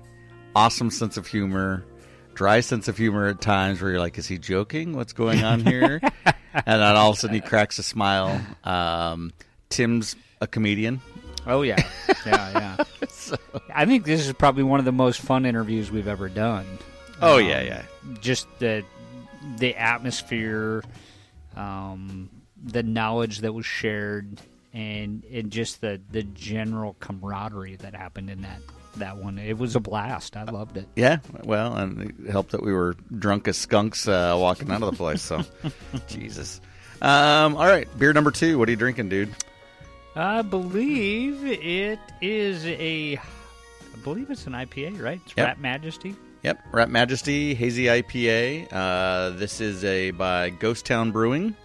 awesome 0.55 0.91
sense 0.91 1.17
of 1.17 1.25
humor, 1.27 1.83
dry 2.33 2.59
sense 2.61 2.87
of 2.87 2.97
humor 2.97 3.27
at 3.27 3.41
times 3.41 3.81
where 3.81 3.91
you're 3.91 3.99
like, 3.99 4.17
is 4.17 4.27
he 4.27 4.37
joking? 4.37 4.95
What's 4.95 5.13
going 5.13 5.43
on 5.43 5.59
here? 5.65 5.99
and 6.25 6.63
then 6.65 6.81
all 6.95 7.11
of 7.11 7.17
a 7.17 7.19
sudden 7.19 7.35
he 7.35 7.41
cracks 7.41 7.77
a 7.79 7.83
smile. 7.83 8.41
Um, 8.63 9.31
Tim's 9.69 10.15
a 10.41 10.47
comedian. 10.47 11.01
Oh 11.47 11.61
yeah, 11.63 11.81
yeah, 12.25 12.51
yeah. 12.77 12.83
So- 13.09 13.37
I 13.73 13.85
think 13.85 14.05
this 14.05 14.25
is 14.27 14.33
probably 14.33 14.63
one 14.63 14.79
of 14.79 14.85
the 14.85 14.91
most 14.91 15.21
fun 15.21 15.45
interviews 15.45 15.89
we've 15.91 16.07
ever 16.07 16.29
done. 16.29 16.65
oh 17.21 17.39
Um, 17.39 17.45
yeah, 17.47 17.61
yeah. 17.61 17.83
Just 18.19 18.47
the 18.59 18.83
the 19.57 19.75
atmosphere, 19.75 20.83
um, 21.55 22.29
the 22.63 22.83
knowledge 22.83 23.39
that 23.39 23.53
was 23.53 23.65
shared, 23.65 24.39
and 24.73 25.23
and 25.31 25.51
just 25.51 25.81
the 25.81 25.99
the 26.11 26.23
general 26.23 26.95
camaraderie 26.99 27.77
that 27.77 27.95
happened 27.95 28.29
in 28.29 28.41
that 28.41 28.59
that 28.97 29.17
one. 29.17 29.37
It 29.39 29.57
was 29.57 29.75
a 29.75 29.79
blast. 29.79 30.35
I 30.37 30.43
loved 30.43 30.77
it. 30.77 30.87
Yeah, 30.95 31.19
well, 31.43 31.75
and 31.75 32.01
it 32.19 32.29
helped 32.31 32.51
that 32.51 32.63
we 32.63 32.73
were 32.73 32.95
drunk 33.17 33.47
as 33.47 33.57
skunks 33.57 34.07
uh, 34.07 34.35
walking 34.39 34.71
out 34.71 34.81
of 34.83 34.91
the 34.91 34.97
place. 34.97 35.21
So, 35.21 35.41
Jesus. 36.07 36.61
Um, 37.01 37.55
all 37.55 37.65
right, 37.67 37.87
beer 37.97 38.13
number 38.13 38.31
two. 38.31 38.59
What 38.59 38.67
are 38.67 38.71
you 38.71 38.77
drinking, 38.77 39.09
dude? 39.09 39.33
I 40.15 40.41
believe 40.41 41.45
it 41.45 41.99
is 42.21 42.65
a. 42.65 43.17
I 43.17 43.97
believe 44.03 44.29
it's 44.29 44.45
an 44.47 44.53
IPA, 44.53 45.01
right? 45.01 45.21
It's 45.25 45.33
Yep. 45.37 45.47
Rat 45.47 45.59
Majesty. 45.59 46.15
Yep, 46.43 46.59
Rat 46.71 46.89
Majesty 46.89 47.53
Hazy 47.53 47.85
IPA. 47.85 48.67
Uh, 48.73 49.29
this 49.37 49.61
is 49.61 49.83
a 49.83 50.11
by 50.11 50.49
Ghost 50.49 50.85
Town 50.87 51.11
Brewing, 51.11 51.55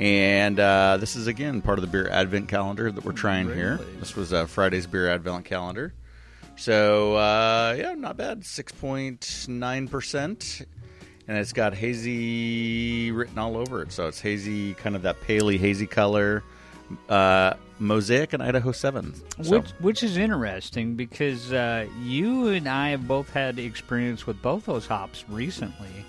and 0.00 0.58
uh, 0.58 0.96
this 0.98 1.14
is 1.16 1.28
again 1.28 1.62
part 1.62 1.78
of 1.78 1.82
the 1.82 1.86
beer 1.90 2.08
advent 2.08 2.48
calendar 2.48 2.90
that 2.90 3.04
we're 3.04 3.12
trying 3.12 3.46
here. 3.54 3.78
This 4.00 4.16
was 4.16 4.32
uh, 4.32 4.46
Friday's 4.46 4.86
beer 4.88 5.08
advent 5.08 5.44
calendar. 5.44 5.94
So 6.58 7.14
uh, 7.14 7.76
yeah, 7.78 7.94
not 7.94 8.16
bad. 8.16 8.44
Six 8.44 8.72
point 8.72 9.46
nine 9.48 9.88
percent, 9.88 10.66
and 11.26 11.38
it's 11.38 11.52
got 11.52 11.72
hazy 11.72 13.12
written 13.12 13.38
all 13.38 13.56
over 13.56 13.80
it. 13.82 13.92
So 13.92 14.08
it's 14.08 14.20
hazy, 14.20 14.74
kind 14.74 14.96
of 14.96 15.02
that 15.02 15.20
paley 15.22 15.56
hazy 15.56 15.86
color. 15.86 16.42
Uh, 17.08 17.54
Mosaic 17.78 18.32
and 18.32 18.42
Idaho 18.42 18.72
Seven. 18.72 19.14
So, 19.42 19.58
Which, 19.58 19.70
which 19.80 20.02
is 20.02 20.16
interesting 20.16 20.96
because 20.96 21.52
uh, 21.52 21.86
you 22.02 22.48
and 22.48 22.68
I 22.68 22.88
have 22.90 23.06
both 23.06 23.30
had 23.30 23.58
experience 23.58 24.26
with 24.26 24.40
both 24.42 24.66
those 24.66 24.86
hops 24.86 25.24
recently. 25.28 26.04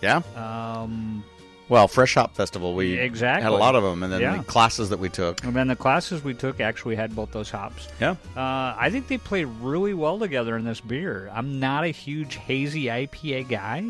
yeah. 0.00 0.20
Um, 0.36 1.24
Well, 1.68 1.88
Fresh 1.88 2.14
Hop 2.14 2.34
Festival, 2.34 2.74
we 2.74 2.98
Exactly. 2.98 3.44
had 3.44 3.52
a 3.52 3.56
lot 3.56 3.74
of 3.74 3.82
them, 3.82 4.02
and 4.02 4.12
then 4.12 4.20
Yeah. 4.20 4.36
the 4.36 4.42
classes 4.44 4.90
that 4.90 4.98
we 4.98 5.08
took. 5.08 5.42
and 5.44 5.54
then 5.54 5.68
the 5.68 5.76
classes 5.76 6.22
we 6.22 6.34
took 6.34 6.60
actually 6.60 6.96
had 6.96 7.14
both 7.16 7.32
those 7.32 7.50
hops. 7.50 7.88
Yeah. 8.00 8.16
Uh, 8.36 8.74
I 8.78 8.88
think 8.90 9.08
they 9.08 9.16
play 9.18 9.44
really 9.44 9.94
well 9.94 10.18
together 10.18 10.56
in 10.56 10.64
this 10.64 10.80
beer. 10.80 11.30
I'm 11.32 11.60
not 11.60 11.84
a 11.84 11.88
huge 11.88 12.36
hazy 12.36 12.86
IPA 12.90 13.44
guy, 13.48 13.84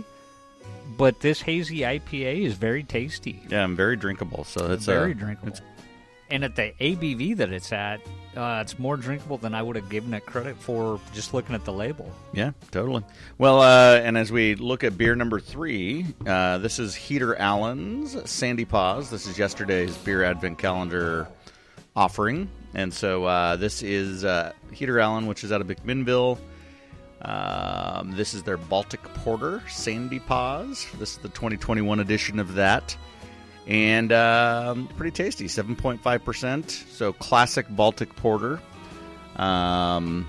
but 0.96 1.20
this 1.20 1.40
hazy 1.42 1.78
IPA 1.84 2.44
is 2.44 2.54
very 2.54 2.84
tasty. 2.84 3.42
Yeah, 3.48 3.64
and 3.64 3.76
very 3.76 3.96
drinkable. 3.96 4.44
So 4.44 4.70
it's 4.70 4.84
very 4.86 5.10
uh, 5.12 5.14
drinkable. 5.14 5.48
it's- 5.48 5.62
and 6.30 6.44
at 6.44 6.54
the 6.56 6.72
ABV 6.80 7.34
that 7.38 7.52
it's 7.52 7.72
at, 7.72 8.00
uh, 8.36 8.60
it's 8.62 8.78
more 8.78 8.96
drinkable 8.96 9.36
than 9.38 9.54
I 9.54 9.62
would 9.62 9.76
have 9.76 9.88
given 9.88 10.14
it 10.14 10.24
credit 10.24 10.56
for 10.56 10.98
just 11.12 11.34
looking 11.34 11.54
at 11.54 11.64
the 11.64 11.72
label. 11.72 12.10
yeah, 12.32 12.52
totally. 12.70 13.04
Well, 13.38 13.60
uh, 13.60 13.96
and 13.98 14.16
as 14.16 14.32
we 14.32 14.54
look 14.54 14.84
at 14.84 14.96
beer 14.96 15.14
number 15.14 15.38
three, 15.40 16.06
uh, 16.26 16.58
this 16.58 16.78
is 16.78 16.94
Heater 16.94 17.36
Allen's 17.36 18.30
Sandy 18.30 18.64
Paws. 18.64 19.10
This 19.10 19.26
is 19.26 19.38
yesterday's 19.38 19.96
beer 19.98 20.24
advent 20.24 20.58
calendar 20.58 21.28
offering, 21.94 22.48
and 22.74 22.92
so 22.92 23.24
uh, 23.24 23.56
this 23.56 23.82
is 23.82 24.24
uh, 24.24 24.52
Heater 24.72 24.98
Allen, 24.98 25.26
which 25.26 25.44
is 25.44 25.52
out 25.52 25.60
of 25.60 25.66
McMinnville. 25.66 26.38
Um, 27.22 28.16
this 28.16 28.34
is 28.34 28.42
their 28.42 28.56
Baltic 28.56 29.02
Porter 29.14 29.62
Sandy 29.68 30.18
Paws. 30.18 30.86
This 30.98 31.12
is 31.12 31.18
the 31.18 31.28
2021 31.28 32.00
edition 32.00 32.38
of 32.38 32.54
that. 32.54 32.96
And 33.66 34.12
um, 34.12 34.88
pretty 34.96 35.12
tasty, 35.12 35.46
7.5%. 35.46 36.70
So 36.70 37.12
classic 37.12 37.66
Baltic 37.70 38.14
Porter. 38.16 38.60
Um, 39.36 40.26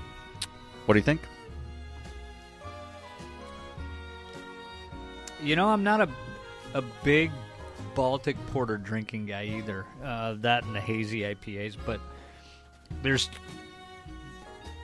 what 0.86 0.94
do 0.94 1.00
you 1.00 1.04
think? 1.04 1.22
You 5.42 5.56
know, 5.56 5.68
I'm 5.68 5.84
not 5.84 6.00
a 6.00 6.10
a 6.74 6.82
big 7.04 7.32
Baltic 7.96 8.36
Porter 8.48 8.78
drinking 8.78 9.28
guy 9.28 9.46
either. 9.46 9.86
Uh, 10.04 10.36
that 10.40 10.64
and 10.64 10.76
the 10.76 10.82
hazy 10.82 11.22
IPAs, 11.22 11.78
but 11.86 12.00
there's 13.02 13.30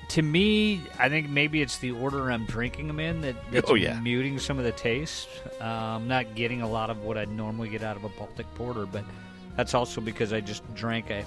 to 0.09 0.21
me, 0.21 0.81
I 0.97 1.07
think 1.09 1.29
maybe 1.29 1.61
it's 1.61 1.77
the 1.77 1.91
order 1.91 2.31
I'm 2.31 2.45
drinking 2.45 2.87
them 2.87 2.99
in 2.99 3.21
that, 3.21 3.35
that's 3.51 3.69
Oh, 3.69 3.75
yeah. 3.75 3.99
muting 3.99 4.39
some 4.39 4.57
of 4.57 4.65
the 4.65 4.71
taste. 4.71 5.27
Uh, 5.61 5.63
I'm 5.65 6.07
not 6.07 6.35
getting 6.35 6.61
a 6.61 6.69
lot 6.69 6.89
of 6.89 7.03
what 7.03 7.17
I'd 7.17 7.29
normally 7.29 7.69
get 7.69 7.83
out 7.83 7.95
of 7.95 8.03
a 8.03 8.09
Baltic 8.09 8.45
Porter, 8.55 8.85
but 8.85 9.03
that's 9.55 9.73
also 9.73 10.01
because 10.01 10.33
I 10.33 10.41
just 10.41 10.63
drank 10.75 11.09
a. 11.09 11.23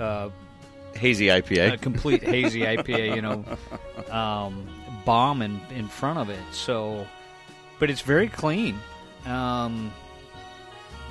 Uh, 0.00 0.30
Hazy 0.94 1.26
IPA. 1.26 1.74
a 1.74 1.76
complete 1.76 2.22
hazy 2.22 2.60
IPA, 2.60 3.16
you 3.16 3.20
know, 3.22 3.44
um, 4.10 4.66
bomb 5.04 5.42
in, 5.42 5.60
in 5.74 5.88
front 5.88 6.18
of 6.18 6.30
it. 6.30 6.40
So, 6.52 7.06
but 7.78 7.90
it's 7.90 8.00
very 8.00 8.28
clean, 8.28 8.78
um, 9.26 9.92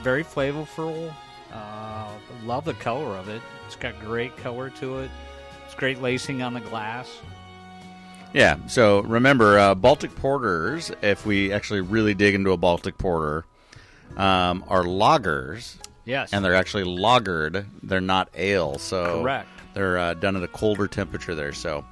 very 0.01 0.23
flavorful. 0.23 1.13
Uh, 1.53 2.09
love 2.45 2.65
the 2.65 2.73
color 2.73 3.15
of 3.15 3.29
it. 3.29 3.41
It's 3.67 3.75
got 3.75 3.99
great 3.99 4.35
color 4.37 4.71
to 4.71 4.99
it. 4.99 5.11
It's 5.65 5.75
great 5.75 6.01
lacing 6.01 6.41
on 6.41 6.53
the 6.53 6.61
glass. 6.61 7.21
Yeah. 8.33 8.57
So 8.67 9.01
remember, 9.01 9.57
uh, 9.57 9.75
Baltic 9.75 10.15
porters. 10.15 10.91
If 11.01 11.25
we 11.25 11.51
actually 11.53 11.81
really 11.81 12.13
dig 12.13 12.35
into 12.35 12.51
a 12.51 12.57
Baltic 12.57 12.97
porter, 12.97 13.45
um, 14.17 14.63
are 14.67 14.83
lagers, 14.83 15.77
Yes, 16.05 16.33
and 16.33 16.43
they're 16.45 16.55
actually 16.55 16.83
lagered. 16.83 17.65
They're 17.81 18.01
not 18.01 18.29
ale. 18.35 18.77
So 18.77 19.21
Correct. 19.21 19.47
They're 19.73 19.97
uh, 19.97 20.13
done 20.13 20.35
at 20.35 20.43
a 20.43 20.47
colder 20.47 20.87
temperature 20.87 21.35
there. 21.35 21.51
So 21.51 21.83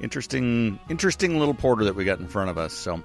interesting, 0.00 0.78
interesting 0.88 1.38
little 1.38 1.54
porter 1.54 1.84
that 1.84 1.94
we 1.94 2.04
got 2.04 2.18
in 2.18 2.28
front 2.28 2.50
of 2.50 2.58
us. 2.58 2.72
So. 2.72 3.02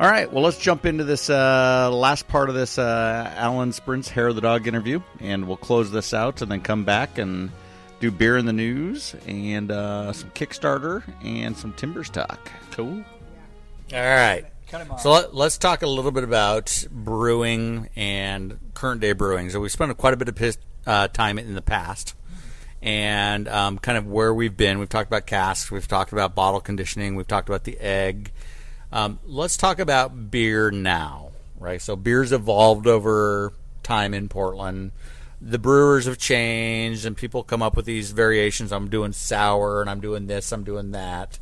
All 0.00 0.10
right, 0.10 0.32
well, 0.32 0.42
let's 0.42 0.58
jump 0.58 0.86
into 0.86 1.04
this 1.04 1.28
uh, 1.28 1.90
last 1.92 2.26
part 2.26 2.48
of 2.48 2.54
this 2.54 2.78
uh, 2.78 3.30
Alan 3.36 3.72
Sprint's 3.72 4.08
Hair 4.08 4.28
of 4.28 4.34
the 4.34 4.40
Dog 4.40 4.66
interview, 4.66 5.00
and 5.20 5.46
we'll 5.46 5.58
close 5.58 5.90
this 5.92 6.14
out 6.14 6.40
and 6.40 6.50
then 6.50 6.62
come 6.62 6.84
back 6.84 7.18
and 7.18 7.52
do 8.02 8.10
beer 8.10 8.36
in 8.36 8.46
the 8.46 8.52
news 8.52 9.14
and 9.28 9.70
uh, 9.70 10.12
some 10.12 10.28
Kickstarter 10.30 11.04
and 11.22 11.56
some 11.56 11.72
Timbers 11.74 12.10
talk. 12.10 12.50
cool. 12.72 13.04
All 13.94 14.00
right. 14.00 14.44
So 14.98 15.12
let, 15.12 15.34
let's 15.34 15.56
talk 15.56 15.82
a 15.82 15.86
little 15.86 16.10
bit 16.10 16.24
about 16.24 16.84
brewing 16.90 17.90
and 17.94 18.58
current 18.74 19.00
day 19.00 19.12
brewing. 19.12 19.50
So 19.50 19.60
we 19.60 19.68
spent 19.68 19.96
quite 19.98 20.14
a 20.14 20.16
bit 20.16 20.28
of 20.28 20.58
uh, 20.84 21.08
time 21.08 21.38
in 21.38 21.54
the 21.54 21.62
past, 21.62 22.16
and 22.80 23.46
um, 23.46 23.78
kind 23.78 23.96
of 23.96 24.08
where 24.08 24.34
we've 24.34 24.56
been. 24.56 24.80
We've 24.80 24.88
talked 24.88 25.08
about 25.08 25.26
casks. 25.26 25.70
We've 25.70 25.86
talked 25.86 26.12
about 26.12 26.34
bottle 26.34 26.60
conditioning. 26.60 27.14
We've 27.14 27.28
talked 27.28 27.48
about 27.48 27.64
the 27.64 27.78
egg. 27.78 28.32
Um, 28.90 29.20
let's 29.24 29.56
talk 29.56 29.78
about 29.78 30.30
beer 30.30 30.72
now, 30.72 31.30
right? 31.60 31.80
So 31.80 31.94
beer's 31.94 32.32
evolved 32.32 32.88
over 32.88 33.52
time 33.84 34.12
in 34.12 34.28
Portland. 34.28 34.90
The 35.44 35.58
brewers 35.58 36.06
have 36.06 36.18
changed, 36.18 37.04
and 37.04 37.16
people 37.16 37.42
come 37.42 37.62
up 37.62 37.74
with 37.74 37.84
these 37.84 38.12
variations. 38.12 38.72
I'm 38.72 38.88
doing 38.88 39.12
sour, 39.12 39.80
and 39.80 39.90
I'm 39.90 40.00
doing 40.00 40.28
this, 40.28 40.52
I'm 40.52 40.62
doing 40.62 40.92
that. 40.92 41.40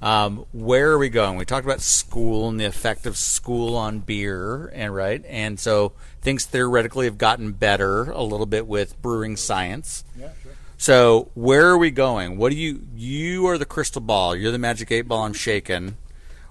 Um, 0.00 0.46
where 0.52 0.90
are 0.92 0.98
we 0.98 1.10
going? 1.10 1.36
We 1.36 1.44
talked 1.44 1.66
about 1.66 1.80
school 1.80 2.48
and 2.48 2.58
the 2.58 2.64
effect 2.64 3.06
of 3.06 3.16
school 3.16 3.76
on 3.76 4.00
beer, 4.00 4.66
and 4.74 4.94
right, 4.94 5.24
and 5.26 5.60
so 5.60 5.92
things 6.20 6.46
theoretically 6.46 7.06
have 7.06 7.18
gotten 7.18 7.52
better 7.52 8.10
a 8.10 8.22
little 8.22 8.46
bit 8.46 8.66
with 8.66 9.00
brewing 9.00 9.36
science. 9.36 10.04
Yeah, 10.18 10.30
sure. 10.42 10.52
So 10.78 11.30
where 11.34 11.68
are 11.68 11.78
we 11.78 11.90
going? 11.90 12.36
What 12.36 12.52
do 12.52 12.56
you? 12.56 12.86
You 12.94 13.46
are 13.48 13.58
the 13.58 13.64
crystal 13.64 14.02
ball. 14.02 14.36
You're 14.36 14.52
the 14.52 14.58
magic 14.58 14.90
eight 14.90 15.08
ball. 15.08 15.24
I'm 15.24 15.32
shaking. 15.32 15.96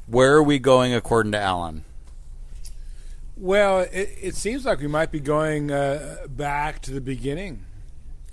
Where 0.08 0.34
are 0.34 0.44
we 0.44 0.60
going 0.60 0.94
according 0.94 1.32
to 1.34 1.40
Alan? 1.40 1.84
Well, 3.38 3.80
it, 3.80 4.18
it 4.22 4.36
seems 4.36 4.64
like 4.64 4.80
we 4.80 4.88
might 4.88 5.12
be 5.12 5.20
going 5.20 5.70
uh, 5.70 6.20
back 6.30 6.82
to 6.84 6.92
the 6.92 7.02
beginning. 7.02 7.66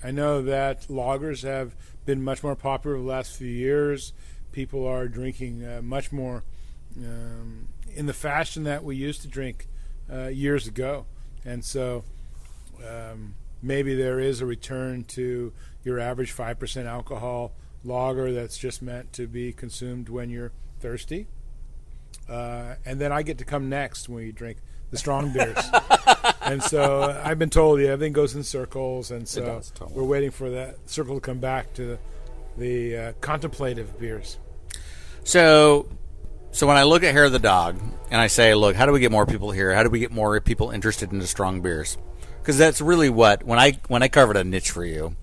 I 0.03 0.13
know 0.13 0.43
that 0.43 0.83
lagers 0.83 1.43
have 1.43 1.75
been 2.07 2.23
much 2.23 2.45
more 2.45 2.55
popular 2.55 2.99
the 2.99 3.03
last 3.03 3.37
few 3.37 3.49
years. 3.49 4.13
People 4.53 4.87
are 4.87 5.09
drinking 5.09 5.65
uh, 5.65 5.81
much 5.83 6.13
more 6.13 6.45
um, 6.99 7.69
in 7.93 8.07
the 8.07 8.13
fashion 8.13 8.63
that 8.63 8.85
we 8.85 8.95
used 8.95 9.23
to 9.23 9.29
drink 9.29 9.67
uh, 10.13 10.29
years 10.29 10.69
ago, 10.69 11.07
and 11.45 11.65
so 11.65 12.05
um, 12.89 13.35
maybe 13.61 13.97
there 13.97 14.21
is 14.21 14.41
a 14.41 14.47
return 14.47 15.03
to 15.05 15.53
your 15.83 15.99
average 15.99 16.31
five 16.31 16.61
percent 16.61 16.87
alcohol 16.87 17.53
lager 17.83 18.33
that's 18.33 18.57
just 18.57 18.83
meant 18.83 19.13
to 19.15 19.27
be 19.27 19.53
consumed 19.53 20.09
when 20.09 20.31
you're 20.31 20.53
thirsty. 20.79 21.27
Uh, 22.29 22.77
and 22.85 23.01
then 23.01 23.11
I 23.11 23.23
get 23.23 23.39
to 23.39 23.45
come 23.45 23.69
next 23.69 24.09
when 24.09 24.25
we 24.25 24.33
drink 24.33 24.59
the 24.93 24.99
strong 24.99 25.33
beers. 25.33 25.59
and 26.43 26.63
so 26.63 27.21
I've 27.25 27.39
been 27.39 27.51
told, 27.51 27.81
yeah, 27.81 27.89
everything 27.89 28.13
goes 28.13 28.37
in 28.37 28.45
circles, 28.45 29.11
and 29.11 29.27
so 29.27 29.45
does, 29.45 29.71
totally. 29.73 29.99
we're 29.99 30.07
waiting 30.07 30.31
for 30.31 30.51
that 30.51 30.89
circle 30.89 31.17
to 31.17 31.21
come 31.21 31.41
back 31.41 31.75
to 31.75 31.99
the 32.57 32.97
uh, 32.97 33.13
contemplative 33.21 33.99
beers. 33.99 34.39
So, 35.25 35.89
so 36.53 36.67
when 36.67 36.77
I 36.77 36.85
look 36.85 37.03
at 37.03 37.13
Hair 37.13 37.25
of 37.25 37.33
the 37.33 37.39
Dog 37.39 37.81
and 38.11 38.21
I 38.21 38.27
say, 38.27 38.55
look, 38.55 38.77
how 38.77 38.87
do 38.87 38.93
we 38.93 39.01
get 39.01 39.11
more 39.11 39.27
people 39.27 39.51
here? 39.51 39.75
How 39.75 39.83
do 39.83 39.91
we 39.91 39.99
get 39.99 40.13
more 40.13 40.39
people 40.41 40.71
interested 40.71 41.11
in 41.11 41.19
the 41.19 41.27
strong 41.27 41.63
beers? 41.63 41.97
Because 42.41 42.59
that's 42.59 42.81
really 42.81 43.09
what 43.09 43.45
when 43.45 43.59
I 43.59 43.79
when 43.87 44.03
I 44.03 44.09
covered 44.09 44.37
a 44.37 44.43
niche 44.43 44.73
for 44.73 44.85
you, 44.85 45.17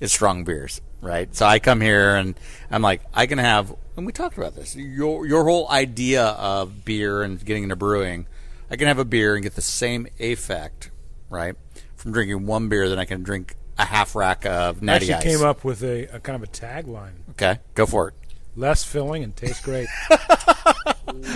it's 0.00 0.12
strong 0.12 0.44
beers, 0.44 0.80
right? 1.02 1.34
So 1.34 1.46
I 1.46 1.58
come 1.58 1.82
here 1.82 2.16
and 2.16 2.34
I'm 2.70 2.80
like, 2.80 3.02
I 3.12 3.26
can 3.26 3.38
have, 3.38 3.74
and 3.96 4.06
we 4.06 4.12
talked 4.12 4.38
about 4.38 4.54
this. 4.54 4.74
Your 4.74 5.26
your 5.26 5.44
whole 5.44 5.68
idea 5.70 6.24
of 6.24 6.84
beer 6.84 7.22
and 7.22 7.42
getting 7.44 7.64
into 7.64 7.76
brewing, 7.76 8.26
I 8.70 8.76
can 8.76 8.88
have 8.88 8.98
a 8.98 9.04
beer 9.04 9.34
and 9.34 9.42
get 9.42 9.54
the 9.54 9.62
same 9.62 10.06
effect, 10.18 10.90
right, 11.30 11.54
from 11.96 12.12
drinking 12.12 12.46
one 12.46 12.68
beer 12.68 12.88
than 12.88 12.98
I 12.98 13.04
can 13.04 13.22
drink 13.22 13.54
a 13.78 13.84
half 13.84 14.14
rack 14.16 14.44
of 14.46 14.82
I 14.82 14.86
natty 14.86 15.12
actually 15.12 15.30
ice. 15.32 15.36
came 15.38 15.46
up 15.46 15.64
with 15.64 15.82
a, 15.82 16.04
a 16.14 16.20
kind 16.20 16.34
of 16.42 16.48
a 16.48 16.50
tagline: 16.50 17.12
okay, 17.30 17.58
go 17.74 17.86
for 17.86 18.08
it. 18.08 18.14
less 18.56 18.82
filling 18.84 19.22
and 19.22 19.34
tastes 19.36 19.60
great. 19.64 19.88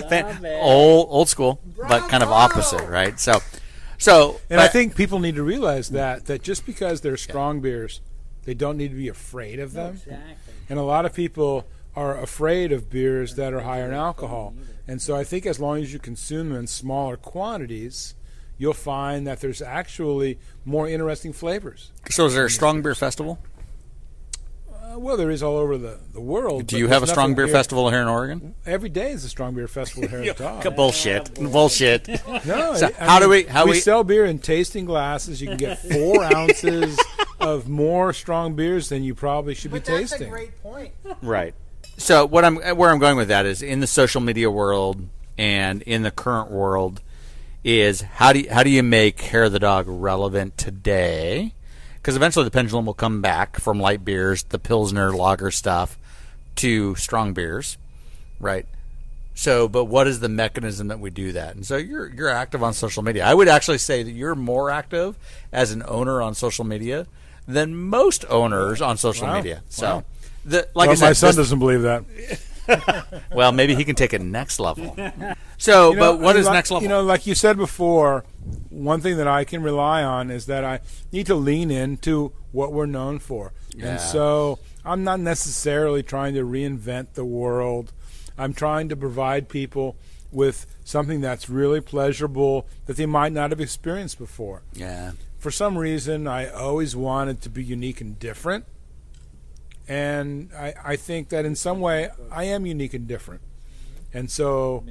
Fan- 0.08 0.44
old 0.60 1.06
old 1.10 1.28
school, 1.28 1.60
but 1.88 2.08
kind 2.08 2.22
of 2.22 2.30
opposite, 2.30 2.86
right? 2.88 3.18
So, 3.20 3.40
so 3.98 4.40
And 4.50 4.60
I 4.60 4.64
but- 4.64 4.72
think 4.72 4.96
people 4.96 5.18
need 5.20 5.36
to 5.36 5.42
realize 5.42 5.90
that 5.90 6.26
that 6.26 6.42
just 6.42 6.66
because 6.66 7.00
they're 7.00 7.16
strong 7.16 7.60
beers, 7.60 8.00
they 8.44 8.54
don't 8.54 8.76
need 8.76 8.88
to 8.88 8.96
be 8.96 9.08
afraid 9.08 9.60
of 9.60 9.72
them. 9.72 10.00
And 10.68 10.78
a 10.78 10.82
lot 10.82 11.04
of 11.04 11.12
people 11.12 11.66
are 11.96 12.18
afraid 12.20 12.72
of 12.72 12.88
beers 12.90 13.34
that 13.36 13.52
are 13.52 13.60
higher 13.60 13.86
in 13.86 13.92
alcohol. 13.94 14.54
And 14.90 15.00
so 15.00 15.14
I 15.14 15.22
think 15.22 15.46
as 15.46 15.60
long 15.60 15.78
as 15.80 15.92
you 15.92 16.00
consume 16.00 16.48
them 16.48 16.58
in 16.58 16.66
smaller 16.66 17.16
quantities, 17.16 18.16
you'll 18.58 18.74
find 18.74 19.24
that 19.28 19.40
there's 19.40 19.62
actually 19.62 20.38
more 20.64 20.88
interesting 20.88 21.32
flavors. 21.32 21.92
so 22.10 22.26
is 22.26 22.34
there 22.34 22.44
a 22.46 22.50
strong 22.50 22.82
beer 22.82 22.96
festival? 22.96 23.38
Uh, 24.68 24.98
well, 24.98 25.16
there 25.16 25.30
is 25.30 25.44
all 25.44 25.56
over 25.56 25.78
the, 25.78 26.00
the 26.12 26.20
world. 26.20 26.66
Do 26.66 26.76
you 26.76 26.88
have 26.88 27.04
a 27.04 27.06
strong 27.06 27.36
beer 27.36 27.46
here- 27.46 27.54
festival 27.54 27.88
here 27.90 28.00
in 28.00 28.08
Oregon? 28.08 28.56
Every 28.66 28.88
day 28.88 29.12
is 29.12 29.24
a 29.24 29.28
strong 29.28 29.54
beer 29.54 29.68
festival 29.68 30.08
here 30.08 30.22
in 30.22 30.34
Dog. 30.36 30.74
Bullshit, 30.74 31.34
bullshit. 31.34 32.08
No, 32.44 32.74
So 32.74 32.88
I 32.88 33.04
how 33.04 33.20
do 33.20 33.28
we- 33.28 33.44
how 33.44 33.66
we, 33.66 33.70
we- 33.72 33.80
sell 33.80 34.02
beer 34.02 34.24
in 34.24 34.40
tasting 34.40 34.86
glasses? 34.86 35.40
You 35.40 35.46
can 35.50 35.56
get 35.56 35.78
four 35.78 36.24
ounces 36.36 36.98
of 37.38 37.68
more 37.68 38.12
strong 38.12 38.56
beers 38.56 38.88
than 38.88 39.04
you 39.04 39.14
probably 39.14 39.54
should 39.54 39.70
be 39.72 39.78
tasting. 39.78 40.18
That's 40.18 40.22
a 40.22 40.26
great 40.26 40.60
point. 40.62 40.92
Right. 41.22 41.54
So 42.00 42.24
what 42.24 42.46
I'm 42.46 42.56
where 42.56 42.88
I'm 42.90 42.98
going 42.98 43.18
with 43.18 43.28
that 43.28 43.44
is 43.44 43.60
in 43.60 43.80
the 43.80 43.86
social 43.86 44.22
media 44.22 44.50
world 44.50 45.06
and 45.36 45.82
in 45.82 46.02
the 46.02 46.10
current 46.10 46.50
world 46.50 47.02
is 47.62 48.00
how 48.00 48.32
do 48.32 48.40
you, 48.40 48.50
how 48.50 48.62
do 48.62 48.70
you 48.70 48.82
make 48.82 49.20
hair 49.20 49.44
of 49.44 49.52
the 49.52 49.58
dog 49.58 49.84
relevant 49.86 50.56
today? 50.56 51.52
Because 51.96 52.16
eventually 52.16 52.46
the 52.46 52.50
pendulum 52.50 52.86
will 52.86 52.94
come 52.94 53.20
back 53.20 53.60
from 53.60 53.78
light 53.78 54.02
beers, 54.02 54.44
the 54.44 54.58
pilsner 54.58 55.12
lager 55.12 55.50
stuff, 55.50 55.98
to 56.56 56.94
strong 56.94 57.34
beers, 57.34 57.76
right? 58.40 58.64
So, 59.34 59.68
but 59.68 59.84
what 59.84 60.06
is 60.06 60.20
the 60.20 60.30
mechanism 60.30 60.88
that 60.88 61.00
we 61.00 61.10
do 61.10 61.32
that? 61.32 61.54
And 61.54 61.66
so 61.66 61.76
you're 61.76 62.08
you're 62.08 62.30
active 62.30 62.62
on 62.62 62.72
social 62.72 63.02
media. 63.02 63.26
I 63.26 63.34
would 63.34 63.46
actually 63.48 63.78
say 63.78 64.02
that 64.02 64.10
you're 64.10 64.34
more 64.34 64.70
active 64.70 65.18
as 65.52 65.70
an 65.70 65.82
owner 65.86 66.22
on 66.22 66.34
social 66.34 66.64
media 66.64 67.06
than 67.46 67.76
most 67.76 68.24
owners 68.30 68.80
on 68.80 68.96
social 68.96 69.26
Wow. 69.26 69.34
media. 69.34 69.62
So, 69.68 69.86
Wow. 69.86 70.04
The, 70.44 70.68
like 70.74 70.88
Well, 70.88 70.90
I 70.90 70.94
said, 70.94 71.06
my 71.06 71.12
son 71.12 71.28
this- 71.28 71.36
doesn't 71.36 71.58
believe 71.58 71.82
that. 71.82 72.04
well, 73.34 73.52
maybe 73.52 73.74
he 73.74 73.84
can 73.84 73.94
take 73.96 74.12
it 74.12 74.20
next 74.20 74.60
level. 74.60 74.96
So, 75.58 75.90
You 75.90 75.96
know, 75.96 76.12
but 76.14 76.20
what 76.20 76.36
is 76.36 76.46
like- 76.46 76.54
next 76.54 76.70
level? 76.70 76.84
You 76.84 76.88
know, 76.88 77.02
like 77.02 77.26
you 77.26 77.34
said 77.34 77.58
before, 77.58 78.24
one 78.70 79.02
thing 79.02 79.18
that 79.18 79.28
I 79.28 79.44
can 79.44 79.62
rely 79.62 80.02
on 80.02 80.30
is 80.30 80.46
that 80.46 80.64
I 80.64 80.80
need 81.12 81.26
to 81.26 81.34
lean 81.34 81.70
into 81.70 82.32
what 82.50 82.72
we're 82.72 82.86
known 82.86 83.18
for. 83.18 83.52
Yeah. 83.76 83.86
And 83.88 84.00
so 84.00 84.58
I'm 84.86 85.04
not 85.04 85.20
necessarily 85.20 86.02
trying 86.02 86.32
to 86.32 86.44
reinvent 86.46 87.12
the 87.12 87.26
world. 87.26 87.92
I'm 88.38 88.54
trying 88.54 88.88
to 88.88 88.96
provide 88.96 89.50
people 89.50 89.96
with 90.32 90.64
something 90.82 91.20
that's 91.20 91.50
really 91.50 91.82
pleasurable 91.82 92.66
that 92.86 92.96
they 92.96 93.04
might 93.04 93.32
not 93.32 93.50
have 93.50 93.60
experienced 93.60 94.16
before. 94.18 94.62
yeah, 94.72 95.12
For 95.38 95.50
some 95.50 95.76
reason, 95.76 96.26
I 96.26 96.48
always 96.48 96.96
wanted 96.96 97.42
to 97.42 97.50
be 97.50 97.62
unique 97.62 98.00
and 98.00 98.18
different. 98.18 98.64
And 99.90 100.52
I, 100.56 100.72
I 100.84 100.94
think 100.94 101.30
that 101.30 101.44
in 101.44 101.56
some 101.56 101.80
way, 101.80 102.10
I 102.30 102.44
am 102.44 102.64
unique 102.64 102.94
and 102.94 103.08
different. 103.08 103.40
And 104.14 104.30
so, 104.30 104.84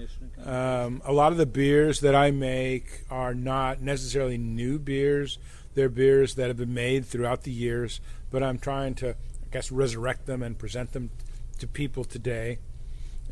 um, 0.43 1.01
a 1.05 1.13
lot 1.13 1.31
of 1.31 1.37
the 1.37 1.45
beers 1.45 2.01
that 2.01 2.15
I 2.15 2.31
make 2.31 3.05
are 3.09 3.33
not 3.33 3.81
necessarily 3.81 4.37
new 4.37 4.77
beers. 4.77 5.37
They're 5.73 5.87
beers 5.87 6.35
that 6.35 6.47
have 6.47 6.57
been 6.57 6.73
made 6.73 7.05
throughout 7.05 7.43
the 7.43 7.51
years, 7.51 8.01
but 8.29 8.43
I'm 8.43 8.59
trying 8.59 8.93
to, 8.95 9.11
I 9.11 9.53
guess, 9.53 9.71
resurrect 9.71 10.25
them 10.25 10.43
and 10.43 10.59
present 10.59 10.91
them 10.91 11.11
to 11.59 11.67
people 11.67 12.03
today. 12.03 12.59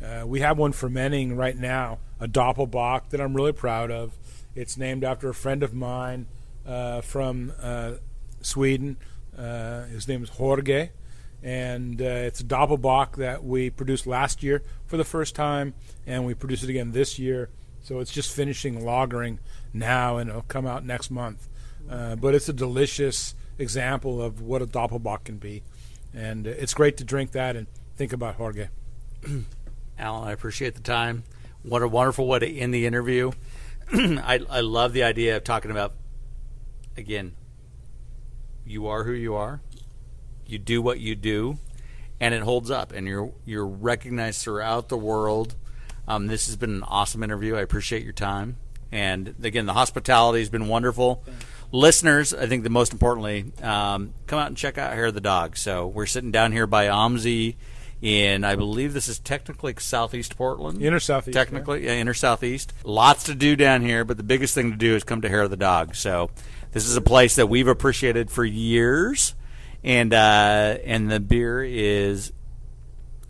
Uh, 0.02 0.26
we 0.26 0.40
have 0.40 0.56
one 0.56 0.72
fermenting 0.72 1.36
right 1.36 1.56
now, 1.56 1.98
a 2.18 2.26
Doppelbock 2.26 3.10
that 3.10 3.20
I'm 3.20 3.34
really 3.34 3.52
proud 3.52 3.90
of. 3.90 4.16
It's 4.54 4.78
named 4.78 5.04
after 5.04 5.28
a 5.28 5.34
friend 5.34 5.62
of 5.62 5.74
mine 5.74 6.28
uh, 6.66 7.02
from 7.02 7.52
uh, 7.60 7.94
Sweden. 8.40 8.96
Uh, 9.36 9.84
his 9.84 10.08
name 10.08 10.22
is 10.22 10.30
Jorge, 10.30 10.90
and 11.42 12.00
uh, 12.00 12.04
it's 12.04 12.40
a 12.40 12.44
Doppelbock 12.44 13.16
that 13.16 13.44
we 13.44 13.70
produced 13.70 14.06
last 14.06 14.42
year 14.42 14.62
for 14.86 14.96
the 14.96 15.04
first 15.04 15.34
time, 15.34 15.74
and 16.06 16.26
we 16.26 16.34
produce 16.34 16.62
it 16.62 16.70
again 16.70 16.92
this 16.92 17.18
year. 17.18 17.50
So 17.82 18.00
it's 18.00 18.12
just 18.12 18.34
finishing 18.34 18.80
lagering 18.80 19.38
now, 19.72 20.16
and 20.16 20.28
it'll 20.28 20.42
come 20.42 20.66
out 20.66 20.84
next 20.84 21.10
month. 21.10 21.48
Uh, 21.88 22.16
but 22.16 22.34
it's 22.34 22.48
a 22.48 22.52
delicious 22.52 23.34
example 23.58 24.20
of 24.20 24.40
what 24.40 24.62
a 24.62 24.66
Doppelbock 24.66 25.24
can 25.24 25.38
be, 25.38 25.62
and 26.12 26.46
it's 26.46 26.74
great 26.74 26.96
to 26.98 27.04
drink 27.04 27.32
that 27.32 27.56
and 27.56 27.66
think 27.96 28.12
about 28.12 28.34
Jorge. 28.34 28.68
Alan, 29.98 30.28
I 30.28 30.32
appreciate 30.32 30.74
the 30.74 30.80
time. 30.80 31.24
What 31.62 31.82
a 31.82 31.88
wonderful 31.88 32.26
way 32.26 32.38
to 32.40 32.58
end 32.58 32.72
the 32.72 32.86
interview. 32.86 33.32
I, 33.92 34.40
I 34.48 34.60
love 34.60 34.92
the 34.92 35.02
idea 35.02 35.36
of 35.36 35.44
talking 35.44 35.70
about, 35.70 35.94
again, 36.96 37.34
you 38.64 38.86
are 38.86 39.04
who 39.04 39.12
you 39.12 39.34
are, 39.34 39.60
you 40.48 40.58
do 40.58 40.82
what 40.82 41.00
you 41.00 41.14
do, 41.14 41.58
and 42.20 42.34
it 42.34 42.42
holds 42.42 42.70
up, 42.70 42.92
and 42.92 43.06
you're 43.06 43.32
you're 43.44 43.66
recognized 43.66 44.42
throughout 44.42 44.88
the 44.88 44.96
world. 44.96 45.54
Um, 46.06 46.26
this 46.26 46.46
has 46.46 46.56
been 46.56 46.70
an 46.70 46.82
awesome 46.82 47.22
interview. 47.22 47.54
I 47.56 47.60
appreciate 47.60 48.02
your 48.02 48.12
time, 48.12 48.56
and 48.90 49.34
again, 49.42 49.66
the 49.66 49.74
hospitality 49.74 50.40
has 50.40 50.48
been 50.48 50.68
wonderful. 50.68 51.22
Listeners, 51.70 52.32
I 52.32 52.46
think 52.46 52.64
the 52.64 52.70
most 52.70 52.92
importantly, 52.92 53.52
um, 53.62 54.14
come 54.26 54.38
out 54.38 54.46
and 54.46 54.56
check 54.56 54.78
out 54.78 54.94
Hair 54.94 55.06
of 55.06 55.14
the 55.14 55.20
Dog. 55.20 55.56
So 55.58 55.86
we're 55.86 56.06
sitting 56.06 56.32
down 56.32 56.52
here 56.52 56.66
by 56.66 56.86
OMSI 56.86 57.56
in, 58.00 58.44
I 58.44 58.56
believe 58.56 58.94
this 58.94 59.08
is 59.08 59.18
technically 59.18 59.74
southeast 59.78 60.36
Portland. 60.36 60.80
Inner 60.80 61.00
Southeast, 61.00 61.34
Technically, 61.36 61.84
yeah, 61.84 61.92
inner 61.92 62.14
southeast. 62.14 62.72
Lots 62.84 63.24
to 63.24 63.34
do 63.34 63.56
down 63.56 63.82
here, 63.82 64.04
but 64.04 64.16
the 64.16 64.22
biggest 64.22 64.54
thing 64.54 64.70
to 64.70 64.76
do 64.76 64.94
is 64.94 65.04
come 65.04 65.20
to 65.22 65.28
Hair 65.28 65.42
of 65.42 65.50
the 65.50 65.56
Dog. 65.56 65.94
So 65.94 66.30
this 66.72 66.86
is 66.86 66.96
a 66.96 67.00
place 67.00 67.36
that 67.36 67.48
we've 67.48 67.68
appreciated 67.68 68.30
for 68.30 68.44
years, 68.44 69.34
and 69.84 70.12
uh, 70.12 70.76
and 70.84 71.10
the 71.10 71.20
beer 71.20 71.62
is 71.62 72.32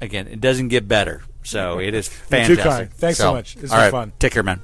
again, 0.00 0.28
it 0.28 0.40
doesn't 0.40 0.68
get 0.68 0.86
better. 0.88 1.22
So 1.44 1.78
it 1.78 1.94
is 1.94 2.08
You're 2.30 2.44
too 2.44 2.56
fantastic. 2.56 2.64
kind. 2.64 2.92
Thanks 2.92 3.18
so 3.18 3.32
much. 3.32 3.56
It's 3.56 3.72
all 3.72 3.78
been 3.78 3.84
right, 3.84 3.90
fun. 3.90 4.12
Take 4.18 4.32
care, 4.32 4.42
man. 4.42 4.60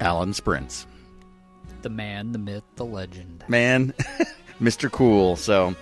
Alan 0.00 0.32
Sprints. 0.32 0.86
The 1.82 1.90
man, 1.90 2.32
the 2.32 2.38
myth, 2.38 2.64
the 2.76 2.84
legend. 2.84 3.44
man, 3.48 3.94
Mr. 4.60 4.90
Cool. 4.90 5.36
So, 5.36 5.74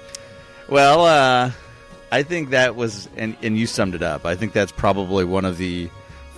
well, 0.69 1.05
uh, 1.07 1.53
I 2.13 2.23
think 2.23 2.51
that 2.51 2.77
was, 2.77 3.09
and, 3.17 3.37
and 3.43 3.57
you 3.57 3.67
summed 3.67 3.95
it 3.95 4.03
up. 4.03 4.27
I 4.27 4.35
think 4.37 4.53
that's 4.53 4.73
probably 4.73 5.25
one 5.25 5.45
of 5.45 5.57
the 5.59 5.89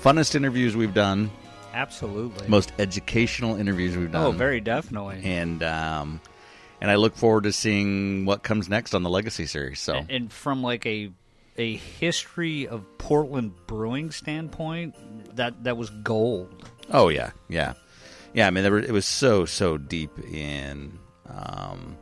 funnest 0.00 0.34
interviews 0.36 0.76
we've 0.76 0.94
done, 0.94 1.30
Absolutely. 1.74 2.46
most 2.46 2.72
educational 2.78 3.56
interviews 3.56 3.96
we've 3.96 4.12
done. 4.12 4.24
oh, 4.26 4.30
very 4.30 4.60
definitely. 4.60 5.20
And 5.24 5.62
um, 5.64 6.20
and 6.80 6.90
I 6.90 6.96
look 6.96 7.16
forward 7.16 7.44
to 7.44 7.52
seeing 7.52 8.24
what 8.24 8.42
comes 8.42 8.68
next 8.68 8.94
on 8.94 9.02
the 9.02 9.10
Legacy 9.10 9.46
series. 9.46 9.80
So, 9.80 10.04
and 10.08 10.32
from 10.32 10.62
like 10.62 10.86
a 10.86 11.10
a 11.56 11.76
history 11.76 12.68
of 12.68 12.84
Portland 12.98 13.52
brewing 13.66 14.10
standpoint, 14.10 14.94
that 15.36 15.64
that 15.64 15.76
was 15.76 15.90
gold. 15.90 16.68
oh 16.90 17.08
yeah, 17.08 17.30
yeah, 17.48 17.74
yeah. 18.32 18.46
I 18.46 18.50
mean, 18.50 18.62
there 18.62 18.72
were, 18.72 18.78
it 18.80 18.92
was 18.92 19.06
so 19.06 19.44
so 19.44 19.76
deep 19.76 20.18
in. 20.32 20.98
Um, 21.28 21.98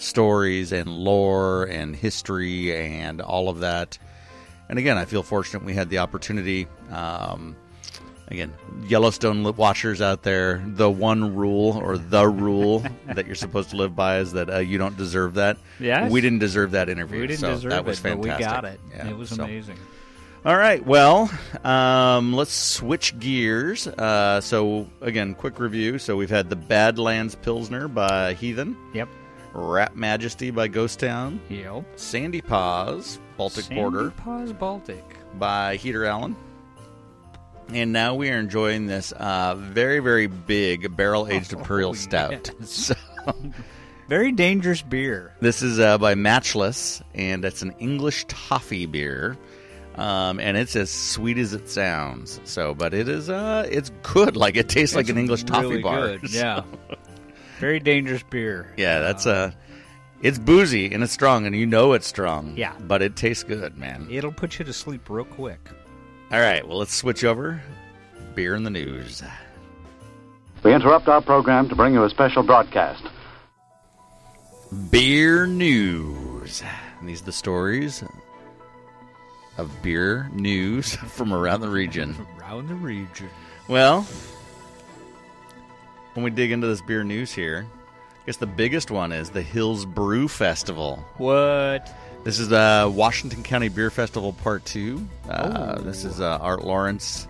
stories 0.00 0.72
and 0.72 0.88
lore 0.88 1.64
and 1.64 1.94
history 1.94 2.74
and 2.74 3.20
all 3.20 3.48
of 3.48 3.60
that. 3.60 3.98
And 4.68 4.78
again, 4.78 4.96
I 4.96 5.04
feel 5.04 5.22
fortunate 5.22 5.64
we 5.64 5.74
had 5.74 5.90
the 5.90 5.98
opportunity. 5.98 6.66
Um, 6.90 7.56
again, 8.30 8.52
Yellowstone 8.86 9.42
watchers 9.56 10.00
out 10.00 10.22
there, 10.22 10.62
the 10.66 10.90
one 10.90 11.34
rule 11.34 11.76
or 11.82 11.98
the 11.98 12.26
rule 12.28 12.84
that 13.06 13.26
you're 13.26 13.34
supposed 13.34 13.70
to 13.70 13.76
live 13.76 13.94
by 13.96 14.18
is 14.18 14.32
that 14.32 14.48
uh, 14.50 14.58
you 14.58 14.78
don't 14.78 14.96
deserve 14.96 15.34
that. 15.34 15.58
Yes. 15.78 16.10
we 16.10 16.20
didn't 16.20 16.38
deserve 16.40 16.70
that 16.72 16.88
interview. 16.88 17.20
We 17.20 17.26
didn't 17.26 17.40
so 17.40 17.50
deserve 17.52 17.70
that 17.70 17.84
was 17.84 17.98
it, 18.00 18.02
but 18.04 18.18
we 18.18 18.28
got 18.28 18.64
it. 18.64 18.80
Yeah, 18.90 19.08
it 19.10 19.16
was 19.16 19.30
so- 19.30 19.44
amazing. 19.44 19.76
All 20.42 20.56
right. 20.56 20.82
Well, 20.86 21.30
um, 21.64 22.32
let's 22.32 22.54
switch 22.54 23.18
gears. 23.18 23.86
Uh, 23.86 24.40
so 24.40 24.88
again, 25.02 25.34
quick 25.34 25.60
review. 25.60 25.98
So 25.98 26.16
we've 26.16 26.30
had 26.30 26.48
the 26.48 26.56
Badlands 26.56 27.34
Pilsner 27.34 27.88
by 27.88 28.32
Heathen. 28.32 28.74
Yep. 28.94 29.08
Rat 29.52 29.96
Majesty 29.96 30.50
by 30.50 30.68
Ghost 30.68 30.98
Town, 31.00 31.40
Yep. 31.50 31.84
Sandy 31.96 32.40
Paws, 32.40 33.18
Baltic 33.36 33.64
Porter. 33.66 33.70
Sandy 33.70 33.82
Porter 33.82 34.10
Paws 34.12 34.52
Baltic. 34.54 35.04
by 35.38 35.76
Heater 35.76 36.06
Allen. 36.06 36.34
And 37.72 37.92
now 37.92 38.14
we 38.14 38.30
are 38.30 38.38
enjoying 38.38 38.86
this 38.86 39.12
uh, 39.12 39.54
very, 39.56 40.00
very 40.00 40.26
big 40.26 40.96
barrel 40.96 41.28
aged 41.28 41.52
Imperial 41.58 41.90
Oh, 41.90 41.94
Stout. 41.94 42.50
yes. 42.60 42.70
So, 42.70 42.94
Very 44.08 44.32
dangerous 44.32 44.82
beer. 44.82 45.32
this 45.40 45.62
is 45.62 45.78
uh, 45.78 45.96
by 45.98 46.14
Matchless, 46.16 47.00
and 47.14 47.44
it's 47.44 47.62
an 47.62 47.72
English 47.78 48.24
toffee 48.26 48.86
beer. 48.86 49.38
Um, 49.96 50.40
and 50.40 50.56
it's 50.56 50.74
as 50.76 50.90
sweet 50.90 51.36
as 51.38 51.52
it 51.52 51.68
sounds. 51.68 52.40
So, 52.44 52.74
but 52.74 52.94
it 52.94 53.08
is, 53.08 53.28
uh, 53.28 53.66
it's 53.70 53.90
good. 54.02 54.36
Like 54.36 54.56
it 54.56 54.68
tastes 54.68 54.96
like 54.96 55.08
an 55.08 55.18
English 55.18 55.44
toffee 55.44 55.82
bar. 55.82 56.16
good, 56.18 56.30
So- 56.30 56.38
Yeah. 56.38 56.62
Very 57.60 57.78
dangerous 57.78 58.22
beer. 58.22 58.72
Yeah, 58.78 59.00
that's 59.00 59.26
uh 59.26 59.50
it's 60.22 60.38
boozy 60.38 60.92
and 60.94 61.02
it's 61.02 61.12
strong 61.12 61.44
and 61.44 61.54
you 61.54 61.66
know 61.66 61.92
it's 61.92 62.06
strong. 62.06 62.54
Yeah. 62.56 62.72
But 62.80 63.02
it 63.02 63.16
tastes 63.16 63.44
good, 63.44 63.76
man. 63.76 64.06
It'll 64.10 64.32
put 64.32 64.58
you 64.58 64.64
to 64.64 64.72
sleep 64.72 65.10
real 65.10 65.26
quick. 65.26 65.60
All 66.32 66.40
right, 66.40 66.66
well 66.66 66.78
let's 66.78 66.94
switch 66.94 67.24
over. 67.24 67.60
Beer 68.34 68.54
in 68.54 68.62
the 68.62 68.70
news. 68.70 69.22
We 70.62 70.72
interrupt 70.72 71.08
our 71.08 71.20
program 71.20 71.68
to 71.70 71.74
bring 71.74 71.92
you 71.92 72.04
a 72.04 72.10
special 72.10 72.42
broadcast. 72.42 73.02
Beer 74.90 75.46
news. 75.46 76.62
And 77.00 77.08
these 77.08 77.22
are 77.22 77.24
the 77.24 77.32
stories 77.32 78.04
of 79.58 79.82
beer 79.82 80.30
news 80.32 80.94
from 81.08 81.32
around 81.32 81.62
the 81.62 81.68
region. 81.68 82.14
Around 82.38 82.68
the 82.68 82.74
region. 82.76 83.28
Well, 83.66 84.02
when 86.14 86.22
we 86.22 86.30
dig 86.30 86.52
into 86.52 86.68
this 86.68 86.82
beer 86.82 87.02
news 87.02 87.32
here, 87.32 87.66
I 88.22 88.26
guess 88.26 88.36
the 88.36 88.46
biggest 88.46 88.92
one 88.92 89.10
is 89.10 89.30
the 89.30 89.42
Hills 89.42 89.84
Brew 89.84 90.28
Festival. 90.28 91.04
What? 91.16 91.92
This 92.22 92.38
is 92.38 92.48
the 92.48 92.90
Washington 92.94 93.42
County 93.42 93.68
Beer 93.68 93.90
Festival 93.90 94.32
Part 94.32 94.64
Two. 94.64 95.06
Uh, 95.28 95.74
Oh. 95.78 95.82
This 95.82 96.04
is 96.04 96.20
uh, 96.20 96.38
Art 96.40 96.64
Larrance. 96.64 97.26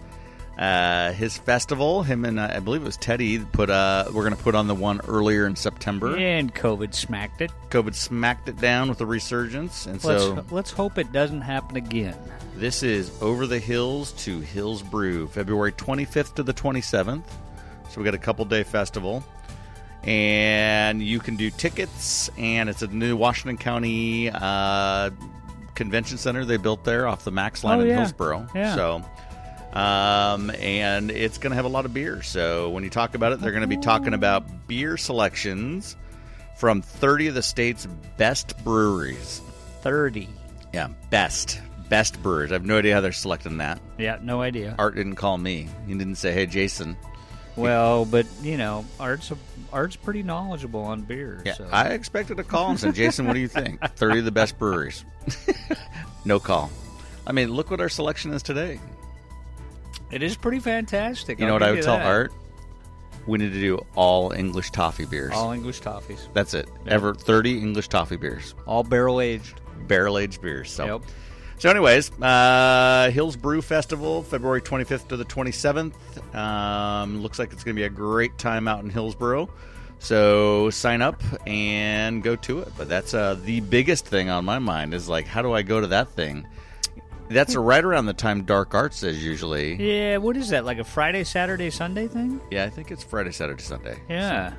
Uh, 0.59 1.13
his 1.13 1.39
festival, 1.39 2.03
him 2.03 2.25
and 2.27 2.39
uh, 2.39 2.51
I 2.53 2.59
believe 2.61 2.83
it 2.83 2.87
was 2.87 2.97
Teddy 2.99 3.39
put. 3.39 3.71
Uh, 3.71 4.05
we're 4.09 4.25
going 4.25 4.37
to 4.37 4.43
put 4.43 4.55
on 4.55 4.67
the 4.67 4.75
one 4.75 5.01
earlier 5.09 5.47
in 5.47 5.57
September. 5.57 6.17
And 6.17 6.55
COVID 6.55 6.93
smacked 6.93 7.41
it. 7.41 7.51
COVID 7.71 7.95
smacked 7.95 8.49
it 8.49 8.61
down 8.61 8.89
with 8.91 9.01
a 9.01 9.07
resurgence, 9.07 9.87
and 9.87 10.03
Let's 10.05 10.23
so 10.23 10.45
let's 10.51 10.71
hope 10.71 10.99
it 10.99 11.13
doesn't 11.13 11.41
happen 11.43 11.77
again. 11.77 12.17
this 12.57 12.83
is 12.83 13.11
Over 13.23 13.47
the 13.47 13.59
Hills 13.61 14.13
to 14.25 14.41
Hills 14.41 14.83
Brew, 14.83 15.29
February 15.29 15.73
25th 15.73 16.35
to 16.35 16.43
the 16.43 16.53
27th. 16.53 17.25
So 17.89 18.01
we 18.01 18.05
got 18.05 18.15
a 18.15 18.19
couple 18.19 18.45
day 18.45 18.63
festival. 18.65 19.25
And 20.05 21.03
you 21.03 21.19
can 21.21 21.37
do 21.37 21.51
tickets, 21.51 22.31
and 22.39 22.69
it's 22.71 22.83
a 22.83 22.87
new 22.87 23.17
Washington 23.17 23.59
County 23.59 24.31
uh, 24.33 25.11
convention 25.75 26.17
center 26.19 26.45
they 26.45 26.57
built 26.57 26.85
there 26.85 27.07
off 27.07 27.25
the 27.25 27.31
Max 27.31 27.63
line 27.63 27.79
Oh, 27.79 27.83
in 27.83 27.89
yeah. 27.89 27.97
Hillsboro. 27.99 28.47
Yeah. 28.55 28.75
So, 28.75 29.05
um, 29.79 30.51
and 30.59 31.11
it's 31.11 31.39
going 31.39 31.51
to 31.51 31.57
have 31.57 31.65
a 31.67 31.69
lot 31.69 31.85
of 31.85 31.93
beer. 31.93 32.23
So 32.23 32.71
when 32.71 32.83
you 32.83 32.91
talk 32.91 33.15
about 33.15 33.33
it, 33.33 33.41
they're 33.41 33.53
going 33.53 33.61
to 33.63 33.67
be 33.69 33.77
talking 33.77 34.15
about 34.15 34.67
beer 34.67 34.97
selections 34.97 35.97
from 36.57 36.83
30 36.83 37.29
of 37.29 37.35
the 37.35 37.43
state's 37.43 37.87
best 38.17 38.63
breweries. 38.65 39.41
Thirty. 39.83 40.29
Yeah, 40.75 40.89
best. 41.11 41.61
Best 41.89 42.23
breweries. 42.23 42.53
I 42.53 42.55
have 42.55 42.65
no 42.65 42.79
idea 42.79 42.95
how 42.95 43.01
they're 43.01 43.13
selecting 43.13 43.59
that. 43.59 43.81
Yeah, 43.99 44.19
no 44.23 44.41
idea. 44.43 44.77
Art 44.79 44.95
didn't 44.95 45.17
call 45.17 45.37
me. 45.39 45.69
He 45.87 45.95
didn't 45.95 46.17
say, 46.17 46.33
"Hey, 46.33 46.47
Jason." 46.47 46.97
Well, 47.71 48.05
but 48.05 48.27
you 48.43 48.57
know, 48.57 48.85
Art's 48.99 49.31
a, 49.31 49.37
Art's 49.73 49.97
pretty 49.97 50.23
knowledgeable 50.23 50.81
on 50.81 51.03
beer. 51.03 51.43
Yeah, 51.45 51.55
so. 51.55 51.69
I 51.71 51.89
expected 51.89 52.39
a 52.39 52.45
call 52.45 52.71
and 52.71 52.81
said, 52.81 52.95
"Jason, 52.95 53.27
what 53.27 53.35
do 53.35 53.41
you 53.41 53.49
think? 53.49 53.81
Thirty 53.97 54.19
of 54.21 54.25
the 54.25 54.31
best 54.33 54.59
breweries." 54.59 55.05
no 56.25 56.41
call. 56.41 56.71
I 57.27 57.33
mean, 57.33 57.53
look 57.53 57.71
what 57.71 57.81
our 57.81 57.89
selection 57.89 58.33
is 58.33 58.43
today. 58.43 58.81
it 60.11 60.23
is 60.23 60.37
pretty 60.37 60.59
fantastic. 60.59 61.39
You 61.39 61.47
know 61.47 61.53
I'll 61.53 61.61
what 61.61 61.63
I 61.63 61.73
would 61.73 61.83
tell 61.83 61.99
that. 61.99 62.07
Art? 62.07 62.33
We 63.27 63.39
need 63.39 63.53
to 63.53 63.61
do 63.61 63.85
all 63.95 64.33
English 64.33 64.71
toffee 64.71 65.05
beers. 65.05 65.33
All 65.35 65.53
English 65.53 65.83
toffees, 65.83 66.27
That's 66.33 66.55
it. 66.55 66.69
Yeah. 66.87 66.93
Ever 66.95 67.15
thirty 67.15 67.59
English 67.59 67.89
toffee 67.89 68.17
beers, 68.17 68.55
all 68.67 68.83
barrel 68.83 69.21
aged. 69.21 69.61
barrel 69.87 70.19
aged 70.19 70.41
beers. 70.41 70.73
So. 70.73 70.87
Yep. 70.87 71.03
So, 71.61 71.69
anyways, 71.69 72.11
uh, 72.23 73.11
Hills 73.11 73.37
Brew 73.37 73.61
Festival, 73.61 74.23
February 74.23 74.63
25th 74.63 75.09
to 75.09 75.19
the 75.19 75.27
27th. 75.27 75.93
Um, 76.35 77.21
looks 77.21 77.39
like 77.39 77.53
it's 77.53 77.63
going 77.63 77.77
to 77.77 77.79
be 77.79 77.85
a 77.85 77.91
great 77.91 78.39
time 78.39 78.67
out 78.67 78.83
in 78.83 78.89
Hillsboro. 78.89 79.51
So, 79.99 80.71
sign 80.71 81.03
up 81.03 81.23
and 81.47 82.23
go 82.23 82.35
to 82.37 82.61
it. 82.61 82.73
But 82.79 82.89
that's 82.89 83.13
uh, 83.13 83.35
the 83.45 83.61
biggest 83.61 84.07
thing 84.07 84.31
on 84.31 84.47
my 84.47 84.59
mind 84.59 84.95
is 84.95 85.07
like, 85.07 85.27
how 85.27 85.43
do 85.43 85.53
I 85.53 85.61
go 85.61 85.83
to 85.83 85.89
that 85.89 86.09
thing? 86.09 86.47
That's 87.29 87.55
right 87.55 87.85
around 87.85 88.07
the 88.07 88.15
time 88.15 88.45
Dark 88.45 88.75
Arts 88.75 89.03
is 89.03 89.23
usually. 89.23 89.75
Yeah, 89.75 90.17
what 90.17 90.39
is 90.39 90.49
that? 90.49 90.65
Like 90.65 90.79
a 90.79 90.85
Friday, 90.85 91.25
Saturday, 91.25 91.69
Sunday 91.69 92.09
thing? 92.09 92.41
Yeah, 92.51 92.65
I 92.65 92.71
think 92.71 92.91
it's 92.91 93.05
Friday, 93.05 93.33
Saturday, 93.33 93.63
Sunday. 93.63 94.01
Yeah, 94.09 94.55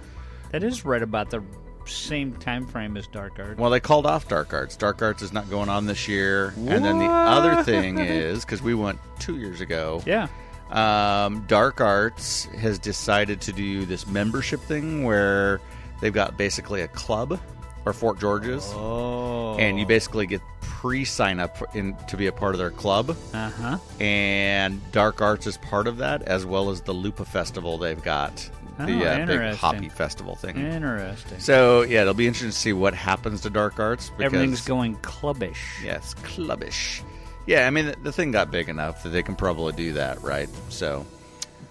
that 0.51 0.63
is 0.63 0.85
right 0.85 1.01
about 1.01 1.31
the 1.31 1.41
same 1.85 2.33
time 2.33 2.65
frame 2.65 2.97
as 2.97 3.07
Dark 3.07 3.39
Arts. 3.39 3.59
Well, 3.59 3.69
they 3.69 3.79
called 3.79 4.05
off 4.05 4.27
Dark 4.27 4.53
Arts. 4.53 4.75
Dark 4.75 5.01
Arts 5.01 5.21
is 5.21 5.33
not 5.33 5.49
going 5.49 5.69
on 5.69 5.85
this 5.85 6.07
year. 6.07 6.53
And 6.57 6.83
then 6.85 6.99
the 6.99 7.05
other 7.05 7.63
thing 7.63 7.97
is, 7.99 8.43
because 8.45 8.61
we 8.61 8.73
went 8.73 8.99
two 9.19 9.37
years 9.37 9.61
ago, 9.61 10.01
Yeah. 10.05 10.27
um, 10.71 11.43
Dark 11.47 11.81
Arts 11.81 12.45
has 12.57 12.79
decided 12.79 13.41
to 13.41 13.51
do 13.53 13.85
this 13.85 14.07
membership 14.07 14.59
thing 14.61 15.03
where 15.03 15.59
they've 16.01 16.13
got 16.13 16.37
basically 16.37 16.81
a 16.81 16.87
club 16.87 17.39
or 17.85 17.93
Fort 17.93 18.19
George's, 18.19 18.71
Oh. 18.75 19.57
and 19.57 19.79
you 19.79 19.85
basically 19.87 20.27
get 20.27 20.41
pre-sign 20.61 21.39
up 21.39 21.75
in 21.75 21.95
to 22.07 22.15
be 22.17 22.27
a 22.27 22.31
part 22.31 22.53
of 22.53 22.59
their 22.59 22.69
club. 22.71 23.15
Uh 23.33 23.49
huh. 23.49 23.77
And 23.99 24.79
Dark 24.91 25.21
Arts 25.21 25.47
is 25.47 25.57
part 25.57 25.87
of 25.87 25.97
that, 25.97 26.21
as 26.23 26.45
well 26.45 26.69
as 26.69 26.81
the 26.81 26.93
Lupa 26.93 27.25
Festival 27.25 27.77
they've 27.79 28.01
got, 28.01 28.47
Oh, 28.79 28.85
the 28.85 29.05
uh, 29.05 29.25
big 29.25 29.55
hoppy 29.55 29.89
festival 29.89 30.35
thing. 30.35 30.57
Interesting. 30.57 31.39
So 31.39 31.81
yeah, 31.83 32.01
it'll 32.01 32.13
be 32.13 32.27
interesting 32.27 32.51
to 32.51 32.55
see 32.55 32.73
what 32.73 32.93
happens 32.93 33.41
to 33.41 33.49
Dark 33.49 33.79
Arts. 33.79 34.09
Because, 34.09 34.25
Everything's 34.25 34.61
going 34.61 34.95
clubbish. 34.97 35.83
yes, 35.83 36.15
clubbish. 36.23 37.03
Yeah, 37.45 37.67
I 37.67 37.69
mean 37.69 37.87
the, 37.87 37.95
the 38.03 38.11
thing 38.11 38.31
got 38.31 38.51
big 38.51 38.69
enough 38.69 39.03
that 39.03 39.09
they 39.09 39.23
can 39.23 39.35
probably 39.35 39.73
do 39.73 39.93
that, 39.93 40.21
right? 40.21 40.49
So 40.69 41.05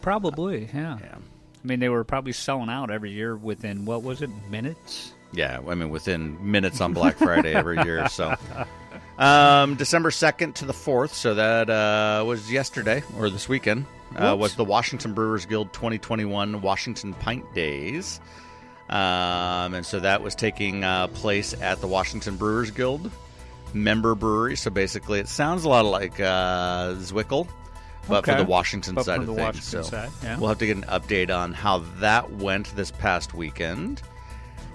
Probably. 0.03 0.69
Yeah. 0.73 0.99
yeah. 1.01 1.17
I 1.17 1.67
mean, 1.67 1.81
they 1.81 1.89
were 1.91 2.05
probably 2.05 2.33
selling 2.33 2.71
out 2.71 2.91
every 2.91 3.11
year 3.11 3.37
within 3.37 3.85
what 3.85 4.03
was 4.03 4.23
it, 4.23 4.31
minutes? 4.51 5.13
Yeah, 5.33 5.61
I 5.69 5.75
mean 5.75 5.91
within 5.91 6.51
minutes 6.51 6.81
on 6.81 6.93
Black 6.93 7.17
Friday 7.17 7.55
every 7.55 7.81
year. 7.83 8.09
So, 8.09 8.35
um, 9.19 9.75
December 9.77 10.11
second 10.11 10.57
to 10.57 10.65
the 10.65 10.73
fourth, 10.73 11.15
so 11.15 11.35
that 11.35 11.71
uh, 11.71 12.25
was 12.25 12.51
yesterday 12.51 13.03
or 13.17 13.31
this 13.31 13.49
weekend. 13.49 13.87
Uh, 14.17 14.37
was 14.37 14.57
the 14.57 14.65
Washington 14.65 15.15
Brewers 15.15 15.47
Guild 15.47 15.73
2021 15.73 16.63
Washington 16.63 17.15
Pint 17.15 17.55
Days, 17.55 18.21
um, 18.89 19.75
and 19.75 19.87
so 19.87 20.01
that 20.01 20.21
was 20.23 20.35
taking 20.35 20.83
uh, 20.83 21.07
place 21.09 21.55
at 21.61 21.81
the 21.81 21.87
Washington 21.87 22.37
Brewers 22.37 22.73
Guild 22.73 23.09
member 23.75 24.15
brewery. 24.15 24.57
So 24.57 24.71
basically, 24.71 25.21
it 25.21 25.29
sounds 25.29 25.65
a 25.65 25.69
lot 25.69 25.85
like 25.85 26.19
uh, 26.19 26.95
Zwickel, 26.95 27.47
but 28.09 28.25
for 28.25 28.35
the 28.35 28.45
Washington 28.45 28.95
But 28.95 29.05
side 29.05 29.21
of 29.21 29.27
the 29.27 29.35
things. 29.35 29.47
Washington 29.47 29.63
so 29.63 29.83
side, 29.83 30.11
yeah. 30.23 30.39
we'll 30.39 30.49
have 30.49 30.59
to 30.59 30.67
get 30.67 30.77
an 30.77 30.85
update 30.85 31.35
on 31.35 31.53
how 31.53 31.79
that 31.99 32.31
went 32.33 32.75
this 32.77 32.91
past 32.91 33.35
weekend. 33.35 34.03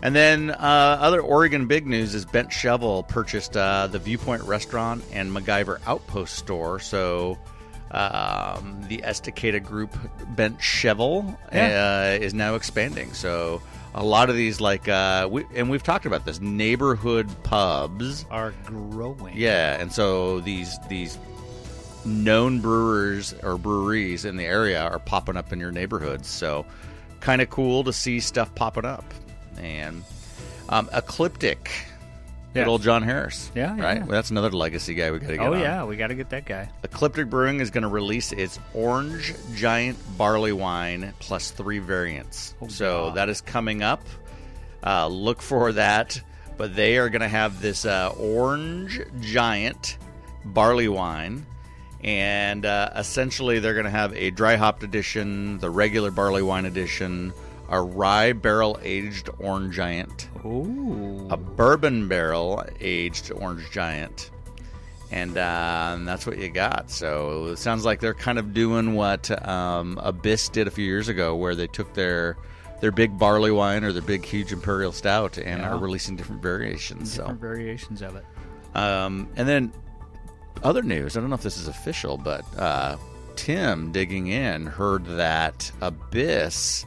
And 0.05 0.15
then 0.15 0.51
uh, 0.51 0.97
other 1.01 1.19
Oregon 1.19 1.65
big 1.65 1.87
news 1.87 2.13
is 2.13 2.25
Bent 2.25 2.53
Shovel 2.53 3.01
purchased 3.01 3.57
uh, 3.57 3.87
the 3.87 3.97
Viewpoint 3.97 4.43
Restaurant 4.43 5.03
and 5.11 5.31
McIver 5.31 5.79
Outpost 5.87 6.35
store. 6.35 6.79
So 6.79 7.39
um, 7.89 8.85
the 8.87 8.99
Estacada 8.99 9.63
Group 9.63 9.97
Bent 10.35 10.61
Shovel 10.61 11.35
uh, 11.51 12.19
is 12.21 12.35
now 12.35 12.53
expanding. 12.53 13.13
So 13.13 13.63
a 13.95 14.03
lot 14.03 14.29
of 14.29 14.35
these, 14.35 14.61
like, 14.61 14.87
uh, 14.87 15.27
we, 15.31 15.43
and 15.55 15.71
we've 15.71 15.81
talked 15.81 16.05
about 16.05 16.23
this, 16.23 16.39
neighborhood 16.39 17.27
pubs. 17.41 18.27
Are 18.29 18.53
growing. 18.63 19.35
Yeah, 19.35 19.81
and 19.81 19.91
so 19.91 20.39
these 20.41 20.77
these 20.87 21.17
known 22.05 22.61
brewers 22.61 23.33
or 23.41 23.57
breweries 23.57 24.23
in 24.23 24.37
the 24.37 24.45
area 24.45 24.83
are 24.83 24.99
popping 24.99 25.35
up 25.35 25.51
in 25.51 25.59
your 25.59 25.71
neighborhoods. 25.71 26.27
So 26.27 26.63
kind 27.21 27.41
of 27.41 27.49
cool 27.49 27.83
to 27.85 27.91
see 27.91 28.19
stuff 28.19 28.53
popping 28.53 28.85
up. 28.85 29.03
And 29.57 30.03
um, 30.69 30.89
Ecliptic, 30.93 31.71
good 32.53 32.67
old 32.67 32.81
John 32.81 33.03
Harris. 33.03 33.51
Yeah, 33.55 33.75
yeah. 33.75 33.83
right. 33.83 33.99
Well, 33.99 34.07
that's 34.09 34.31
another 34.31 34.51
legacy 34.51 34.93
guy 34.95 35.11
we 35.11 35.19
got 35.19 35.27
to 35.27 35.37
get 35.37 35.45
Oh 35.45 35.53
on. 35.53 35.59
yeah, 35.59 35.83
we 35.85 35.95
got 35.97 36.07
to 36.07 36.15
get 36.15 36.29
that 36.29 36.45
guy. 36.45 36.69
Ecliptic 36.83 37.29
Brewing 37.29 37.59
is 37.59 37.69
going 37.71 37.83
to 37.83 37.87
release 37.89 38.31
its 38.31 38.59
Orange 38.73 39.33
Giant 39.55 39.97
Barley 40.17 40.53
Wine 40.53 41.13
plus 41.19 41.51
three 41.51 41.79
variants. 41.79 42.53
Oh, 42.61 42.67
so 42.67 43.05
God. 43.07 43.15
that 43.15 43.29
is 43.29 43.41
coming 43.41 43.83
up. 43.83 44.01
Uh, 44.85 45.07
look 45.07 45.41
for 45.41 45.71
that. 45.73 46.21
But 46.57 46.73
they 46.73 46.97
are 46.99 47.09
going 47.09 47.21
to 47.21 47.27
have 47.27 47.61
this 47.61 47.85
uh, 47.85 48.13
Orange 48.17 49.01
Giant 49.19 49.97
Barley 50.45 50.87
Wine. 50.87 51.45
And 52.01 52.65
uh, 52.65 52.91
essentially, 52.95 53.59
they're 53.59 53.73
going 53.73 53.83
to 53.85 53.89
have 53.91 54.15
a 54.15 54.29
dry 54.29 54.55
hopped 54.55 54.83
edition, 54.83 55.57
the 55.57 55.69
regular 55.69 56.11
barley 56.11 56.43
wine 56.43 56.63
edition, 56.65 57.33
a 57.69 57.81
rye 57.81 58.33
barrel 58.33 58.79
aged 58.83 59.29
orange 59.39 59.75
giant, 59.75 60.29
Ooh. 60.45 61.27
a 61.29 61.37
bourbon 61.37 62.07
barrel 62.07 62.63
aged 62.79 63.31
orange 63.31 63.69
giant, 63.71 64.29
and, 65.11 65.37
uh, 65.37 65.91
and 65.95 66.07
that's 66.07 66.25
what 66.27 66.37
you 66.37 66.49
got. 66.49 66.89
So 66.91 67.45
it 67.47 67.57
sounds 67.57 67.85
like 67.85 67.99
they're 68.01 68.13
kind 68.13 68.37
of 68.39 68.53
doing 68.53 68.93
what 68.93 69.29
um, 69.47 69.99
Abyss 70.01 70.49
did 70.49 70.67
a 70.67 70.71
few 70.71 70.85
years 70.85 71.07
ago, 71.09 71.35
where 71.35 71.55
they 71.55 71.67
took 71.67 71.93
their 71.93 72.37
their 72.81 72.91
big 72.91 73.17
barley 73.17 73.51
wine 73.51 73.83
or 73.85 73.93
their 73.93 74.01
big 74.01 74.25
huge 74.25 74.51
imperial 74.51 74.91
stout 74.91 75.37
and 75.37 75.61
Yeah. 75.61 75.69
are 75.71 75.77
releasing 75.77 76.17
different 76.17 76.41
variations. 76.41 77.11
So 77.13 77.21
Different 77.21 77.39
variations 77.41 78.01
of 78.01 78.15
it. 78.17 78.25
um, 78.75 79.29
and 79.37 79.47
then 79.47 79.71
other 80.61 80.83
news. 80.83 81.15
I 81.15 81.21
don't 81.21 81.29
know 81.29 81.35
if 81.35 81.41
this 81.41 81.57
is 81.57 81.67
official, 81.69 82.17
but 82.17 82.43
uh, 82.59 82.97
Tim 83.37 83.91
digging 83.93 84.27
in 84.27 84.65
heard 84.65 85.05
that 85.05 85.71
Abyss 85.81 86.85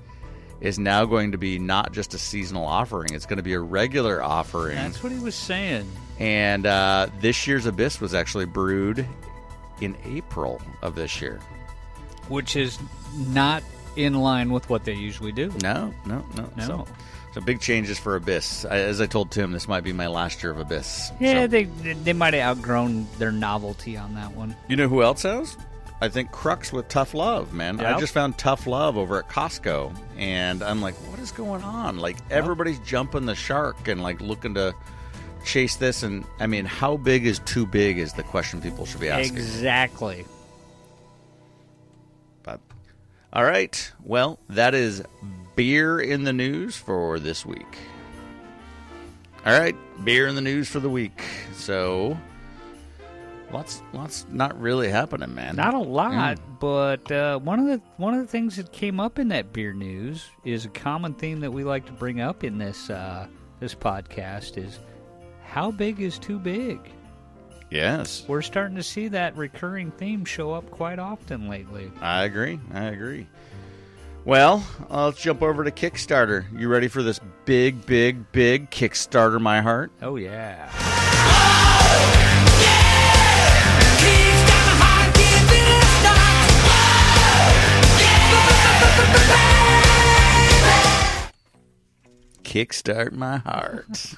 is 0.60 0.78
now 0.78 1.04
going 1.04 1.32
to 1.32 1.38
be 1.38 1.58
not 1.58 1.92
just 1.92 2.14
a 2.14 2.18
seasonal 2.18 2.64
offering; 2.66 3.14
it's 3.14 3.26
going 3.26 3.36
to 3.38 3.42
be 3.42 3.52
a 3.54 3.60
regular 3.60 4.22
offering. 4.22 4.76
That's 4.76 5.02
what 5.02 5.12
he 5.12 5.18
was 5.18 5.34
saying. 5.34 5.90
And 6.18 6.66
uh, 6.66 7.08
this 7.20 7.46
year's 7.46 7.66
Abyss 7.66 8.00
was 8.00 8.12
actually 8.14 8.46
brewed 8.46 9.06
in 9.80 9.96
April 10.04 10.60
of 10.82 10.94
this 10.94 11.20
year. 11.20 11.38
Which 12.28 12.56
is 12.56 12.78
not 13.28 13.62
in 13.96 14.14
line 14.14 14.52
with 14.52 14.68
what 14.68 14.84
they 14.84 14.94
usually 14.94 15.32
do. 15.32 15.52
No, 15.62 15.94
no, 16.06 16.24
no. 16.36 16.48
No. 16.56 16.64
So, 16.66 16.86
so 17.34 17.40
big 17.40 17.60
changes 17.60 17.98
for 17.98 18.16
Abyss. 18.16 18.64
As 18.64 19.00
I 19.00 19.06
told 19.06 19.30
Tim, 19.30 19.52
this 19.52 19.68
might 19.68 19.82
be 19.84 19.92
my 19.92 20.08
last 20.08 20.42
year 20.42 20.50
of 20.52 20.58
Abyss. 20.58 21.12
Yeah, 21.20 21.42
So- 21.42 21.46
they 21.46 21.64
they 21.64 22.12
might 22.12 22.34
have 22.34 22.58
outgrown 22.58 23.06
their 23.18 23.32
novelty 23.32 23.96
on 23.96 24.14
that 24.14 24.34
one. 24.34 24.56
You 24.68 24.76
know 24.76 24.88
who 24.88 25.02
else 25.02 25.22
has? 25.22 25.56
I 26.00 26.08
think 26.08 26.30
Crux 26.30 26.72
with 26.72 26.88
Tough 26.88 27.12
Love, 27.12 27.52
man. 27.52 27.80
I 27.80 27.98
just 27.98 28.14
found 28.14 28.38
Tough 28.38 28.68
Love 28.68 28.96
over 28.96 29.18
at 29.18 29.28
Costco, 29.28 29.92
and 30.16 30.62
I'm 30.62 30.80
like, 30.80 30.94
what 31.10 31.18
is 31.18 31.32
going 31.32 31.64
on? 31.64 31.98
Like 31.98 32.16
everybody's 32.30 32.78
jumping 32.80 33.26
the 33.26 33.34
shark 33.34 33.88
and 33.88 34.00
like 34.00 34.20
looking 34.20 34.54
to 34.54 34.74
chase 35.44 35.74
this. 35.74 36.04
And 36.04 36.24
I 36.38 36.46
mean, 36.46 36.66
how 36.66 36.96
big 36.96 37.26
is 37.26 37.40
too 37.40 37.66
big? 37.66 37.98
Is 37.98 38.12
the 38.12 38.22
question 38.22 38.60
people 38.60 38.86
should 38.86 39.00
be 39.00 39.08
asking. 39.08 39.36
Exactly. 39.36 40.24
But 42.44 42.60
all 43.32 43.44
right, 43.44 43.92
well, 44.04 44.38
that 44.50 44.74
is 44.74 45.02
beer 45.56 45.98
in 45.98 46.22
the 46.22 46.32
news 46.32 46.76
for 46.76 47.18
this 47.18 47.44
week. 47.44 47.76
All 49.44 49.58
right, 49.58 49.74
beer 50.04 50.28
in 50.28 50.36
the 50.36 50.40
news 50.40 50.68
for 50.68 50.78
the 50.78 50.90
week. 50.90 51.22
So. 51.54 52.16
Lots, 53.52 53.82
lots, 53.94 54.26
not 54.30 54.60
really 54.60 54.88
happening, 54.90 55.34
man. 55.34 55.56
Not 55.56 55.72
a 55.72 55.78
lot, 55.78 56.38
but 56.60 57.10
uh, 57.10 57.38
one 57.38 57.58
of 57.60 57.66
the 57.66 57.80
one 57.96 58.12
of 58.12 58.20
the 58.20 58.26
things 58.26 58.56
that 58.56 58.72
came 58.72 59.00
up 59.00 59.18
in 59.18 59.28
that 59.28 59.52
beer 59.54 59.72
news 59.72 60.26
is 60.44 60.66
a 60.66 60.68
common 60.68 61.14
theme 61.14 61.40
that 61.40 61.50
we 61.50 61.64
like 61.64 61.86
to 61.86 61.92
bring 61.92 62.20
up 62.20 62.44
in 62.44 62.58
this 62.58 62.90
uh, 62.90 63.26
this 63.58 63.74
podcast 63.74 64.58
is 64.58 64.78
how 65.44 65.70
big 65.70 66.00
is 66.00 66.18
too 66.18 66.38
big. 66.38 66.78
Yes, 67.70 68.24
We're 68.26 68.40
starting 68.42 68.76
to 68.76 68.82
see 68.82 69.08
that 69.08 69.36
recurring 69.36 69.90
theme 69.90 70.24
show 70.24 70.52
up 70.52 70.70
quite 70.70 70.98
often 70.98 71.50
lately. 71.50 71.90
I 72.00 72.24
agree. 72.24 72.58
I 72.72 72.84
agree. 72.84 73.26
Well, 74.24 74.66
uh, 74.90 75.06
let's 75.06 75.20
jump 75.20 75.42
over 75.42 75.64
to 75.64 75.70
Kickstarter. 75.70 76.46
You 76.58 76.68
ready 76.68 76.88
for 76.88 77.02
this 77.02 77.20
big, 77.44 77.84
big, 77.84 78.30
big 78.32 78.70
Kickstarter, 78.70 79.40
my 79.40 79.60
heart? 79.60 79.90
Oh 80.02 80.16
yeah. 80.16 80.70
Kickstart 92.42 93.12
my 93.12 93.38
heart. 93.38 93.86
this 93.88 94.16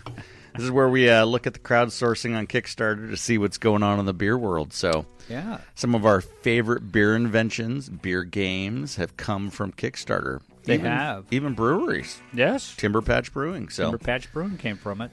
is 0.58 0.70
where 0.70 0.88
we 0.88 1.08
uh, 1.10 1.24
look 1.24 1.46
at 1.46 1.52
the 1.54 1.58
crowdsourcing 1.58 2.36
on 2.36 2.46
Kickstarter 2.46 3.10
to 3.10 3.16
see 3.16 3.38
what's 3.38 3.58
going 3.58 3.82
on 3.82 3.98
in 3.98 4.06
the 4.06 4.14
beer 4.14 4.38
world. 4.38 4.72
So, 4.72 5.04
Yeah. 5.28 5.58
some 5.74 5.94
of 5.94 6.06
our 6.06 6.20
favorite 6.20 6.92
beer 6.92 7.16
inventions, 7.16 7.88
beer 7.88 8.22
games, 8.24 8.96
have 8.96 9.16
come 9.16 9.50
from 9.50 9.72
Kickstarter. 9.72 10.40
They 10.64 10.74
even, 10.74 10.86
have. 10.92 11.24
even 11.30 11.54
breweries, 11.54 12.20
Yes. 12.32 12.74
Timber 12.76 13.00
Patch 13.02 13.32
Brewing. 13.32 13.68
So, 13.68 13.84
Timber 13.84 13.98
Patch 13.98 14.32
Brewing 14.32 14.58
came 14.58 14.76
from 14.76 15.00
it. 15.00 15.10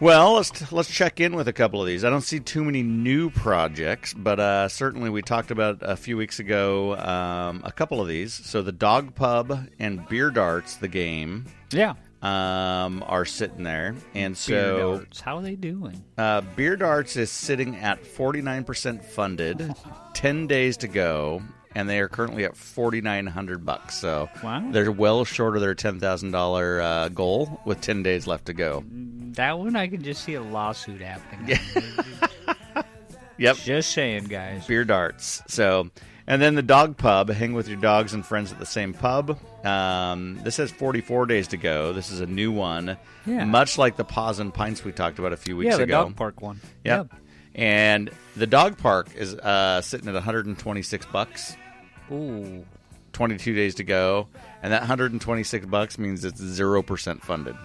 Well, 0.00 0.34
let's 0.36 0.72
let's 0.72 0.88
check 0.90 1.20
in 1.20 1.34
with 1.36 1.46
a 1.46 1.52
couple 1.52 1.78
of 1.82 1.86
these. 1.86 2.04
I 2.04 2.10
don't 2.10 2.22
see 2.22 2.40
too 2.40 2.64
many 2.64 2.82
new 2.82 3.28
projects, 3.28 4.14
but 4.14 4.40
uh, 4.40 4.68
certainly 4.68 5.10
we 5.10 5.20
talked 5.20 5.50
about 5.50 5.78
a 5.82 5.94
few 5.94 6.16
weeks 6.16 6.38
ago 6.38 6.96
um, 6.96 7.60
a 7.64 7.72
couple 7.72 8.00
of 8.00 8.08
these. 8.08 8.32
So 8.32 8.62
the 8.62 8.72
Dog 8.72 9.14
Pub 9.14 9.68
and 9.78 10.08
Beer 10.08 10.30
Darts, 10.30 10.76
the 10.76 10.88
game, 10.88 11.44
Yeah. 11.70 11.94
um, 12.22 13.04
are 13.06 13.26
sitting 13.26 13.62
there, 13.62 13.94
and 14.14 14.32
Beer 14.34 14.36
so 14.36 14.96
darts. 15.00 15.20
How 15.20 15.36
are 15.36 15.42
they 15.42 15.54
doing? 15.56 16.02
uh, 16.16 16.40
Beer 16.56 16.76
Darts 16.76 17.16
is 17.18 17.30
sitting 17.30 17.76
at 17.76 18.06
forty 18.06 18.40
nine 18.40 18.64
percent 18.64 19.04
funded, 19.04 19.74
ten 20.14 20.46
days 20.46 20.78
to 20.78 20.88
go, 20.88 21.42
and 21.74 21.86
they 21.90 22.00
are 22.00 22.08
currently 22.08 22.44
at 22.44 22.56
forty 22.56 23.02
nine 23.02 23.26
hundred 23.26 23.66
bucks. 23.66 23.96
So 24.00 24.30
Wow. 24.42 24.66
they're 24.70 24.90
well 24.90 25.26
short 25.26 25.56
of 25.56 25.60
their 25.60 25.74
ten 25.74 26.00
thousand 26.00 26.30
dollar 26.30 26.80
uh, 26.80 27.08
goal 27.10 27.60
with 27.66 27.82
ten 27.82 28.02
days 28.02 28.26
left 28.26 28.46
to 28.46 28.54
go. 28.54 28.82
That 29.40 29.58
one 29.58 29.74
I 29.74 29.86
can 29.88 30.02
just 30.02 30.22
see 30.22 30.34
a 30.34 30.42
lawsuit 30.42 31.00
happening. 31.00 31.58
Yep. 33.38 33.56
Just 33.56 33.92
saying, 33.92 34.24
guys. 34.24 34.66
beer 34.66 34.84
darts. 34.84 35.42
So, 35.48 35.88
and 36.26 36.42
then 36.42 36.56
the 36.56 36.62
dog 36.62 36.98
pub. 36.98 37.30
Hang 37.30 37.54
with 37.54 37.68
your 37.68 37.80
dogs 37.80 38.12
and 38.12 38.22
friends 38.24 38.52
at 38.52 38.58
the 38.58 38.66
same 38.66 38.92
pub. 38.92 39.38
Um, 39.64 40.38
this 40.44 40.58
has 40.58 40.70
44 40.70 41.24
days 41.24 41.48
to 41.48 41.56
go. 41.56 41.94
This 41.94 42.10
is 42.12 42.20
a 42.20 42.26
new 42.26 42.52
one, 42.52 42.98
Yeah. 43.24 43.46
much 43.46 43.78
like 43.78 43.96
the 43.96 44.04
Paws 44.04 44.40
and 44.40 44.52
Pints 44.52 44.84
we 44.84 44.92
talked 44.92 45.18
about 45.18 45.32
a 45.32 45.38
few 45.38 45.56
weeks 45.56 45.70
yeah, 45.70 45.76
the 45.78 45.82
ago. 45.84 46.04
dog 46.04 46.16
park 46.16 46.42
one. 46.42 46.60
Yep. 46.84 47.14
And 47.54 48.10
the 48.36 48.46
dog 48.46 48.76
park 48.76 49.08
is 49.16 49.34
uh, 49.36 49.80
sitting 49.80 50.06
at 50.08 50.12
126 50.14 51.06
bucks. 51.06 51.56
Ooh. 52.12 52.66
22 53.14 53.54
days 53.54 53.74
to 53.76 53.84
go, 53.84 54.28
and 54.62 54.70
that 54.74 54.82
126 54.82 55.64
bucks 55.64 55.98
means 55.98 56.26
it's 56.26 56.42
zero 56.42 56.82
percent 56.82 57.22
funded. 57.22 57.56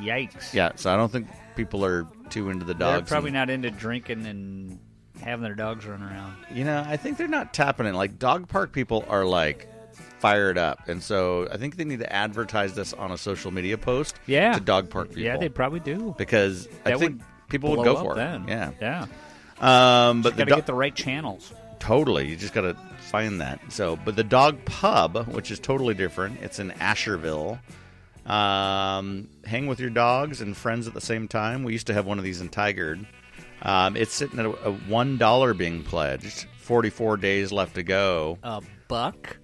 Yikes. 0.00 0.52
Yeah, 0.54 0.72
so 0.76 0.92
I 0.92 0.96
don't 0.96 1.10
think 1.12 1.28
people 1.56 1.84
are 1.84 2.06
too 2.30 2.50
into 2.50 2.64
the 2.64 2.74
dogs. 2.74 3.08
They're 3.08 3.14
probably 3.14 3.28
and- 3.28 3.34
not 3.34 3.50
into 3.50 3.70
drinking 3.70 4.26
and 4.26 4.78
having 5.22 5.42
their 5.44 5.54
dogs 5.54 5.86
run 5.86 6.02
around. 6.02 6.34
You 6.52 6.64
know, 6.64 6.84
I 6.86 6.96
think 6.96 7.16
they're 7.18 7.28
not 7.28 7.54
tapping 7.54 7.86
in. 7.86 7.94
Like 7.94 8.18
dog 8.18 8.48
park 8.48 8.72
people 8.72 9.04
are 9.08 9.24
like 9.24 9.68
fired 10.18 10.58
up, 10.58 10.88
and 10.88 11.02
so 11.02 11.48
I 11.52 11.56
think 11.56 11.76
they 11.76 11.84
need 11.84 12.00
to 12.00 12.12
advertise 12.12 12.74
this 12.74 12.92
on 12.92 13.10
a 13.12 13.18
social 13.18 13.50
media 13.50 13.78
post. 13.78 14.16
Yeah. 14.26 14.54
to 14.54 14.60
dog 14.60 14.90
park 14.90 15.08
people. 15.08 15.22
Yeah, 15.22 15.36
they 15.36 15.48
probably 15.48 15.80
do. 15.80 16.14
because 16.18 16.66
I 16.84 16.96
think 16.96 17.18
would 17.18 17.22
people 17.48 17.76
would 17.76 17.84
go 17.84 17.96
for 17.96 18.12
it. 18.12 18.16
then. 18.16 18.46
Yeah, 18.48 18.70
Yeah. 18.80 19.06
Um, 19.60 20.22
but 20.22 20.36
got 20.36 20.44
to 20.44 20.50
do- 20.50 20.56
get 20.56 20.66
the 20.66 20.74
right 20.74 20.94
channels. 20.94 21.52
totally, 21.78 22.26
you 22.28 22.36
just 22.36 22.52
got 22.54 22.62
to 22.62 22.74
find 22.98 23.40
that. 23.40 23.60
So, 23.68 23.96
but 24.04 24.16
the 24.16 24.24
dog 24.24 24.64
pub, 24.64 25.28
which 25.28 25.50
is 25.52 25.60
totally 25.60 25.94
different, 25.94 26.40
it's 26.42 26.58
in 26.58 26.72
Asheville. 26.72 27.58
Um, 28.26 29.28
hang 29.44 29.66
with 29.66 29.80
your 29.80 29.90
dogs 29.90 30.40
and 30.40 30.56
friends 30.56 30.86
at 30.86 30.94
the 30.94 31.00
same 31.00 31.28
time. 31.28 31.62
We 31.62 31.72
used 31.72 31.86
to 31.88 31.94
have 31.94 32.06
one 32.06 32.18
of 32.18 32.24
these 32.24 32.40
in 32.40 32.48
Tigard. 32.48 33.06
Um, 33.62 33.96
it's 33.96 34.14
sitting 34.14 34.38
at 34.38 34.46
a, 34.46 34.68
a 34.68 34.72
one 34.72 35.18
dollar 35.18 35.54
being 35.54 35.82
pledged. 35.82 36.46
Forty-four 36.58 37.18
days 37.18 37.52
left 37.52 37.74
to 37.74 37.82
go. 37.82 38.38
A 38.42 38.62
buck? 38.88 39.36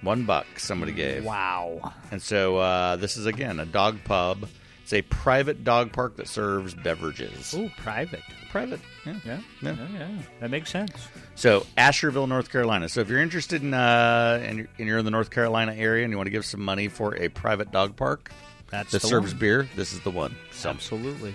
One 0.00 0.24
buck 0.24 0.46
somebody 0.58 0.92
gave. 0.92 1.24
Wow. 1.24 1.92
And 2.10 2.20
so 2.20 2.56
uh, 2.56 2.96
this 2.96 3.16
is 3.16 3.26
again 3.26 3.60
a 3.60 3.66
dog 3.66 3.98
pub. 4.04 4.48
It's 4.92 4.98
a 4.98 5.08
private 5.08 5.64
dog 5.64 5.90
park 5.90 6.16
that 6.16 6.28
serves 6.28 6.74
beverages. 6.74 7.54
Ooh, 7.54 7.70
private. 7.78 8.20
Private, 8.50 8.78
yeah. 9.06 9.14
Yeah. 9.24 9.40
Yeah. 9.62 9.72
Yeah. 9.74 9.88
yeah. 9.98 10.08
That 10.40 10.50
makes 10.50 10.68
sense. 10.68 11.08
So 11.34 11.64
Asheville, 11.78 12.26
North 12.26 12.52
Carolina. 12.52 12.90
So 12.90 13.00
if 13.00 13.08
you're 13.08 13.22
interested 13.22 13.62
in 13.62 13.72
uh, 13.72 14.38
and 14.42 14.68
you're, 14.76 14.98
in 14.98 15.06
the 15.06 15.10
North 15.10 15.30
Carolina 15.30 15.72
area 15.74 16.04
and 16.04 16.12
you 16.12 16.18
want 16.18 16.26
to 16.26 16.30
give 16.30 16.44
some 16.44 16.60
money 16.60 16.88
for 16.88 17.16
a 17.16 17.30
private 17.30 17.72
dog 17.72 17.96
park 17.96 18.30
That's 18.70 18.92
that 18.92 19.00
the 19.00 19.08
serves 19.08 19.32
one. 19.32 19.40
beer, 19.40 19.68
this 19.76 19.94
is 19.94 20.00
the 20.00 20.10
one. 20.10 20.36
So, 20.50 20.68
Absolutely. 20.68 21.34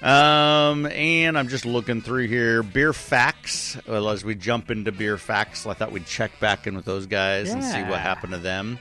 um, 0.00 0.86
and 0.86 1.36
I'm 1.36 1.48
just 1.48 1.66
looking 1.66 2.02
through 2.02 2.28
here. 2.28 2.62
Beer 2.62 2.92
facts. 2.92 3.76
Well, 3.88 4.10
as 4.10 4.24
we 4.24 4.36
jump 4.36 4.70
into 4.70 4.92
beer 4.92 5.18
facts, 5.18 5.66
I 5.66 5.74
thought 5.74 5.90
we'd 5.90 6.06
check 6.06 6.38
back 6.38 6.68
in 6.68 6.76
with 6.76 6.84
those 6.84 7.06
guys 7.06 7.50
and 7.50 7.64
see 7.64 7.82
what 7.82 7.98
happened 7.98 8.34
to 8.34 8.38
them. 8.38 8.78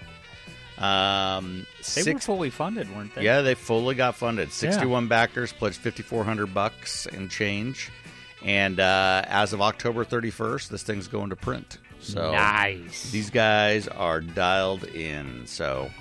Um, 0.81 1.65
They 1.95 2.13
were 2.13 2.19
fully 2.19 2.49
funded, 2.49 2.93
weren't 2.95 3.13
they? 3.13 3.23
Yeah, 3.23 3.41
they 3.41 3.53
fully 3.55 3.93
got 3.95 4.15
funded. 4.15 4.51
Sixty-one 4.51 5.07
backers 5.07 5.53
pledged 5.53 5.77
fifty-four 5.77 6.23
hundred 6.23 6.53
bucks 6.53 7.05
and 7.05 7.29
change, 7.29 7.91
and 8.43 8.79
uh, 8.79 9.21
as 9.27 9.53
of 9.53 9.61
October 9.61 10.03
thirty-first, 10.03 10.71
this 10.71 10.83
thing's 10.83 11.07
going 11.07 11.29
to 11.29 11.35
print. 11.35 11.77
So 11.99 12.31
Nice. 12.31 13.11
these 13.11 13.29
guys 13.29 13.87
are 13.87 14.21
dialed 14.21 14.85
in. 14.85 15.45
So, 15.45 15.91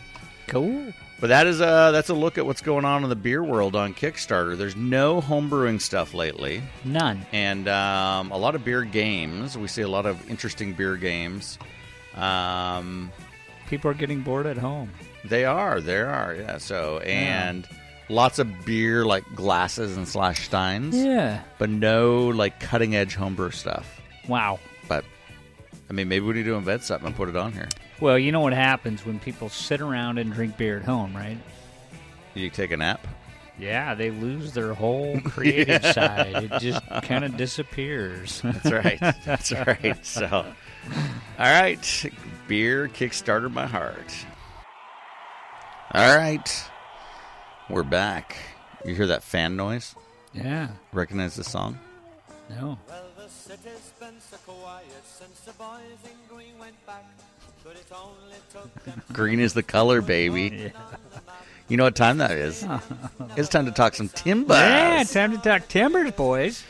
Cool. 0.46 0.94
but 1.20 1.26
that 1.26 1.46
is 1.46 1.60
a 1.60 1.90
that's 1.92 2.08
a 2.08 2.14
look 2.14 2.38
at 2.38 2.46
what's 2.46 2.62
going 2.62 2.86
on 2.86 3.02
in 3.02 3.10
the 3.10 3.16
beer 3.16 3.44
world 3.44 3.76
on 3.76 3.92
Kickstarter. 3.92 4.56
There's 4.56 4.76
no 4.76 5.20
homebrewing 5.20 5.78
stuff 5.82 6.14
lately, 6.14 6.62
None. 6.84 7.26
and 7.32 7.68
um, 7.68 8.30
a 8.32 8.38
lot 8.38 8.54
of 8.54 8.64
beer 8.64 8.82
games. 8.84 9.58
We 9.58 9.68
see 9.68 9.82
a 9.82 9.88
lot 9.88 10.06
of 10.06 10.30
interesting 10.30 10.72
beer 10.72 10.96
games. 10.96 11.58
Um, 12.14 13.12
people 13.70 13.90
are 13.90 13.94
getting 13.94 14.20
bored 14.20 14.46
at 14.46 14.58
home. 14.58 14.90
They 15.24 15.44
are, 15.46 15.80
they 15.80 16.00
are, 16.00 16.34
yeah. 16.34 16.58
So 16.58 16.98
and 16.98 17.66
lots 18.08 18.38
of 18.38 18.66
beer 18.66 19.04
like 19.06 19.24
glasses 19.34 19.96
and 19.96 20.06
slash 20.06 20.44
steins, 20.46 20.96
Yeah. 20.96 21.42
but 21.58 21.70
no 21.70 22.26
like 22.28 22.58
cutting 22.60 22.94
edge 22.96 23.14
homebrew 23.14 23.50
stuff. 23.52 24.00
Wow. 24.28 24.58
But 24.88 25.04
I 25.88 25.92
mean, 25.92 26.08
maybe 26.08 26.26
we 26.26 26.34
need 26.34 26.44
to 26.44 26.54
invent 26.54 26.82
something 26.82 27.06
and 27.06 27.16
put 27.16 27.28
it 27.28 27.36
on 27.36 27.52
here. 27.52 27.68
Well, 28.00 28.18
you 28.18 28.32
know 28.32 28.40
what 28.40 28.52
happens 28.54 29.06
when 29.06 29.18
people 29.20 29.48
sit 29.48 29.80
around 29.80 30.18
and 30.18 30.32
drink 30.32 30.56
beer 30.56 30.78
at 30.78 30.84
home, 30.84 31.14
right? 31.14 31.38
You 32.34 32.48
take 32.50 32.70
a 32.70 32.76
nap. 32.76 33.06
Yeah, 33.58 33.94
they 33.94 34.10
lose 34.10 34.54
their 34.54 34.72
whole 34.72 35.20
creative 35.24 35.84
side. 35.84 36.34
It 36.50 36.60
just 36.60 36.82
kind 37.02 37.24
of 37.24 37.36
disappears. 37.36 38.40
That's 38.42 38.72
right. 38.72 38.98
That's 39.26 39.52
right. 39.52 39.98
So, 40.06 40.26
all 40.26 40.44
right, 41.38 41.84
beer 42.50 42.88
kickstarted 42.88 43.52
my 43.52 43.64
heart. 43.64 44.12
All 45.92 46.16
right, 46.16 46.64
we're 47.68 47.84
back. 47.84 48.36
You 48.84 48.92
hear 48.92 49.06
that 49.06 49.22
fan 49.22 49.54
noise? 49.54 49.94
yeah. 50.34 50.70
Recognize 50.92 51.36
the 51.36 51.44
song? 51.44 51.78
No. 52.48 52.76
Well, 52.88 53.04
the 53.16 53.28
city's 53.28 53.92
been 54.00 54.14
so 54.18 54.36
quiet 54.44 54.84
since 55.04 55.38
the 55.42 55.52
boys 55.52 56.00
in 56.02 56.34
green 56.36 56.58
went 56.58 56.74
back. 56.86 57.04
But 57.62 57.76
it 57.76 57.86
only 57.92 58.36
took 58.52 58.74
them 58.82 59.00
Green 59.12 59.38
is 59.38 59.54
the 59.54 59.62
color, 59.62 60.02
baby. 60.02 60.72
You 61.68 61.76
know 61.76 61.84
what 61.84 61.94
time 61.94 62.18
that 62.18 62.32
is? 62.32 62.66
it's 63.36 63.48
time 63.48 63.66
to 63.66 63.70
talk 63.70 63.94
some 63.94 64.08
Timbers. 64.08 64.56
Yeah, 64.56 65.04
time 65.04 65.30
to 65.30 65.38
talk 65.38 65.68
timbers, 65.68 66.10
boys. 66.10 66.64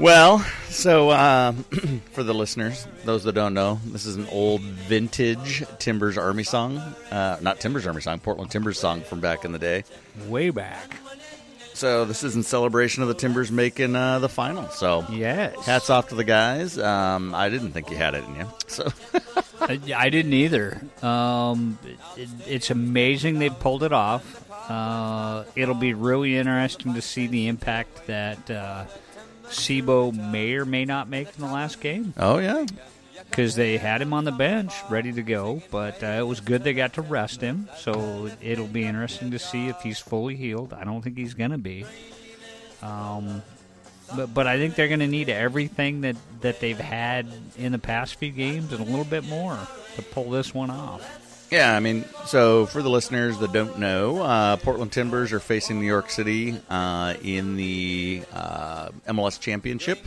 Well, 0.00 0.38
so 0.70 1.10
um, 1.10 1.56
for 2.12 2.22
the 2.22 2.32
listeners, 2.32 2.86
those 3.04 3.24
that 3.24 3.34
don't 3.34 3.52
know, 3.52 3.78
this 3.84 4.06
is 4.06 4.16
an 4.16 4.26
old 4.32 4.62
vintage 4.62 5.62
Timbers 5.78 6.16
Army 6.16 6.42
song. 6.42 6.78
Uh, 6.78 7.36
not 7.42 7.60
Timbers 7.60 7.86
Army 7.86 8.00
song, 8.00 8.18
Portland 8.18 8.50
Timbers 8.50 8.78
song 8.78 9.02
from 9.02 9.20
back 9.20 9.44
in 9.44 9.52
the 9.52 9.58
day. 9.58 9.84
Way 10.26 10.48
back. 10.48 10.96
So 11.74 12.06
this 12.06 12.24
is 12.24 12.34
in 12.34 12.42
celebration 12.42 13.02
of 13.02 13.10
the 13.10 13.14
Timbers 13.14 13.52
making 13.52 13.94
uh, 13.94 14.20
the 14.20 14.30
final. 14.30 14.68
So 14.70 15.04
Yes. 15.10 15.54
hats 15.66 15.90
off 15.90 16.08
to 16.08 16.14
the 16.14 16.24
guys. 16.24 16.78
Um, 16.78 17.34
I 17.34 17.50
didn't 17.50 17.72
think 17.72 17.90
you 17.90 17.98
had 17.98 18.14
it 18.14 18.24
in 18.24 18.36
you. 18.36 18.46
So 18.68 18.88
I, 19.60 19.78
I 19.94 20.08
didn't 20.08 20.32
either. 20.32 20.80
Um, 21.02 21.78
it, 22.16 22.28
it's 22.46 22.70
amazing 22.70 23.38
they 23.38 23.50
pulled 23.50 23.82
it 23.82 23.92
off. 23.92 24.46
Uh, 24.70 25.44
it'll 25.56 25.74
be 25.74 25.92
really 25.92 26.38
interesting 26.38 26.94
to 26.94 27.02
see 27.02 27.26
the 27.26 27.48
impact 27.48 28.06
that 28.06 28.50
uh, 28.50 28.84
Sibo 29.50 30.12
may 30.12 30.54
or 30.54 30.64
may 30.64 30.84
not 30.84 31.08
make 31.08 31.28
in 31.34 31.44
the 31.44 31.52
last 31.52 31.80
game 31.80 32.14
oh 32.16 32.38
yeah, 32.38 32.66
because 33.28 33.54
they 33.54 33.76
had 33.76 34.00
him 34.02 34.12
on 34.12 34.24
the 34.24 34.32
bench 34.32 34.72
ready 34.88 35.12
to 35.12 35.22
go. 35.22 35.62
But 35.70 36.02
uh, 36.02 36.06
it 36.06 36.26
was 36.26 36.40
good 36.40 36.64
they 36.64 36.72
got 36.72 36.94
to 36.94 37.02
rest 37.02 37.40
him, 37.40 37.68
so 37.78 38.30
it'll 38.40 38.66
be 38.66 38.84
interesting 38.84 39.30
to 39.32 39.38
see 39.38 39.68
if 39.68 39.80
he's 39.80 39.98
fully 39.98 40.36
healed. 40.36 40.72
I 40.72 40.84
don't 40.84 41.02
think 41.02 41.16
he's 41.16 41.34
going 41.34 41.50
to 41.50 41.58
be. 41.58 41.84
Um, 42.82 43.42
but 44.16 44.32
but 44.34 44.46
I 44.46 44.58
think 44.58 44.74
they're 44.74 44.88
going 44.88 45.00
to 45.00 45.06
need 45.06 45.28
everything 45.28 46.00
that, 46.02 46.16
that 46.40 46.60
they've 46.60 46.78
had 46.78 47.28
in 47.56 47.72
the 47.72 47.78
past 47.78 48.16
few 48.16 48.30
games 48.32 48.72
and 48.72 48.80
a 48.80 48.84
little 48.84 49.04
bit 49.04 49.24
more 49.24 49.58
to 49.96 50.02
pull 50.02 50.30
this 50.30 50.54
one 50.54 50.70
off. 50.70 51.19
Yeah. 51.50 51.74
I 51.74 51.80
mean, 51.80 52.04
so 52.26 52.66
for 52.66 52.82
the 52.82 52.90
listeners 52.90 53.38
that 53.38 53.52
don't 53.52 53.78
know, 53.78 54.22
uh, 54.22 54.56
Portland 54.56 54.92
Timbers 54.92 55.32
are 55.32 55.40
facing 55.40 55.80
New 55.80 55.86
York 55.86 56.10
City 56.10 56.58
uh, 56.68 57.14
in 57.22 57.56
the 57.56 58.22
uh, 58.32 58.88
MLS 59.08 59.38
Championship, 59.40 59.98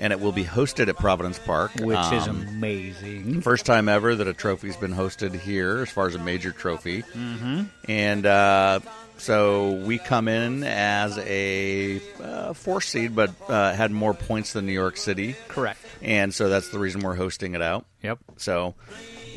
and 0.00 0.12
it 0.12 0.20
will 0.20 0.32
be 0.32 0.44
hosted 0.44 0.88
at 0.88 0.96
Providence 0.96 1.38
Park, 1.38 1.72
Which 1.76 1.98
is 2.12 2.28
Um, 2.28 2.46
amazing. 2.48 3.40
First 3.40 3.66
time 3.66 3.88
ever 3.88 4.14
that 4.14 4.28
a 4.28 4.32
trophy's 4.34 4.76
been 4.76 4.94
hosted 4.94 5.38
here, 5.38 5.80
as 5.82 5.90
far 5.90 6.06
as 6.06 6.14
a 6.14 6.18
major 6.18 6.52
trophy. 6.52 7.02
Mm-hmm. 7.02 7.62
And 7.88 8.26
uh, 8.26 8.80
so 9.16 9.72
we 9.72 9.98
come 9.98 10.28
in 10.28 10.62
as 10.62 11.18
a 11.18 12.00
uh, 12.22 12.52
four 12.52 12.80
seed, 12.80 13.16
but 13.16 13.30
uh, 13.48 13.72
had 13.74 13.90
more 13.90 14.14
points 14.14 14.52
than 14.52 14.66
New 14.66 14.72
York 14.72 14.96
City. 14.96 15.34
Correct. 15.48 15.80
And 16.00 16.32
so 16.32 16.48
that's 16.48 16.68
the 16.68 16.78
reason 16.78 17.00
we're 17.00 17.16
hosting 17.16 17.54
it 17.56 17.62
out. 17.62 17.84
Yep. 18.04 18.18
So 18.36 18.76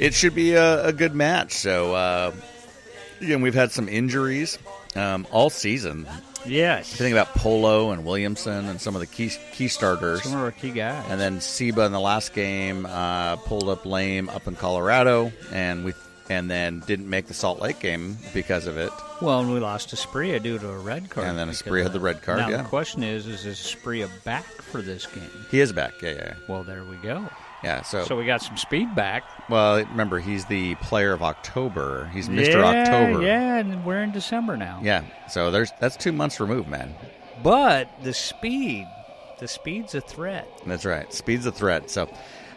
it 0.02 0.14
should 0.16 0.34
be 0.36 0.54
a, 0.56 0.88
a 0.88 0.92
good 0.92 1.14
match. 1.14 1.54
So 1.54 1.94
uh, 1.94 2.34
again, 3.22 3.42
we've 3.42 3.54
had 3.54 3.72
some 3.72 3.88
injuries 3.88 4.58
um, 4.96 5.28
all 5.32 5.50
season. 5.50 6.08
Yes. 6.44 6.92
You 6.92 6.98
think 6.98 7.14
about 7.14 7.36
Polo 7.36 7.92
and 7.92 8.04
Williamson 8.04 8.68
and 8.68 8.82
some 8.82 8.96
of 8.96 9.00
the 9.00 9.06
key 9.06 9.32
key 9.54 9.68
starters. 9.68 10.24
Some 10.24 10.34
of 10.34 10.40
our 10.40 10.52
key 10.52 10.72
guys. 10.72 11.06
And 11.08 11.22
then 11.22 11.40
Seba 11.40 11.86
in 11.86 11.92
the 11.92 12.00
last 12.00 12.34
game 12.34 12.88
uh, 12.88 13.36
pulled 13.36 13.70
up 13.70 13.86
lame 13.86 14.28
up 14.28 14.48
in 14.48 14.56
Colorado, 14.56 15.32
and 15.52 15.86
we 15.86 15.94
and 16.30 16.50
then 16.50 16.80
didn't 16.88 17.10
make 17.10 17.28
the 17.28 17.36
Salt 17.36 17.60
Lake 17.60 17.80
game 17.80 18.18
because 18.34 18.66
of 18.66 18.78
it. 18.78 18.92
well, 19.22 19.42
and 19.42 19.54
we 19.54 19.60
lost 19.60 19.90
to 19.90 19.96
Asprilla 19.96 20.42
due 20.42 20.58
to 20.58 20.70
a 20.70 20.80
red 20.80 21.10
card. 21.12 21.28
And 21.28 21.38
then 21.38 21.50
of 21.50 21.84
had 21.84 21.94
the 21.94 22.00
red 22.00 22.24
card, 22.24 22.40
Now 22.40 22.50
yeah. 22.50 22.58
the 22.58 22.70
question 22.70 23.04
is, 23.04 23.28
is 23.28 23.46
Asprilla 23.46 24.10
back 24.24 24.46
for 24.46 24.82
this 24.82 25.06
game? 25.06 25.30
He 25.52 25.60
is 25.60 25.72
back, 25.74 26.02
yeah, 26.02 26.12
yeah, 26.12 26.34
Well, 26.48 26.64
there 26.64 26.84
we 26.86 26.96
go. 26.98 27.30
Yeah. 27.64 27.82
So, 27.82 28.04
So 28.06 28.18
we 28.18 28.26
got 28.26 28.42
some 28.42 28.58
speed 28.58 28.96
back. 28.96 29.24
well, 29.50 29.78
remember 29.78 30.20
he's 30.20 30.46
the 30.46 30.76
player 30.76 31.14
of 31.14 31.22
October. 31.22 32.10
He's 32.14 32.30
Mister 32.30 32.60
yeah, 32.60 32.82
October. 32.82 33.22
Yeah, 33.24 33.58
and 33.58 33.86
we're 33.86 34.02
in 34.04 34.12
December 34.12 34.58
now. 34.58 34.80
yeah. 34.84 35.04
So 35.30 35.52
there's 35.52 35.72
that's 35.80 35.96
two 35.98 36.12
months 36.12 36.40
removed, 36.40 36.68
man. 36.68 36.94
But 37.44 37.90
the 38.04 38.14
speed, 38.14 38.88
the 39.40 39.48
speed's 39.48 39.96
a 39.96 40.02
threat. 40.02 40.48
That's 40.66 40.86
right. 40.86 41.12
Speed's 41.14 41.46
a 41.48 41.52
threat. 41.52 41.90
So, 41.90 42.08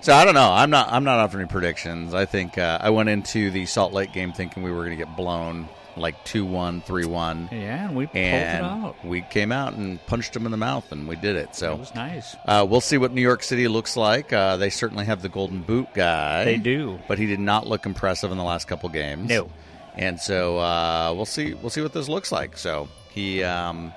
so 0.01 0.13
I 0.13 0.25
don't 0.27 0.35
know. 0.35 0.51
I'm 0.53 0.69
not. 0.71 0.93
I'm 0.93 1.05
not 1.05 1.19
offering 1.21 1.49
predictions. 1.49 2.13
I 2.13 2.27
think 2.27 2.59
uh, 2.59 2.79
I 2.81 2.91
went 2.91 3.09
into 3.09 3.51
the 3.51 3.65
Salt 3.67 3.93
Lake 3.95 4.13
game 4.13 4.33
thinking 4.33 4.63
we 4.63 4.71
were 4.71 4.85
going 4.85 4.91
to 4.99 5.03
get 5.05 5.17
blown 5.17 5.69
like 5.97 6.25
two 6.25 6.45
one, 6.45 6.81
three 6.83 7.05
one. 7.05 7.49
Yeah, 7.53 7.87
and 7.89 7.97
we 7.97 8.07
pulled 8.07 8.17
it 8.17 8.63
out. 8.63 8.97
we 9.05 9.23
came 9.23 9.53
out 9.53 9.75
and 9.75 10.05
punched 10.07 10.35
him 10.35 10.45
in 10.45 10.51
the 10.51 10.57
mouth, 10.59 10.91
and 10.93 11.07
we 11.09 11.17
did 11.17 11.37
it. 11.37 11.55
So 11.55 11.75
It 11.75 11.79
was 11.79 11.95
nice. 11.95 12.35
uh, 12.47 12.67
we'll 12.69 12.81
see 12.81 12.99
what 12.99 13.13
New 13.13 13.23
York 13.23 13.43
City 13.43 13.69
looks 13.69 13.97
like. 13.97 14.33
Uh, 14.33 14.57
they 14.57 14.71
certainly 14.71 15.05
have 15.05 15.23
the 15.23 15.29
Golden 15.29 15.63
Boot 15.63 15.89
guy. 15.95 16.45
They 16.45 16.57
do. 16.59 16.99
but 17.09 17.19
he 17.19 17.27
did 17.27 17.41
not 17.41 17.67
look 17.67 17.87
impressive 17.87 18.31
in 18.33 18.39
the 18.39 18.45
last 18.45 18.67
couple 18.69 18.89
games. 18.89 19.29
No. 19.29 19.49
and 19.97 20.19
so 20.21 20.59
uh, 20.59 21.13
we'll 21.15 21.25
see. 21.27 21.55
We'll 21.55 21.71
see 21.71 21.83
what 21.83 21.93
this 21.93 22.09
looks 22.09 22.31
like. 22.33 22.57
So 22.57 22.89
he. 23.13 23.43
Um, 23.43 23.93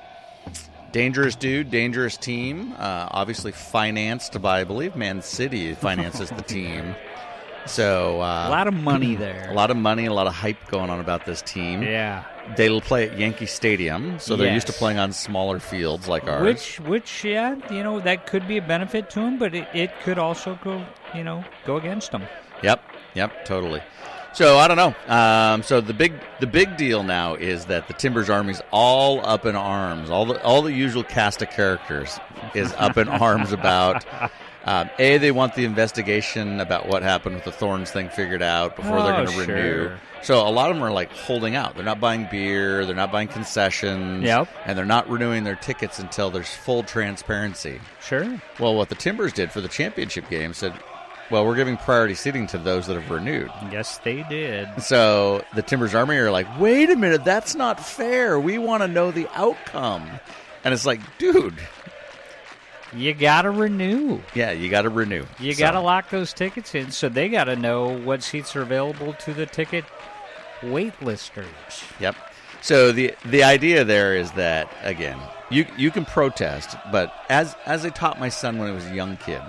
Dangerous 0.93 1.35
dude, 1.35 1.69
dangerous 1.69 2.15
team. 2.15 2.73
Uh, 2.77 3.07
obviously 3.11 3.51
financed 3.51 4.41
by, 4.41 4.61
I 4.61 4.63
believe, 4.63 4.95
Man 4.95 5.21
City 5.21 5.73
finances 5.75 6.29
the 6.29 6.41
team. 6.41 6.95
So 7.67 8.21
uh, 8.21 8.47
A 8.47 8.49
lot 8.49 8.67
of 8.67 8.73
money 8.73 9.15
there. 9.15 9.47
a 9.49 9.53
lot 9.53 9.71
of 9.71 9.77
money, 9.77 10.05
a 10.05 10.13
lot 10.13 10.27
of 10.27 10.33
hype 10.33 10.67
going 10.67 10.89
on 10.89 10.99
about 10.99 11.25
this 11.25 11.41
team. 11.41 11.83
Yeah. 11.83 12.23
They'll 12.55 12.79
play 12.79 13.09
at 13.09 13.19
Yankee 13.19 13.45
Stadium, 13.45 14.19
so 14.19 14.37
they're 14.37 14.53
used 14.53 14.67
to 14.67 14.73
playing 14.73 14.99
on 14.99 15.11
smaller 15.11 15.59
fields 15.59 16.07
like 16.07 16.25
ours. 16.27 16.43
Which, 16.43 16.79
which, 16.79 17.23
yeah, 17.25 17.55
you 17.69 17.83
know, 17.83 17.99
that 17.99 18.25
could 18.25 18.47
be 18.47 18.57
a 18.57 18.61
benefit 18.61 19.09
to 19.11 19.19
them, 19.19 19.37
but 19.37 19.53
it, 19.53 19.67
it 19.73 19.91
could 20.03 20.17
also 20.17 20.57
go, 20.63 20.85
you 21.13 21.25
know, 21.25 21.43
go 21.65 21.75
against 21.75 22.11
them. 22.13 22.23
Yep, 22.63 22.81
yep, 23.15 23.43
totally. 23.43 23.81
So 24.31 24.57
I 24.59 24.67
don't 24.69 24.77
know. 24.77 24.95
Um, 25.13 25.61
so 25.63 25.81
the 25.81 25.93
big 25.93 26.13
the 26.39 26.47
big 26.47 26.77
deal 26.77 27.01
now 27.03 27.33
is 27.35 27.65
that 27.65 27.87
the 27.87 27.93
Timbers 27.93 28.29
Army's 28.29 28.61
all 28.71 29.25
up 29.25 29.45
in 29.45 29.55
arms. 29.55 30.09
All 30.09 30.25
the 30.25 30.41
all 30.43 30.61
the 30.61 30.71
usual 30.71 31.03
cast 31.03 31.41
of 31.41 31.49
characters 31.49 32.19
is 32.53 32.71
up 32.73 32.97
in 32.97 33.07
arms 33.09 33.51
about. 33.51 34.05
Um, 34.67 34.89
a, 34.99 35.17
they 35.17 35.31
want 35.31 35.55
the 35.55 35.63
investigation 35.65 36.59
about 36.59 36.87
what 36.87 37.01
happened 37.01 37.35
with 37.35 37.45
the 37.45 37.51
Thorns 37.53 37.89
thing 37.89 38.09
figured 38.09 38.41
out 38.41 38.75
before 38.75 39.01
they're 39.01 39.13
Oh, 39.13 39.25
going 39.25 39.27
to 39.27 39.39
renew. 39.39 39.53
sure. 39.87 39.99
So 40.23 40.45
a 40.45 40.49
lot 40.51 40.69
of 40.69 40.75
them 40.75 40.83
are 40.83 40.91
like 40.91 41.09
holding 41.11 41.55
out. 41.55 41.75
They're 41.75 41.85
not 41.85 42.01
buying 42.01 42.27
beer. 42.29 42.85
They're 42.85 42.95
not 42.95 43.11
buying 43.11 43.29
concessions. 43.29 44.23
Yep. 44.25 44.49
And 44.65 44.77
they're 44.77 44.83
not 44.85 45.09
renewing 45.09 45.45
their 45.45 45.55
tickets 45.55 45.99
until 45.99 46.29
there's 46.31 46.49
full 46.53 46.83
transparency. 46.83 47.79
Sure. 48.01 48.41
Well, 48.59 48.75
what 48.75 48.89
the 48.89 48.95
Timbers 48.95 49.31
did 49.31 49.51
for 49.53 49.61
the 49.61 49.69
championship 49.69 50.29
game 50.29 50.53
said, 50.53 50.73
well, 51.31 51.45
we're 51.45 51.55
giving 51.55 51.77
priority 51.77 52.15
seating 52.15 52.47
to 52.47 52.57
those 52.57 52.87
that 52.87 52.95
have 52.95 53.09
renewed. 53.09 53.49
Yes, 53.71 53.99
they 53.99 54.23
did. 54.29 54.67
So 54.81 55.43
the 55.55 55.61
Timbers 55.61 55.93
Army 55.95 56.17
are 56.17 56.31
like, 56.31 56.47
wait 56.59 56.89
a 56.89 56.95
minute, 56.95 57.23
that's 57.23 57.53
not 57.55 57.79
fair. 57.79 58.39
We 58.39 58.57
want 58.57 58.81
to 58.83 58.87
know 58.87 59.11
the 59.11 59.27
outcome. 59.33 60.09
And 60.63 60.73
it's 60.73 60.85
like, 60.85 60.99
dude, 61.19 61.55
You 62.95 63.13
got 63.13 63.41
to 63.43 63.51
renew. 63.51 64.19
yeah, 64.33 64.51
you 64.51 64.69
got 64.69 64.83
to 64.83 64.89
renew. 64.89 65.25
You 65.39 65.53
So- 65.53 65.59
got 65.59 65.71
to 65.71 65.79
lock 65.79 66.09
those 66.09 66.33
tickets 66.33 66.73
in, 66.75 66.91
so 66.91 67.09
they 67.09 67.29
got 67.29 67.45
to 67.45 67.55
know 67.55 67.87
what 67.89 68.23
seats 68.23 68.55
are 68.55 68.61
available 68.61 69.13
to 69.13 69.33
the 69.33 69.45
ticket 69.45 69.85
waitlisters. 70.61 71.45
Yep. 71.99 72.15
So 72.61 72.91
the 72.91 73.13
the 73.25 73.43
idea 73.43 73.83
there 73.83 74.15
is 74.15 74.31
that 74.33 74.69
again, 74.83 75.17
you 75.49 75.65
you 75.77 75.91
can 75.91 76.05
protest, 76.05 76.75
but 76.91 77.13
as 77.29 77.55
as 77.65 77.85
I 77.85 77.89
taught 77.89 78.19
my 78.19 78.29
son 78.29 78.57
when 78.57 78.69
he 78.69 78.73
was 78.73 78.85
a 78.87 78.95
young 78.95 79.17
kid, 79.17 79.41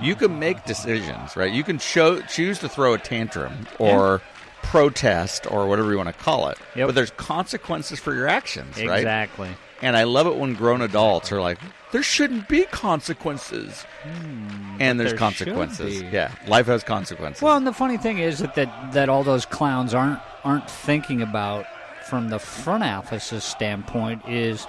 you 0.00 0.14
can 0.14 0.38
make 0.38 0.64
decisions, 0.64 1.36
right? 1.36 1.52
You 1.52 1.62
can 1.62 1.78
show 1.78 2.20
choose 2.22 2.58
to 2.60 2.68
throw 2.68 2.94
a 2.94 2.98
tantrum 2.98 3.66
or 3.78 4.22
protest 4.62 5.50
or 5.50 5.66
whatever 5.66 5.90
you 5.90 5.96
want 5.98 6.08
to 6.08 6.12
call 6.24 6.48
it. 6.48 6.58
Yep. 6.74 6.88
But 6.88 6.94
there's 6.94 7.10
consequences 7.12 8.00
for 8.00 8.14
your 8.14 8.28
actions, 8.28 8.76
right? 8.78 8.98
Exactly. 8.98 9.50
And 9.82 9.96
I 9.96 10.04
love 10.04 10.26
it 10.26 10.34
when 10.36 10.54
grown 10.54 10.82
adults 10.82 11.30
are 11.30 11.40
like, 11.40 11.58
there 11.92 12.02
shouldn't 12.02 12.48
be 12.48 12.64
consequences. 12.64 13.84
Hmm, 14.02 14.76
and 14.80 15.00
there's 15.00 15.10
there 15.10 15.18
consequences. 15.18 16.02
Yeah, 16.02 16.32
life 16.46 16.66
has 16.66 16.84
consequences. 16.84 17.42
Well, 17.42 17.56
and 17.56 17.66
the 17.66 17.72
funny 17.72 17.96
thing 17.96 18.18
is 18.18 18.38
that, 18.38 18.54
that 18.54 18.92
that 18.92 19.08
all 19.08 19.24
those 19.24 19.46
clowns 19.46 19.94
aren't 19.94 20.20
aren't 20.44 20.70
thinking 20.70 21.22
about 21.22 21.66
from 22.08 22.28
the 22.30 22.38
front 22.38 22.84
office's 22.84 23.44
standpoint 23.44 24.22
is 24.28 24.66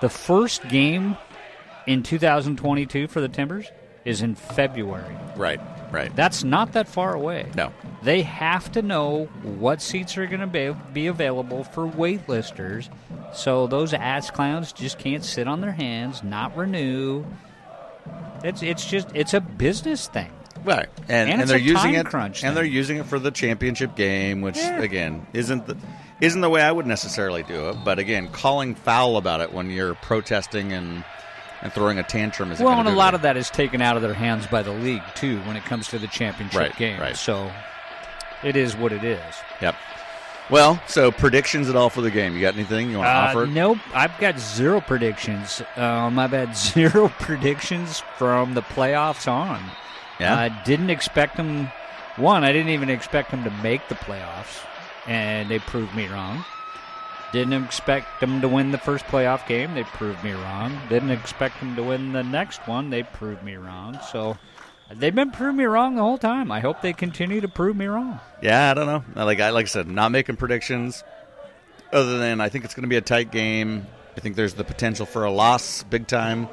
the 0.00 0.08
first 0.08 0.66
game 0.68 1.16
in 1.86 2.02
2022 2.02 3.08
for 3.08 3.20
the 3.20 3.28
Timbers 3.28 3.70
is 4.04 4.22
in 4.22 4.34
February. 4.34 5.16
right, 5.36 5.60
right. 5.90 6.14
That's 6.14 6.44
not 6.44 6.72
that 6.72 6.88
far 6.88 7.14
away. 7.14 7.46
no. 7.56 7.72
They 8.02 8.22
have 8.22 8.70
to 8.72 8.82
know 8.82 9.24
what 9.42 9.82
seats 9.82 10.16
are 10.18 10.26
going 10.26 10.40
to 10.40 10.46
be, 10.46 10.72
be 10.92 11.08
available 11.08 11.64
for 11.64 11.88
waitlisters. 11.88 12.88
So 13.34 13.66
those 13.66 13.92
ass 13.92 14.30
clowns 14.30 14.72
just 14.72 14.98
can't 15.00 15.24
sit 15.24 15.48
on 15.48 15.60
their 15.60 15.72
hands, 15.72 16.22
not 16.22 16.56
renew. 16.56 17.24
It's 18.44 18.62
it's 18.62 18.86
just 18.88 19.08
it's 19.14 19.34
a 19.34 19.40
business 19.40 20.06
thing. 20.06 20.30
Right, 20.64 20.88
and 21.08 21.10
And 21.10 21.30
and, 21.30 21.40
it's 21.42 21.50
they're 21.50 21.58
a 21.58 21.62
using 21.62 21.94
it, 21.94 22.06
crunch 22.06 22.42
and 22.44 22.56
they're 22.56 22.64
using 22.64 22.98
it 22.98 23.06
for 23.06 23.18
the 23.18 23.30
championship 23.30 23.94
game, 23.96 24.40
which 24.42 24.56
Yeah. 24.56 24.80
again 24.80 25.26
isn't 25.32 25.66
the 25.66 25.76
isn't 26.20 26.40
the 26.40 26.50
way 26.50 26.62
I 26.62 26.70
would 26.70 26.86
necessarily 26.86 27.42
do 27.42 27.68
it. 27.70 27.76
But 27.84 27.98
again, 27.98 28.28
calling 28.28 28.74
foul 28.76 29.16
about 29.16 29.40
it 29.40 29.52
when 29.52 29.70
you're 29.70 29.94
protesting 29.94 30.72
and 30.72 31.04
and 31.62 31.72
throwing 31.72 31.98
a 31.98 32.02
tantrum 32.02 32.52
is 32.52 32.60
Well, 32.60 32.78
and 32.78 32.88
a 32.88 32.92
lot 32.92 33.14
of 33.14 33.22
that 33.22 33.36
is 33.36 33.50
taken 33.50 33.80
out 33.82 33.96
of 33.96 34.02
their 34.02 34.14
hands 34.14 34.46
by 34.46 34.62
the 34.62 34.72
league 34.72 35.02
too 35.14 35.40
when 35.42 35.56
it 35.56 35.64
comes 35.64 35.88
to 35.88 35.98
the 35.98 36.06
championship 36.06 36.58
Right, 36.60 36.76
game. 36.76 37.00
right. 37.00 37.16
So 37.16 37.50
it 38.42 38.56
is 38.56 38.76
what 38.76 38.92
it 38.92 39.02
is. 39.04 39.20
Yep. 39.60 39.74
Well, 40.50 40.80
so 40.86 41.10
predictions 41.12 41.68
at 41.68 41.76
all 41.76 41.90
for 41.90 42.00
the 42.00 42.10
game? 42.10 42.34
You 42.34 42.40
got 42.40 42.54
anything 42.54 42.90
you 42.90 42.98
want 42.98 43.08
to 43.08 43.12
Uh, 43.12 43.20
offer? 43.42 43.46
nope, 43.46 43.78
I've 43.92 44.16
got 44.18 44.38
zero 44.38 44.80
predictions. 44.80 45.60
Um, 45.76 46.18
I've 46.18 46.30
had 46.30 46.56
zero 46.56 47.08
predictions 47.20 48.02
from 48.16 48.54
the 48.54 48.62
playoffs 48.62 49.30
on. 49.30 49.62
Yeah? 50.18 50.34
I 50.38 50.48
didn't 50.48 50.88
expect 50.90 51.36
them. 51.36 51.70
One, 52.16 52.44
I 52.44 52.52
didn't 52.52 52.70
even 52.70 52.88
expect 52.88 53.30
them 53.30 53.44
to 53.44 53.50
make 53.62 53.86
the 53.88 53.94
playoffs, 53.94 54.64
and 55.06 55.50
they 55.50 55.58
proved 55.58 55.94
me 55.94 56.06
wrong. 56.08 56.44
Didn't 57.32 57.64
expect 57.64 58.20
them 58.20 58.40
to 58.40 58.48
win 58.48 58.72
the 58.72 58.78
first 58.78 59.04
playoff 59.06 59.46
game. 59.46 59.74
They 59.74 59.84
proved 59.84 60.24
me 60.24 60.32
wrong. 60.32 60.78
Didn't 60.88 61.10
expect 61.10 61.60
them 61.60 61.76
to 61.76 61.82
win 61.82 62.12
the 62.12 62.22
next 62.22 62.66
one. 62.66 62.88
They 62.88 63.02
proved 63.02 63.42
me 63.42 63.56
wrong. 63.56 63.98
So 64.10 64.38
they've 64.90 65.14
been 65.14 65.30
proving 65.30 65.56
me 65.56 65.64
wrong 65.64 65.94
the 65.94 66.02
whole 66.02 66.16
time. 66.16 66.50
I 66.50 66.60
hope 66.60 66.80
they 66.80 66.94
continue 66.94 67.42
to 67.42 67.48
prove 67.48 67.76
me 67.76 67.86
wrong. 67.86 68.20
Yeah, 68.42 68.70
I 68.70 68.74
don't 68.74 68.86
know. 68.86 69.24
Like 69.24 69.40
I 69.40 69.50
like 69.50 69.64
I 69.64 69.68
said, 69.68 69.88
not 69.88 70.10
making 70.10 70.36
predictions. 70.36 71.04
Other 71.92 72.18
than 72.18 72.40
I 72.40 72.48
think 72.48 72.64
it's 72.64 72.74
going 72.74 72.82
to 72.84 72.88
be 72.88 72.96
a 72.96 73.02
tight 73.02 73.30
game. 73.30 73.86
I 74.16 74.20
think 74.20 74.34
there's 74.34 74.54
the 74.54 74.64
potential 74.64 75.06
for 75.06 75.24
a 75.24 75.30
loss, 75.30 75.84
big 75.84 76.06
time. 76.06 76.48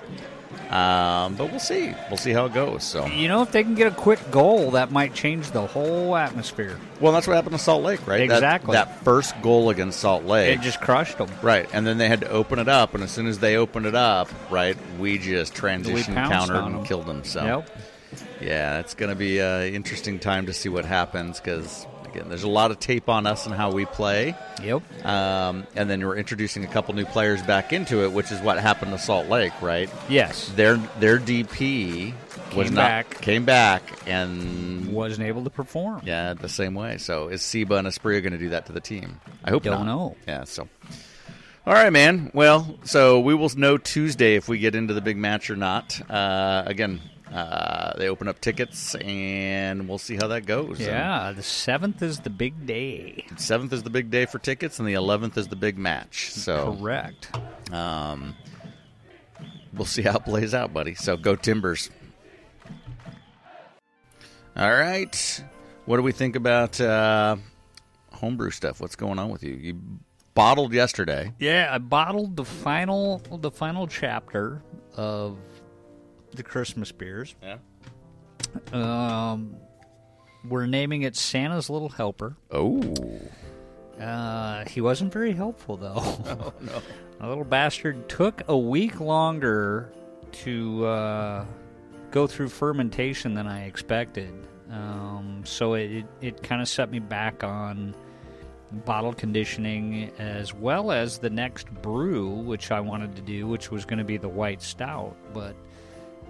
Um, 0.70 1.36
but 1.36 1.52
we'll 1.52 1.60
see. 1.60 1.94
We'll 2.10 2.18
see 2.18 2.32
how 2.32 2.46
it 2.46 2.54
goes. 2.54 2.84
So, 2.84 3.06
You 3.06 3.28
know, 3.28 3.44
if 3.44 3.52
they 3.52 3.64
can 3.64 3.76
get 3.76 3.88
a 3.88 3.96
quick 3.96 4.20
goal, 4.32 4.72
that 4.72 4.92
might 4.92 5.14
change 5.14 5.52
the 5.52 5.66
whole 5.66 6.16
atmosphere. 6.16 6.80
well, 7.00 7.14
that's 7.14 7.28
what 7.28 7.36
happened 7.36 7.54
to 7.56 7.60
Salt 7.64 7.84
Lake, 7.84 8.06
right? 8.08 8.22
Exactly. 8.22 8.74
That, 8.74 9.04
first 9.04 9.40
goal 9.42 9.70
against 9.70 10.00
Salt 10.00 10.26
Lake, 10.26 10.58
It 10.58 10.62
just 10.64 10.82
crushed 10.82 11.18
them. 11.20 11.30
right, 11.44 11.70
and 11.72 11.86
then 11.86 11.98
they 12.00 12.08
had 12.10 12.22
to 12.22 12.30
open 12.30 12.58
it 12.60 12.68
up, 12.68 12.96
and 12.96 13.04
as 13.04 13.12
soon 13.12 13.28
as 13.28 13.40
they 13.40 13.58
opened 13.58 13.86
it 13.86 13.96
up, 13.96 14.28
right, 14.50 14.76
we 15.00 15.18
just 15.20 15.54
transitioned, 15.54 16.16
countered, 16.16 16.56
and 16.56 16.76
them. 16.76 16.84
killed 16.86 17.06
them. 17.06 17.24
So, 17.24 17.44
Yep. 17.46 17.70
Yeah, 18.42 18.80
it's 18.80 18.94
going 18.96 19.10
to 19.10 19.16
be 19.16 19.40
an 19.40 19.74
interesting 19.74 20.20
time 20.20 20.46
to 20.48 20.54
see 20.54 20.70
what 20.70 20.86
happens 20.86 21.40
because, 21.40 21.86
again, 22.16 22.30
there's 22.30 22.44
a 22.44 22.48
lot 22.50 22.72
of 22.72 22.80
tape 22.80 23.10
on 23.10 23.26
us 23.28 23.46
and 23.46 23.54
how 23.54 23.72
we 23.72 23.86
play. 23.86 24.36
Yep. 24.64 25.06
Um, 25.06 25.68
and 25.76 25.90
then 25.90 26.06
we're 26.06 26.16
introducing 26.18 26.64
a 26.64 26.68
couple 26.68 26.94
new 26.96 27.06
players 27.06 27.42
back 27.42 27.74
into 27.74 28.04
it, 28.04 28.12
which 28.12 28.32
is 28.32 28.40
what 28.42 28.58
happened 28.60 28.92
to 28.92 28.98
Salt 29.00 29.28
Lake, 29.28 29.54
right? 29.62 29.90
Yes. 30.10 30.50
Their 30.56 30.78
their 31.00 31.20
DP 31.20 32.14
was 32.56 32.68
Came 32.68 32.76
not 32.76 32.82
back. 32.88 33.22
came 33.22 33.46
back 33.46 33.84
and 34.08 34.94
Wasn't 34.94 35.28
able 35.28 35.44
to 35.44 35.50
perform. 35.50 36.02
yeah, 36.06 36.34
the 36.34 36.48
same 36.50 36.74
way. 36.74 36.98
So 36.98 37.28
is 37.28 37.42
Seba 37.42 37.76
and 37.76 37.88
Asprilla 37.88 38.22
going 38.22 38.34
to 38.34 38.40
do 38.40 38.50
that 38.50 38.68
to 38.68 38.72
the 38.72 38.80
team? 38.80 39.20
I 39.44 39.50
hope 39.50 39.64
Don't 39.64 39.86
not. 39.86 39.86
know. 39.86 40.16
Yeah. 40.28 40.46
So. 40.46 40.68
All 41.68 41.74
right, 41.74 41.92
man. 41.92 42.30
Well, 42.34 42.78
so 42.84 43.20
we 43.20 43.34
will 43.34 43.50
know 43.58 43.78
Tuesday 43.78 44.36
if 44.36 44.48
we 44.48 44.60
get 44.60 44.76
into 44.76 44.94
the 44.94 45.02
big 45.02 45.18
match 45.18 45.50
or 45.50 45.56
not. 45.56 46.00
Uh, 46.10 46.62
again, 46.66 47.02
uh, 47.34 47.98
they 47.98 48.08
open 48.08 48.28
up 48.28 48.40
tickets, 48.40 48.96
and 48.96 49.90
we'll 49.90 49.98
see 49.98 50.16
how 50.16 50.28
that 50.28 50.46
goes. 50.46 50.80
Yeah, 50.80 51.32
the 51.32 51.44
seventh 51.44 52.02
is 52.02 52.20
the 52.20 52.30
big 52.30 52.66
day. 52.66 53.26
Seventh 53.38 53.74
is 53.74 53.84
the 53.84 53.90
big 53.90 54.12
day 54.12 54.26
for 54.26 54.40
tickets, 54.40 54.80
and 54.80 54.88
the 54.88 54.94
eleventh 54.94 55.38
is 55.38 55.48
the 55.48 55.56
big 55.56 55.78
match. 55.78 56.32
So 56.32 56.78
Correct. 56.78 57.36
Um, 57.72 58.36
we'll 59.74 59.86
see 59.86 60.04
how 60.04 60.18
it 60.18 60.26
plays 60.26 60.54
out, 60.54 60.74
buddy. 60.74 60.94
So 60.96 61.18
go 61.18 61.36
Timbers. 61.36 61.90
All 64.56 64.72
right. 64.72 65.44
What 65.86 65.98
do 65.98 66.04
we 66.04 66.14
think 66.14 66.36
about 66.36 66.80
uh, 66.80 67.36
homebrew 68.14 68.52
stuff? 68.52 68.80
What's 68.80 68.96
going 68.96 69.20
on 69.20 69.30
with 69.30 69.44
you? 69.44 69.54
You 69.54 69.80
bottled 70.34 70.74
yesterday. 70.74 71.34
Yeah, 71.40 71.70
I 71.72 71.80
bottled 71.80 72.36
the 72.38 72.46
final 72.46 73.22
the 73.32 73.52
final 73.52 73.88
chapter 73.88 74.62
of 74.96 75.38
the 76.36 76.44
Christmas 76.44 76.92
beers. 76.92 77.36
Yeah. 77.42 77.58
Um, 78.72 79.56
we're 80.48 80.66
naming 80.66 81.04
it 81.04 81.16
Santa's 81.16 81.70
Little 81.70 81.90
Helper. 81.90 82.36
Oh. 82.52 82.94
Uh, 84.00 84.66
he 84.66 84.82
wasn't 84.82 85.12
very 85.12 85.34
helpful 85.34 85.78
though. 85.78 85.96
Oh 86.28 86.54
no. 86.62 86.82
A 87.22 87.30
little 87.30 87.46
bastard 87.46 88.10
took 88.10 88.42
a 88.50 88.58
week 88.58 89.00
longer 89.00 89.92
to 90.44 90.86
uh, 90.86 91.46
go 92.12 92.28
through 92.28 92.50
fermentation 92.50 93.34
than 93.34 93.48
I 93.48 93.66
expected. 93.66 94.34
Um, 94.70 95.42
so 95.46 95.76
it, 95.76 95.92
it, 95.92 96.06
it 96.22 96.44
kind 96.44 96.62
of 96.62 96.68
set 96.68 96.92
me 96.92 97.00
back 97.00 97.44
on 97.44 97.96
bottle 98.84 99.14
conditioning 99.14 100.12
as 100.20 100.54
well 100.54 100.92
as 100.92 101.20
the 101.20 101.30
next 101.30 101.72
brew, 101.82 102.28
which 102.28 102.72
I 102.72 102.82
wanted 102.82 103.16
to 103.16 103.22
do, 103.22 103.48
which 103.48 103.72
was 103.72 103.86
going 103.86 104.00
to 104.00 104.06
be 104.06 104.18
the 104.18 104.28
white 104.28 104.62
stout. 104.62 105.16
But 105.34 105.56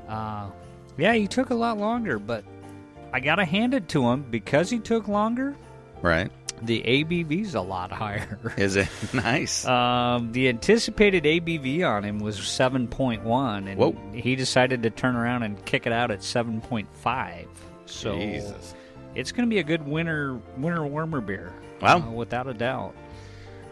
uh, 0.08 0.49
yeah, 0.97 1.14
he 1.14 1.28
took 1.28 1.49
a 1.49 1.56
lot 1.56 1.78
longer, 1.78 2.20
but 2.20 2.43
I 3.14 3.20
got 3.20 3.36
to 3.36 3.45
hand 3.45 3.74
it 3.74 3.88
to 3.89 4.08
him 4.10 4.24
because 4.30 4.70
he 4.70 4.80
took 4.80 5.08
longer. 5.08 5.56
Right. 6.01 6.32
The 6.62 6.82
ABV's 6.82 7.56
a 7.56 7.62
lot 7.62 7.91
higher. 7.91 8.39
Is 8.58 8.76
it 8.78 8.88
nice? 9.14 9.66
Um, 9.66 10.32
the 10.32 10.47
anticipated 10.47 11.24
ABV 11.26 11.86
on 11.86 12.03
him 12.03 12.20
was 12.20 12.38
7.1, 12.39 13.68
and 13.68 13.78
Whoa. 13.78 13.95
he 14.14 14.36
decided 14.36 14.84
to 14.84 14.89
turn 14.89 15.16
around 15.16 15.43
and 15.43 15.64
kick 15.66 15.86
it 15.86 15.91
out 15.91 16.12
at 16.12 16.20
7.5. 16.20 17.47
So 17.88 18.16
Jesus. 18.18 18.74
it's 19.16 19.32
going 19.32 19.47
to 19.47 19.53
be 19.53 19.60
a 19.60 19.64
good 19.64 19.86
winter 19.86 20.39
winter 20.58 20.86
warmer 20.86 21.22
beer. 21.22 21.53
Wow. 21.82 21.97
uh, 21.97 22.12
without 22.12 22.47
a 22.47 22.53
doubt. 22.53 22.95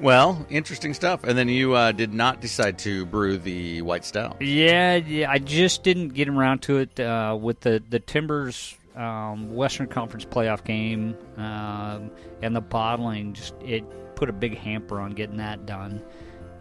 Well, 0.03 0.45
interesting 0.49 0.93
stuff. 0.93 1.23
And 1.23 1.37
then 1.37 1.47
you 1.47 1.75
uh, 1.75 1.93
did 1.93 2.13
not 2.13 2.41
decide 2.41 2.77
to 2.79 3.05
brew 3.05 3.37
the 3.37 3.81
white 3.83 4.03
stout. 4.03 4.41
Yeah, 4.41 4.95
yeah. 4.95 5.31
I 5.31 5.39
just 5.39 5.83
didn't 5.83 6.09
get 6.09 6.27
around 6.27 6.61
to 6.63 6.79
it 6.79 6.99
uh, 6.99 7.37
with 7.39 7.61
the 7.61 7.81
the 7.89 7.99
Timbers 7.99 8.77
um, 8.97 9.55
Western 9.55 9.87
Conference 9.87 10.25
playoff 10.25 10.65
game 10.65 11.15
um, 11.37 12.11
and 12.41 12.53
the 12.53 12.59
bottling. 12.59 13.31
Just 13.31 13.53
it 13.63 13.85
put 14.15 14.27
a 14.27 14.33
big 14.33 14.57
hamper 14.57 14.99
on 14.99 15.11
getting 15.11 15.37
that 15.37 15.65
done, 15.65 16.03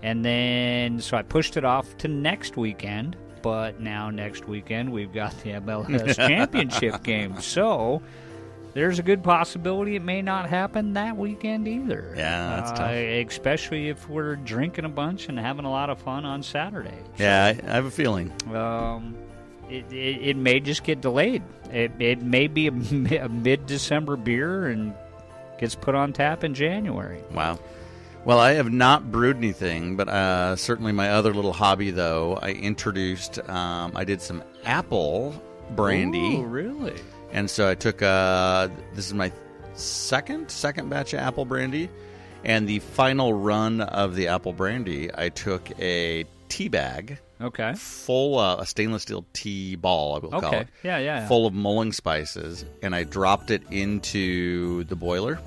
and 0.05 0.25
then 0.25 1.01
so 1.01 1.17
I 1.17 1.23
pushed 1.23 1.57
it 1.57 1.65
off 1.65 1.97
to 1.99 2.09
next 2.09 2.57
weekend. 2.57 3.17
But 3.43 3.81
now 3.81 4.09
next 4.11 4.47
weekend 4.47 4.93
we've 4.93 5.13
got 5.13 5.37
the 5.43 5.51
MLS 5.55 6.15
championship 6.29 7.03
game, 7.03 7.41
so 7.41 8.03
there's 8.75 8.99
a 8.99 9.03
good 9.03 9.23
possibility 9.23 9.97
it 9.97 10.03
may 10.03 10.23
not 10.23 10.49
happen 10.49 10.95
that 10.95 11.17
weekend 11.17 11.69
either. 11.69 12.13
Yeah, 12.17 12.57
that's 12.57 12.71
Uh, 12.73 12.75
tough. 12.77 12.91
Especially 13.31 13.89
if 13.89 14.09
we're 14.09 14.37
drinking 14.37 14.85
a 14.85 14.89
bunch 14.89 15.29
and 15.29 15.39
having 15.39 15.65
a 15.65 15.71
lot 15.71 15.91
of 15.91 15.99
fun 15.99 16.25
on 16.25 16.43
Saturday. 16.43 16.97
Yeah, 17.19 17.45
I, 17.45 17.71
I 17.71 17.75
have 17.75 17.85
a 17.85 17.91
feeling. 17.91 18.33
Um, 18.55 19.15
it, 19.69 19.85
it, 19.93 20.23
it 20.31 20.37
may 20.37 20.61
just 20.61 20.85
get 20.85 21.01
delayed. 21.01 21.43
It, 21.71 21.93
it 21.99 22.23
may 22.23 22.47
be 22.47 22.69
a, 22.69 22.73
a 23.25 23.29
mid 23.29 23.67
December 23.67 24.17
beer 24.17 24.67
and 24.69 24.95
gets 25.59 25.75
put 25.75 25.95
on 25.95 26.13
tap 26.13 26.45
in 26.45 26.55
January. 26.55 27.23
Wow. 27.33 27.59
Well, 28.25 28.39
I 28.39 28.53
have 28.53 28.71
not 28.71 29.11
brewed 29.11 29.37
anything, 29.37 29.97
but 29.97 30.09
uh, 30.09 30.55
certainly 30.57 30.93
my 30.93 31.11
other 31.11 31.35
little 31.35 31.53
hobby, 31.53 31.91
though, 31.91 32.39
I 32.41 32.51
introduced. 32.51 33.39
Um, 33.49 33.93
I 33.97 34.05
did 34.05 34.23
some 34.23 34.45
apple 34.65 35.35
brandy, 35.71 36.37
Oh, 36.37 36.43
really? 36.43 36.95
And 37.33 37.51
so 37.51 37.69
I 37.69 37.75
took. 37.75 38.03
Uh, 38.03 38.69
this 38.95 39.07
is 39.07 39.15
my 39.15 39.33
second 39.75 40.51
second 40.51 40.89
batch 40.91 41.13
of 41.15 41.21
apple 41.21 41.45
brandy, 41.45 41.89
and 42.45 42.69
the 42.69 42.79
final 42.81 43.33
run 43.33 43.81
of 43.81 44.15
the 44.15 44.29
apple 44.29 44.53
brandy, 44.53 45.11
I 45.13 45.29
took 45.31 45.71
a 45.81 46.25
tea 46.49 46.69
bag 46.69 47.19
Okay. 47.41 47.73
full, 47.75 48.39
uh, 48.39 48.57
a 48.59 48.67
stainless 48.67 49.03
steel 49.03 49.25
tea 49.33 49.75
ball, 49.75 50.15
I 50.17 50.19
will 50.19 50.29
call 50.31 50.45
Okay. 50.45 50.59
it, 50.61 50.69
Yeah, 50.85 50.99
yeah. 50.99 51.21
yeah. 51.21 51.29
full 51.29 51.47
of 51.47 51.55
mulling 51.55 51.93
spices, 51.93 52.65
and 52.83 52.95
I 52.95 53.05
dropped 53.05 53.51
it 53.51 53.63
into 53.71 54.85
the 54.85 54.95
boiler. 54.97 55.41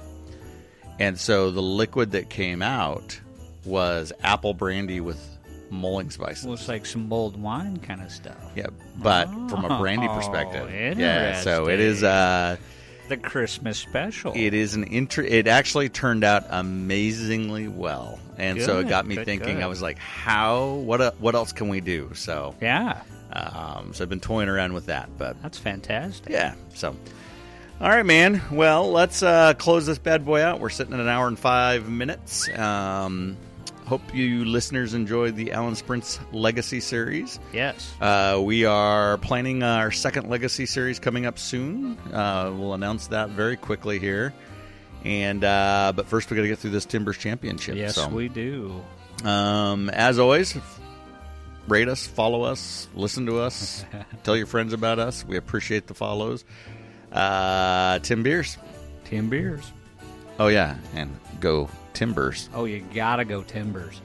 And 0.99 1.19
so 1.19 1.51
the 1.51 1.61
liquid 1.61 2.11
that 2.11 2.29
came 2.29 2.61
out 2.61 3.19
was 3.65 4.11
apple 4.23 4.53
brandy 4.53 4.99
with 4.99 5.19
mulling 5.75 6.09
spices. 6.09 6.45
Looks 6.45 6.67
like 6.67 6.85
some 6.85 7.07
mulled 7.09 7.41
wine 7.41 7.77
kind 7.77 8.01
of 8.01 8.11
stuff. 8.11 8.35
Yeah, 8.55 8.67
but 8.97 9.25
from 9.49 9.65
a 9.65 9.77
brandy 9.79 10.07
Oh, 10.09 10.15
perspective, 10.15 10.69
yeah. 10.97 11.41
So 11.41 11.67
it 11.69 11.79
is. 11.79 12.03
Uh, 12.03 12.57
The 13.07 13.17
Christmas 13.17 13.77
special. 13.77 14.33
it 14.35 14.53
is 14.55 14.73
an 14.73 14.83
inter. 14.85 15.21
It 15.21 15.47
actually 15.47 15.89
turned 15.89 16.23
out 16.23 16.43
amazingly 16.49 17.67
well, 17.67 18.19
and 18.37 18.61
so 18.61 18.79
it 18.79 18.89
got 18.89 19.05
me 19.05 19.15
good, 19.15 19.25
thinking. 19.25 19.55
good. 19.57 19.63
I 19.63 19.67
was 19.67 19.81
like, 19.81 19.97
how? 19.99 20.73
What? 20.85 21.01
uh, 21.01 21.11
What 21.19 21.35
else 21.35 21.51
can 21.51 21.67
we 21.69 21.81
do? 21.81 22.11
So, 22.15 22.55
yeah, 22.61 23.01
um, 23.31 23.93
so 23.93 24.03
I've 24.03 24.09
been 24.09 24.19
toying 24.19 24.49
around 24.49 24.73
with 24.73 24.87
that, 24.87 25.09
but 25.19 25.39
that's 25.43 25.57
fantastic. 25.59 26.31
yeah. 26.31 26.55
So, 26.73 26.95
all 27.79 27.89
right, 27.89 28.05
man. 28.05 28.41
Well, 28.51 28.89
let's 28.91 29.21
uh, 29.21 29.53
close 29.53 29.85
this 29.85 29.99
bad 29.99 30.25
boy 30.25 30.41
out. 30.41 30.59
We're 30.59 30.69
sitting 30.69 30.93
at 30.93 30.99
an 30.99 31.07
hour 31.07 31.27
and 31.27 31.37
five 31.37 31.87
minutes. 31.89 32.49
Um, 32.57 33.37
hope 33.85 34.01
you 34.13 34.45
listeners 34.45 34.93
enjoyed 34.93 35.35
the 35.35 35.51
Alan 35.51 35.75
Sprints 35.75 36.19
Legacy 36.31 36.79
series. 36.79 37.39
Yes. 37.53 37.93
Uh, 38.01 38.41
we 38.43 38.65
are 38.65 39.17
planning 39.17 39.63
our 39.63 39.91
second 39.91 40.29
Legacy 40.29 40.65
series 40.65 40.99
coming 40.99 41.25
up 41.25 41.37
soon. 41.37 41.97
Uh, 42.11 42.51
we'll 42.55 42.73
announce 42.73 43.07
that 43.07 43.29
very 43.29 43.55
quickly 43.57 43.99
here. 43.99 44.33
And 45.03 45.43
uh, 45.43 45.93
but 45.95 46.07
first, 46.07 46.29
we 46.31 46.35
got 46.35 46.41
to 46.41 46.47
get 46.47 46.57
through 46.59 46.71
this 46.71 46.85
Timbers 46.85 47.17
Championship. 47.17 47.75
Yes, 47.75 47.95
so, 47.95 48.07
we 48.09 48.27
do. 48.27 48.81
um, 49.23 49.89
as 49.91 50.17
always, 50.17 50.57
rate 51.67 51.87
us, 51.87 52.07
follow 52.07 52.41
us, 52.41 52.87
listen 52.95 53.27
to 53.27 53.37
us, 53.39 53.85
tell 54.23 54.35
your 54.35 54.47
friends 54.47 54.73
about 54.73 54.97
us. 54.97 55.23
We 55.23 55.37
appreciate 55.37 55.85
the 55.85 55.93
follows. 55.93 56.43
Uh, 57.11 57.99
Timbeers. 57.99 58.57
Tim 59.03 59.29
Beers. 59.29 59.71
Oh 60.39 60.47
yeah, 60.47 60.75
and 60.95 61.17
go 61.39 61.69
Timbers. 61.95 62.49
Oh, 62.53 62.65
you 62.65 62.83
gotta 62.93 63.25
go 63.25 63.41
Timbers. 63.41 64.01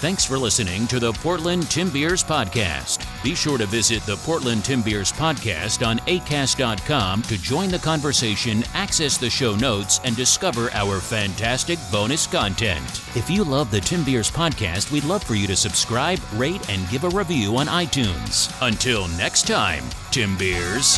Thanks 0.00 0.24
for 0.24 0.38
listening 0.38 0.86
to 0.86 0.98
the 0.98 1.12
Portland 1.12 1.64
Timbeers 1.64 2.24
Podcast. 2.24 3.06
Be 3.22 3.34
sure 3.34 3.58
to 3.58 3.66
visit 3.66 4.02
the 4.06 4.16
Portland 4.16 4.62
Timbeers 4.62 5.12
Podcast 5.12 5.86
on 5.86 5.98
acast.com 5.98 7.20
to 7.20 7.36
join 7.42 7.68
the 7.68 7.80
conversation, 7.80 8.64
access 8.72 9.18
the 9.18 9.28
show 9.28 9.54
notes, 9.56 10.00
and 10.02 10.16
discover 10.16 10.70
our 10.72 11.00
fantastic 11.00 11.78
bonus 11.92 12.26
content. 12.26 13.02
If 13.14 13.28
you 13.28 13.44
love 13.44 13.70
the 13.70 13.82
Timbeers 13.82 14.30
Podcast, 14.32 14.90
we'd 14.90 15.04
love 15.04 15.22
for 15.22 15.34
you 15.34 15.46
to 15.48 15.54
subscribe, 15.54 16.18
rate, 16.32 16.70
and 16.70 16.88
give 16.88 17.04
a 17.04 17.10
review 17.10 17.58
on 17.58 17.66
iTunes. 17.66 18.50
Until 18.66 19.06
next 19.08 19.46
time, 19.46 19.82
Timbeers. 20.12 20.96